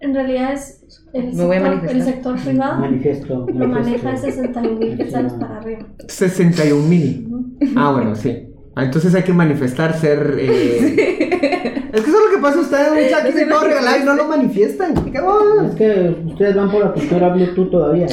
En 0.00 0.14
realidad 0.14 0.54
es 0.54 0.82
el, 1.12 1.34
Me 1.34 1.44
voy 1.44 1.56
a 1.56 1.60
sector, 1.60 1.68
manifestar. 1.76 1.96
el 1.96 2.02
sector 2.02 2.36
privado 2.42 2.80
Manifiesto. 2.80 3.34
lo 3.34 3.68
manifiesto. 3.68 4.06
maneja 4.06 4.16
61 4.16 4.78
mil 4.78 4.96
quetzales 4.96 5.32
para 5.34 5.58
arriba. 5.58 5.86
61 6.08 6.88
mil. 6.88 7.28
Ah, 7.76 7.92
bueno, 7.92 8.14
sí. 8.16 8.46
Ah, 8.74 8.84
Entonces 8.84 9.14
hay 9.14 9.22
que 9.24 9.32
manifestar 9.32 9.94
ser. 9.98 10.36
eh, 10.38 11.88
Es 11.92 12.02
que 12.02 12.08
eso 12.10 12.18
es 12.18 12.24
lo 12.30 12.36
que 12.36 12.40
pasa 12.40 12.60
ustedes, 12.60 12.92
muchachos, 12.92 13.24
No 13.34 13.38
se 13.40 13.44
que 13.44 13.50
todo 13.50 13.64
regalar 13.64 14.00
y 14.00 14.04
no 14.04 14.14
lo 14.14 14.28
manifiestan. 14.28 14.94
Es 14.96 15.74
que 15.74 16.16
ustedes 16.26 16.54
van 16.54 16.70
por 16.70 16.84
la 16.84 16.92
cultura 16.92 17.28
Bluetooth 17.34 17.70
todavía. 17.70 18.06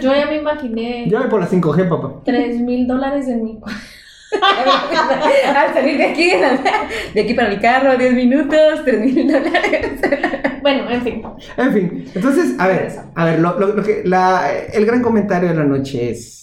Yo 0.00 0.12
ya 0.14 0.26
me 0.26 0.36
imaginé 0.38 1.08
Yo 1.08 1.18
voy 1.18 1.28
por 1.28 1.40
la 1.40 1.48
5G, 1.48 1.88
papá. 1.88 2.20
3 2.24 2.60
mil 2.60 2.86
dólares 2.86 3.26
en 3.28 3.42
mi 3.42 3.58
cuenta. 3.58 3.80
Al 5.56 5.74
salir 5.74 5.96
de 5.98 6.04
aquí, 6.04 6.30
de 7.14 7.20
aquí 7.20 7.34
para 7.34 7.48
mi 7.50 7.58
carro, 7.58 7.96
10 7.96 8.14
minutos, 8.14 8.84
3 8.84 9.00
mil 9.00 9.26
dólares. 9.32 10.00
Bueno, 10.60 10.90
en 10.90 11.02
fin. 11.02 11.22
En 11.56 11.72
fin, 11.72 12.04
entonces, 12.14 12.56
a 12.58 12.66
ver, 12.66 12.90
a 13.14 13.24
ver, 13.24 13.38
lo, 13.38 13.58
lo- 13.58 13.74
lo 13.76 13.82
que, 13.82 14.02
la- 14.04 14.50
el 14.72 14.84
gran 14.84 15.02
comentario 15.02 15.48
de 15.50 15.54
la 15.54 15.64
noche 15.64 16.10
es. 16.10 16.36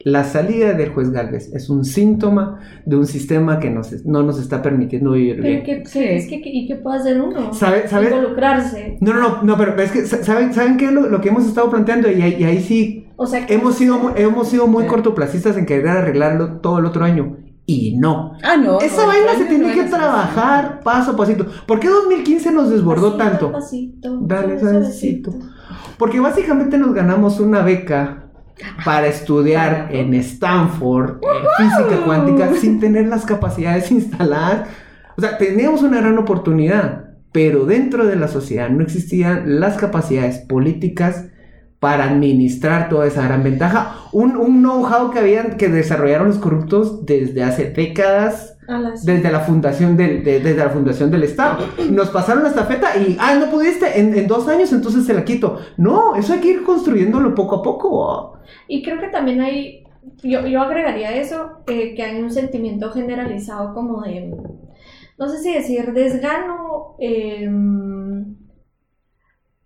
La 0.00 0.22
salida 0.22 0.72
del 0.74 0.90
juez 0.90 1.10
Galvez 1.10 1.52
es 1.52 1.68
un 1.68 1.84
síntoma 1.84 2.60
de 2.84 2.94
un 2.96 3.06
sistema 3.08 3.58
que 3.58 3.68
nos, 3.70 4.04
no 4.06 4.22
nos 4.22 4.38
está 4.40 4.62
permitiendo 4.62 5.10
vivir 5.12 5.34
Pero 5.42 5.48
bien. 5.48 5.62
¿qué, 5.64 5.82
Sí. 5.84 5.98
qué- 5.98 6.16
es 6.16 6.28
que, 6.28 6.40
¿y 6.44 6.68
qué 6.68 6.76
puede 6.76 7.00
hacer 7.00 7.20
uno? 7.20 7.52
¿Sabe- 7.52 7.88
sabe? 7.88 8.06
Involucrarse. 8.10 8.98
No, 9.00 9.12
no, 9.12 9.20
no, 9.20 9.42
no, 9.42 9.56
pero 9.58 9.74
es 9.82 9.90
que, 9.90 10.06
sa- 10.06 10.22
¿saben, 10.22 10.54
¿saben 10.54 10.76
qué 10.76 10.84
es 10.86 10.92
lo, 10.92 11.08
lo 11.08 11.20
que 11.20 11.30
hemos 11.30 11.44
estado 11.44 11.68
planteando? 11.70 12.08
Y 12.08 12.22
ahí, 12.22 12.36
y 12.38 12.44
ahí 12.44 12.62
sí 12.62 13.05
O 13.16 13.26
sea, 13.26 13.44
hemos 13.48 13.74
sido, 13.76 13.98
muy- 13.98 14.12
hemos 14.16 14.48
sido 14.48 14.66
muy 14.66 14.84
Sí. 14.84 14.88
cortoplacistas 14.90 15.56
en 15.56 15.66
querer 15.66 15.88
arreglarlo 15.88 16.60
todo 16.60 16.78
el 16.78 16.84
otro 16.86 17.04
año. 17.04 17.38
Y 17.68 17.96
no. 17.96 18.34
Ah, 18.44 18.56
no. 18.56 18.78
Esa 18.80 19.02
no, 19.02 19.08
vaina 19.08 19.32
no, 19.32 19.38
se 19.38 19.44
no, 19.44 19.48
tiene 19.48 19.68
no, 19.68 19.74
que 19.74 19.88
trabajar 19.90 20.80
paso 20.84 21.12
a 21.12 21.16
pasito. 21.16 21.46
¿Por 21.66 21.80
qué 21.80 21.88
2015 21.88 22.52
nos 22.52 22.70
desbordó 22.70 23.16
pasito, 23.16 23.30
tanto? 23.30 23.52
Pasito, 23.52 24.18
Dale, 24.22 24.60
suavecito. 24.60 25.34
Porque 25.98 26.20
básicamente 26.20 26.78
nos 26.78 26.94
ganamos 26.94 27.40
una 27.40 27.62
beca 27.62 28.24
para 28.84 29.06
estudiar 29.08 29.88
en 29.90 30.14
Stanford 30.14 31.16
eh, 31.22 31.26
física 31.58 32.04
cuántica 32.04 32.52
sin 32.54 32.78
tener 32.80 33.08
las 33.08 33.24
capacidades 33.26 33.90
instaladas. 33.90 34.68
O 35.16 35.20
sea, 35.20 35.36
teníamos 35.38 35.82
una 35.82 36.00
gran 36.00 36.18
oportunidad, 36.18 37.14
pero 37.32 37.64
dentro 37.66 38.06
de 38.06 38.16
la 38.16 38.28
sociedad 38.28 38.68
no 38.68 38.82
existían 38.82 39.58
las 39.60 39.76
capacidades 39.76 40.38
políticas 40.38 41.26
para 41.86 42.02
administrar 42.10 42.88
toda 42.88 43.06
esa 43.06 43.22
gran 43.22 43.44
ventaja. 43.44 43.80
Un, 44.10 44.36
un 44.36 44.60
know-how 44.60 45.12
que 45.12 45.20
habían 45.20 45.56
que 45.56 45.68
desarrollaron 45.68 46.26
los 46.26 46.38
corruptos 46.38 47.06
desde 47.06 47.44
hace 47.44 47.70
décadas 47.70 48.58
desde 49.04 49.30
la 49.30 49.38
fundación 49.38 49.96
del, 49.96 50.24
de- 50.24 50.40
desde 50.40 50.56
la 50.64 50.70
fundación 50.70 51.12
del 51.12 51.22
Estado. 51.22 51.58
Nos 51.92 52.08
pasaron 52.10 52.42
la 52.42 52.48
estafeta 52.48 52.96
y, 52.96 53.16
ah, 53.20 53.36
no 53.38 53.46
pudiste, 53.52 54.00
en, 54.00 54.18
en 54.18 54.26
dos 54.26 54.48
años 54.48 54.72
entonces 54.72 55.06
se 55.06 55.14
la 55.14 55.24
quito. 55.24 55.60
No, 55.76 56.16
eso 56.16 56.32
hay 56.32 56.40
que 56.40 56.48
ir 56.54 56.64
construyéndolo 56.64 57.36
poco 57.36 57.54
a 57.56 57.62
poco. 57.62 58.32
Y 58.66 58.82
creo 58.82 58.98
que 58.98 59.06
también 59.06 59.40
hay, 59.40 59.84
yo, 60.24 60.44
yo 60.44 60.60
agregaría 60.62 61.14
eso, 61.14 61.58
eh, 61.68 61.94
que 61.94 62.02
hay 62.02 62.20
un 62.20 62.32
sentimiento 62.32 62.90
generalizado 62.90 63.72
como 63.74 64.02
de, 64.02 64.34
no 65.18 65.28
sé 65.28 65.38
si 65.38 65.52
decir 65.54 65.92
desgano, 65.92 66.96
eh, 66.98 67.48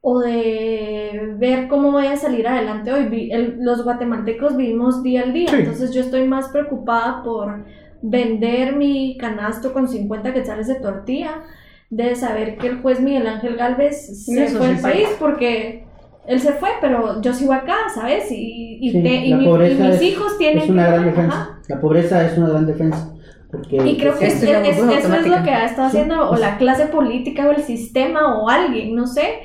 o 0.02 0.20
de 0.20 1.34
ver 1.38 1.68
cómo 1.68 1.92
voy 1.92 2.06
a 2.06 2.16
salir 2.16 2.46
adelante 2.48 2.92
hoy. 2.92 3.28
El- 3.30 3.58
los 3.60 3.84
guatemaltecos 3.84 4.56
vivimos 4.56 5.02
día 5.02 5.22
al 5.22 5.32
día, 5.32 5.48
Sí. 5.50 5.56
entonces 5.56 5.92
yo 5.92 6.00
estoy 6.00 6.26
más 6.26 6.48
preocupada 6.48 7.22
por 7.22 7.64
vender 8.02 8.76
mi 8.76 9.18
canasto 9.18 9.72
con 9.72 9.88
50 9.88 10.32
quetzales 10.32 10.68
de 10.68 10.76
tortilla, 10.76 11.42
de 11.90 12.14
saber 12.14 12.56
que 12.56 12.68
el 12.68 12.80
juez 12.80 13.00
Miguel 13.00 13.26
Ángel 13.26 13.56
Galvez 13.56 14.24
se 14.24 14.44
Eso 14.44 14.58
fue 14.58 14.68
sí 14.68 14.72
del 14.74 14.82
país 14.82 15.08
porque 15.18 15.84
él 16.26 16.40
se 16.40 16.52
fue, 16.52 16.70
pero 16.80 17.20
yo 17.20 17.34
sigo 17.34 17.52
acá, 17.52 17.74
¿sabes? 17.94 18.30
Y, 18.30 18.78
y, 18.80 18.92
te- 19.02 19.26
y 19.26 19.34
mi- 19.34 19.44
y 19.44 19.48
mis 19.74 19.80
es- 19.96 20.02
hijos 20.02 20.38
tienen 20.38 20.62
Es 20.64 20.70
una 20.70 20.84
que- 20.86 20.92
gran 20.92 21.04
defensa. 21.04 21.58
La 21.68 21.80
pobreza 21.80 22.24
es 22.24 22.38
una 22.38 22.48
gran 22.48 22.66
defensa. 22.66 23.12
Porque 23.50 23.76
Y 23.76 23.96
creo 23.98 24.16
que 24.16 24.26
Esto 24.28 24.44
es- 24.44 24.50
ya 24.50 24.60
es- 24.60 24.76
burbuja 24.78 24.98
eso 24.98 25.14
es 25.14 25.26
lo 25.26 25.42
que 25.42 25.50
ha 25.50 25.64
estado 25.64 25.90
Sí, 25.90 25.96
haciendo 25.96 26.30
o 26.30 26.36
la 26.36 26.56
clase 26.56 26.86
política 26.86 27.46
o 27.48 27.50
el 27.50 27.62
sistema 27.62 28.36
o 28.38 28.48
alguien, 28.48 28.94
no 28.94 29.06
sé, 29.06 29.40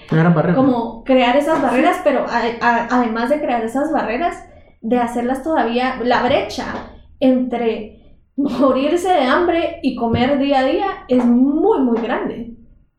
como 0.55 1.03
crear 1.03 1.35
esas 1.35 1.61
barreras, 1.61 2.01
pero 2.03 2.25
a- 2.29 2.65
a- 2.67 2.87
además 2.91 3.29
de 3.29 3.39
crear 3.41 3.63
esas 3.63 3.91
barreras, 3.91 4.37
de 4.81 4.99
hacerlas 4.99 5.41
todavía, 5.41 5.95
la 6.03 6.21
brecha 6.21 6.65
entre 7.19 8.19
morirse 8.37 9.09
de 9.09 9.23
hambre 9.23 9.79
y 9.81 9.95
comer 9.95 10.37
día 10.39 10.59
a 10.59 10.63
día 10.65 10.85
es 11.07 11.25
muy, 11.25 11.79
muy 11.79 11.99
grande. 12.01 12.53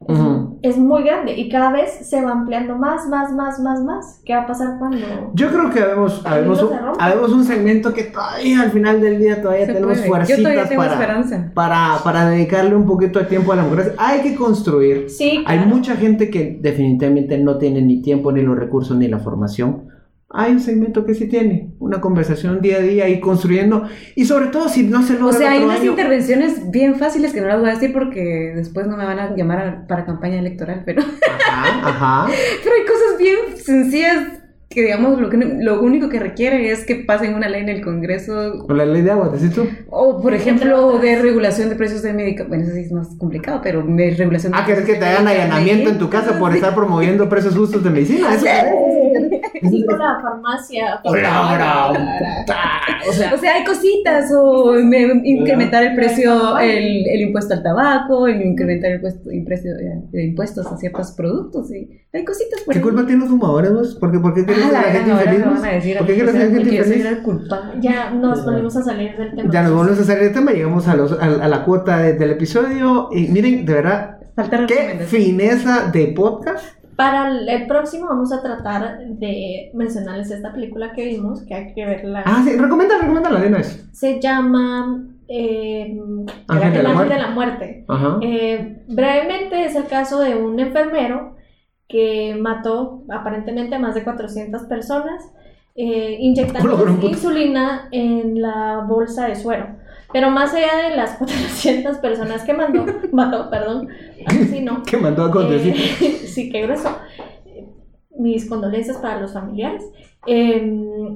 Es, 0.08 0.18
Ujú. 0.18 0.45
Es 0.62 0.76
muy 0.78 1.02
grande 1.02 1.34
y 1.34 1.48
cada 1.48 1.72
vez 1.72 1.90
se 2.08 2.22
va 2.22 2.32
ampliando 2.32 2.76
más, 2.76 3.08
más, 3.08 3.32
más, 3.32 3.58
más, 3.60 3.82
más. 3.82 4.20
¿Qué 4.24 4.34
va 4.34 4.42
a 4.42 4.46
pasar 4.46 4.78
cuando...? 4.78 4.98
Yo 5.34 5.48
creo 5.48 5.70
que 5.70 5.80
habemos, 5.80 6.22
habemos, 6.24 6.62
un, 6.62 6.70
habemos 6.98 7.32
un 7.32 7.44
segmento 7.44 7.92
que 7.92 8.04
todavía 8.04 8.62
al 8.62 8.70
final 8.70 9.00
del 9.00 9.18
día 9.18 9.40
todavía 9.42 9.66
Se 9.66 9.72
tenemos 9.74 10.00
tengo 10.00 10.12
para, 10.12 10.92
esperanza. 10.92 11.50
para, 11.54 11.98
para 12.02 12.28
dedicarle 12.30 12.74
un 12.74 12.86
poquito 12.86 13.18
de 13.18 13.26
tiempo 13.26 13.52
a 13.52 13.56
la 13.56 13.62
democracia. 13.64 13.92
Hay 13.98 14.20
que 14.22 14.34
construir. 14.34 15.10
Sí, 15.10 15.44
Hay 15.46 15.58
claro. 15.58 15.74
mucha 15.74 15.96
gente 15.96 16.30
que 16.30 16.58
definitivamente 16.60 17.38
no 17.38 17.58
tiene 17.58 17.82
ni 17.82 18.02
tiempo, 18.02 18.32
ni 18.32 18.42
los 18.42 18.56
recursos, 18.58 18.96
ni 18.96 19.08
la 19.08 19.18
formación. 19.18 19.95
Hay 20.28 20.52
un 20.52 20.60
segmento 20.60 21.06
que 21.06 21.14
sí 21.14 21.28
tiene, 21.28 21.70
una 21.78 22.00
conversación 22.00 22.60
día 22.60 22.78
a 22.78 22.80
día 22.80 23.08
y 23.08 23.20
construyendo. 23.20 23.84
Y 24.16 24.24
sobre 24.24 24.48
todo 24.48 24.68
si 24.68 24.82
no 24.82 25.02
se 25.04 25.12
logra 25.14 25.28
O 25.28 25.32
sea, 25.32 25.52
hay 25.52 25.62
unas 25.62 25.80
año- 25.80 25.90
intervenciones 25.92 26.70
bien 26.70 26.96
fáciles 26.96 27.32
que 27.32 27.40
no 27.40 27.46
las 27.46 27.60
voy 27.60 27.70
a 27.70 27.74
decir 27.74 27.92
porque 27.92 28.52
después 28.56 28.88
no 28.88 28.96
me 28.96 29.04
van 29.04 29.20
a 29.20 29.36
llamar 29.36 29.58
a- 29.58 29.86
para 29.86 30.04
campaña 30.04 30.38
electoral, 30.40 30.82
pero, 30.84 31.02
Ajá, 31.02 31.88
ajá. 31.88 32.26
pero 32.64 32.74
hay 32.74 32.82
cosas 32.82 33.18
bien 33.18 33.56
sencillas 33.56 34.18
que, 34.68 34.82
digamos, 34.82 35.18
lo, 35.20 35.30
que, 35.30 35.36
lo 35.38 35.80
único 35.80 36.08
que 36.08 36.18
requiere 36.18 36.72
es 36.72 36.84
que 36.84 36.96
pasen 36.96 37.34
una 37.34 37.48
ley 37.48 37.62
en 37.62 37.68
el 37.68 37.80
Congreso 37.82 38.64
O 38.68 38.74
la 38.74 38.84
ley 38.84 39.02
de 39.02 39.12
agua, 39.12 39.28
¿decís 39.28 39.54
tú? 39.54 39.66
o, 39.88 40.20
por 40.20 40.34
ejemplo, 40.34 40.98
de 40.98 41.22
regulación 41.22 41.68
de 41.70 41.76
precios 41.76 42.02
de 42.02 42.12
medicamentos. 42.12 42.48
Bueno, 42.48 42.64
eso 42.64 42.74
sí 42.74 42.80
es 42.80 42.92
más 42.92 43.08
complicado, 43.16 43.60
pero 43.62 43.82
de 43.86 44.10
regulación 44.18 44.52
de 44.52 44.58
Ah, 44.60 44.66
¿querés 44.66 44.84
que 44.84 44.94
te 44.96 45.04
hagan 45.06 45.28
allanamiento 45.28 45.88
en 45.88 45.98
tu 45.98 46.10
casa 46.10 46.36
por 46.40 46.52
estar 46.52 46.74
promoviendo 46.74 47.28
precios 47.28 47.56
justos 47.56 47.84
de 47.84 47.90
medicina? 47.90 48.34
¿Eso? 48.34 48.44
Sí, 49.70 49.84
con 49.86 49.98
la 49.98 50.20
farmacia. 50.20 51.00
Hola, 51.04 51.92
O 53.08 53.12
sea, 53.12 53.34
O 53.34 53.38
sea, 53.38 53.54
hay 53.54 53.64
cositas, 53.64 54.30
o 54.36 54.72
me- 54.82 55.20
incrementar 55.24 55.82
el 55.84 55.94
precio, 55.94 56.58
el, 56.58 57.06
el 57.08 57.20
impuesto 57.20 57.54
al 57.54 57.62
tabaco, 57.62 58.26
el 58.26 58.42
incrementar 58.42 58.92
el, 58.92 59.00
puesto- 59.00 59.30
el 59.30 59.44
precio 59.44 59.74
de, 59.74 60.02
de 60.10 60.24
impuestos 60.24 60.66
a 60.66 60.76
ciertos 60.76 61.12
productos, 61.12 61.68
sí. 61.68 61.88
Hay 62.12 62.24
cositas 62.24 62.60
por 62.62 62.72
¿qué 62.72 62.78
ahí. 62.78 62.82
culpa 62.82 63.00
tienen 63.04 63.20
los 63.20 63.28
fumadores? 63.28 63.72
vos? 63.72 63.94
¿Por 63.96 64.10
qué, 64.10 64.18
por 64.18 64.32
qué 64.34 64.44
quieres 64.44 64.64
Ah, 64.64 64.68
a 64.68 64.72
la 64.72 64.80
la 64.80 64.92
gente 64.92 65.10
infeliz? 65.10 65.42
¿Por 65.98 66.06
qué 66.06 66.14
quieres 66.14 66.34
la 66.34 66.40
gente 66.40 66.76
yo 66.76 66.84
soy 66.84 66.96
infeliz? 66.96 67.18
Ya 67.80 68.10
nos 68.10 68.44
volvimos 68.44 68.76
a 68.76 68.82
salir 68.82 69.16
del 69.16 69.34
tema. 69.36 69.50
Ya 69.52 69.62
nos 69.62 69.72
volvemos 69.72 70.00
a 70.00 70.04
salir 70.04 70.22
del 70.24 70.32
tema, 70.32 70.52
llegamos 70.52 70.88
a, 70.88 70.96
los, 70.96 71.12
a, 71.12 71.24
a 71.24 71.48
la 71.48 71.64
cuota 71.64 71.98
de- 71.98 72.14
del 72.14 72.30
episodio 72.30 73.08
y 73.12 73.28
miren, 73.28 73.66
de 73.66 73.72
verdad, 73.74 74.12
Falta 74.34 74.66
qué 74.66 74.98
fineza 75.06 75.90
de 75.92 76.08
podcast. 76.08 76.64
Para 76.96 77.30
el, 77.30 77.66
próximo 77.66 78.06
vamos 78.06 78.32
a 78.32 78.42
tratar 78.42 78.98
de 79.06 79.70
mencionarles 79.74 80.30
esta 80.30 80.52
película 80.52 80.92
que 80.92 81.04
vimos, 81.04 81.42
que 81.42 81.54
hay 81.54 81.74
que 81.74 81.84
verla. 81.84 82.22
Ah, 82.24 82.42
sí, 82.44 82.56
recomienda, 82.56 82.98
recomienda 82.98 83.30
la 83.30 83.40
de 83.40 83.48
vez. 83.50 83.88
Se 83.92 84.20
llama 84.20 85.06
eh, 85.28 85.98
Ángel 86.48 86.72
de 86.72 86.78
El 86.78 86.84
la 86.84 87.04
de 87.04 87.18
la 87.18 87.30
Muerte. 87.30 87.84
Ajá. 87.86 88.18
Eh, 88.22 88.82
brevemente 88.88 89.64
es 89.64 89.76
el 89.76 89.86
caso 89.86 90.20
de 90.20 90.36
un 90.36 90.58
enfermero 90.58 91.36
que 91.88 92.36
mató 92.40 93.04
aparentemente 93.10 93.74
a 93.74 93.78
más 93.78 93.94
de 93.94 94.02
400 94.02 94.62
personas 94.64 95.22
eh, 95.74 96.16
inyectando 96.20 96.98
insulina 97.02 97.88
en 97.92 98.40
la 98.40 98.84
bolsa 98.88 99.26
de 99.26 99.36
suero. 99.36 99.76
Pero 100.16 100.30
más 100.30 100.54
allá 100.54 100.88
de 100.88 100.96
las 100.96 101.10
400 101.18 101.98
personas 101.98 102.42
que 102.42 102.54
mandó, 102.54 102.86
mató, 103.12 103.50
perdón, 103.50 103.88
asesinó. 104.24 104.82
Que 104.86 104.96
mandó 104.96 105.24
a 105.26 105.30
conducir. 105.30 105.74
Eh, 105.76 106.22
sí, 106.26 106.48
qué 106.50 106.62
grueso. 106.62 106.88
Mis 108.18 108.48
condolencias 108.48 108.96
para 108.96 109.20
los 109.20 109.34
familiares. 109.34 109.84
Eh, 110.26 110.62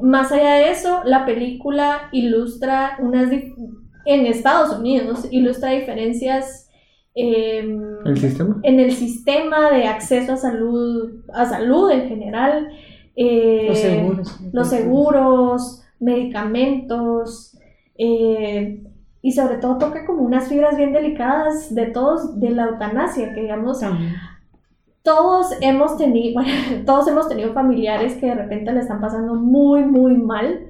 más 0.02 0.30
allá 0.32 0.52
de 0.56 0.70
eso, 0.70 1.00
la 1.06 1.24
película 1.24 2.10
ilustra 2.12 2.98
unas 3.00 3.30
en 3.32 4.26
Estados 4.26 4.78
Unidos 4.78 5.26
ilustra 5.30 5.70
diferencias 5.70 6.68
eh, 7.14 7.66
¿El 8.04 8.18
sistema? 8.18 8.60
en 8.64 8.80
el 8.80 8.92
sistema 8.92 9.70
de 9.70 9.86
acceso 9.86 10.34
a 10.34 10.36
salud, 10.36 11.22
a 11.32 11.46
salud 11.46 11.90
en 11.90 12.06
general. 12.08 12.68
eh, 13.16 13.64
Los 13.68 13.78
seguros. 13.78 14.40
los 14.52 14.68
seguros, 14.68 15.82
medicamentos, 16.00 17.56
eh, 17.98 18.82
y 19.22 19.32
sobre 19.32 19.56
todo 19.56 19.78
toca 19.78 20.06
como 20.06 20.22
unas 20.22 20.48
fibras 20.48 20.76
bien 20.76 20.92
delicadas 20.92 21.74
de 21.74 21.86
todos, 21.86 22.38
de 22.40 22.50
la 22.50 22.64
eutanasia, 22.66 23.34
que 23.34 23.42
digamos, 23.42 23.80
También. 23.80 24.14
todos 25.02 25.48
hemos 25.60 25.96
tenido, 25.98 26.34
bueno, 26.42 26.52
todos 26.86 27.06
hemos 27.08 27.28
tenido 27.28 27.52
familiares 27.52 28.14
que 28.14 28.26
de 28.26 28.34
repente 28.34 28.72
le 28.72 28.80
están 28.80 29.00
pasando 29.00 29.34
muy, 29.34 29.82
muy 29.84 30.16
mal, 30.16 30.66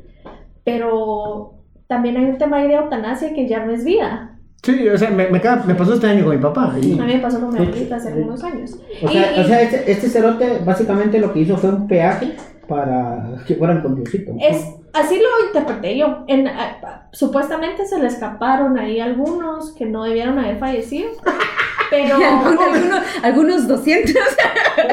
pero 0.64 1.54
también 1.86 2.16
hay 2.16 2.24
un 2.26 2.38
tema 2.38 2.58
ahí 2.58 2.68
de 2.68 2.74
eutanasia 2.74 3.32
que 3.34 3.48
ya 3.48 3.64
no 3.64 3.72
es 3.72 3.84
vida. 3.84 4.26
Sí, 4.62 4.86
o 4.88 4.98
sea, 4.98 5.10
me, 5.10 5.26
me, 5.28 5.38
acaba- 5.38 5.64
me 5.64 5.74
pasó 5.74 5.94
este 5.94 6.06
año 6.06 6.24
con 6.24 6.36
mi 6.36 6.42
papá. 6.42 6.74
y- 6.80 6.92
A 6.98 7.04
mí 7.04 7.14
me 7.14 7.18
pasó 7.20 7.40
con 7.40 7.50
mi 7.52 7.60
abuelita 7.60 7.96
hace 7.96 8.08
algunos 8.12 8.44
años. 8.44 8.76
O 9.02 9.08
sea, 9.08 9.36
Y- 9.36 9.40
o 9.40 9.44
sea 9.44 9.62
este, 9.62 9.90
este 9.90 10.08
cerote 10.08 10.58
básicamente 10.64 11.18
lo 11.18 11.32
que 11.32 11.40
hizo 11.40 11.56
fue 11.56 11.70
un 11.70 11.88
peaje 11.88 12.34
para 12.70 13.34
que 13.46 13.56
fueran 13.56 13.82
con 13.82 13.96
Diosito. 13.96 14.32
Es, 14.40 14.64
así 14.94 15.16
lo 15.16 15.46
interpreté 15.46 15.98
yo. 15.98 16.24
En, 16.28 16.48
a- 16.48 17.08
supuestamente 17.12 17.84
se 17.86 17.98
le 17.98 18.06
escaparon 18.06 18.78
ahí 18.78 19.00
algunos 19.00 19.72
que 19.72 19.84
no 19.84 20.04
debieron 20.04 20.38
haber 20.38 20.58
fallecido, 20.58 21.10
pero... 21.90 22.16
algunos, 22.16 23.02
algunos 23.22 23.68
200. 23.68 24.14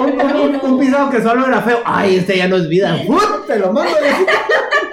Un, 0.02 0.20
un- 0.22 0.60
un 0.74 0.80
pisado 0.80 1.10
que 1.10 1.22
solo 1.22 1.48
era 1.48 1.62
feo. 1.62 1.78
Ay, 1.86 2.18
este 2.18 2.38
ya 2.38 2.48
no 2.50 2.58
es 2.58 2.68
vida. 2.68 2.98
Te 3.48 3.58
lo 3.60 3.72
mando. 3.72 3.92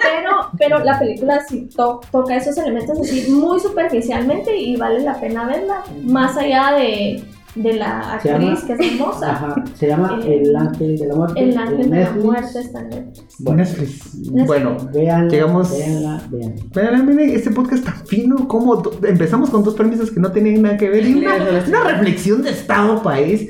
Pero, 0.01 0.31
pero 0.57 0.79
la 0.79 0.97
película 0.97 1.41
sí 1.47 1.67
to- 1.75 1.99
toca 2.11 2.37
esos 2.37 2.57
elementos 2.57 2.97
así 2.99 3.29
muy 3.31 3.59
superficialmente 3.59 4.55
y 4.55 4.77
vale 4.77 5.01
la 5.01 5.19
pena 5.19 5.45
verla, 5.45 5.83
más 6.03 6.37
allá 6.37 6.73
de, 6.77 7.23
de 7.55 7.73
la 7.73 8.13
actriz 8.15 8.31
llama- 8.33 8.61
que 8.67 8.73
es 8.73 8.91
hermosa. 8.99 9.31
Ajá, 9.31 9.55
se 9.75 9.87
llama 9.87 10.19
Eh, 10.25 10.41
El 10.43 10.55
Ángel 10.55 10.97
de 10.97 11.07
la 11.07 11.15
Muerte. 11.15 11.43
El 11.43 11.57
ángel 11.57 11.89
de 11.89 12.01
la 12.01 12.11
muerte 12.11 12.59
está 12.59 12.79
en 12.81 12.89
Netflix. 12.89 13.35
Bueno, 13.39 13.57
Netflix. 13.63 14.31
Bueno, 14.47 14.77
Veanla, 14.93 15.29
llegamos- 15.31 15.71
veanla, 15.77 16.21
veanla. 16.29 16.61
Vean, 16.73 17.05
miren, 17.07 17.29
este 17.35 17.51
podcast 17.51 17.85
tan 17.85 18.05
fino, 18.05 18.47
como 18.47 18.75
do- 18.77 18.91
empezamos 19.07 19.49
con 19.49 19.63
dos 19.63 19.73
premisas 19.75 20.11
que 20.11 20.19
no 20.19 20.31
tenían 20.31 20.61
nada 20.61 20.77
que 20.77 20.89
ver 20.89 21.05
y 21.07 21.13
una, 21.15 21.35
una 21.67 21.83
reflexión 21.91 22.41
de 22.43 22.49
Estado 22.51 23.01
país. 23.01 23.49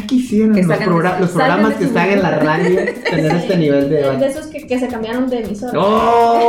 Ya, 0.00 0.06
quisieran 0.06 0.54
Que 0.54 0.62
los, 0.62 0.78
progra- 0.78 1.14
de- 1.14 1.20
los 1.20 1.30
programas 1.30 1.70
de 1.70 1.76
que 1.76 1.84
están 1.84 2.08
en 2.10 2.22
la 2.22 2.30
radio 2.38 2.80
tener 3.10 3.34
este 3.36 3.56
nivel 3.56 3.88
de 3.90 3.96
De, 3.96 4.02
debate. 4.02 4.26
esos 4.26 4.46
que, 4.46 4.66
que 4.66 4.78
se 4.78 4.88
cambiaron 4.88 5.28
de 5.28 5.40
emisora. 5.40 5.72
¡Oh! 5.78 6.40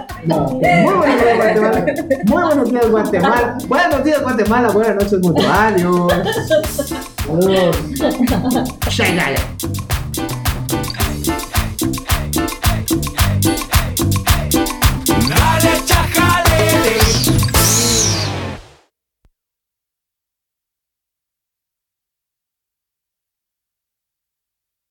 No, 0.26 0.46
Muy 0.50 0.60
buenos 0.94 1.10
días, 1.20 1.36
Guatemala. 1.38 1.84
Muy 2.26 2.42
buenos 2.42 2.70
días, 2.70 2.90
Guatemala. 2.90 3.58
Buenos 3.68 4.04
días, 4.04 4.22
Guatemala. 4.22 4.68
Buenas 4.70 4.94
noches, 4.96 5.20
mundo. 5.20 5.42
Adiós. 5.50 6.12
Shagaya. 8.90 9.40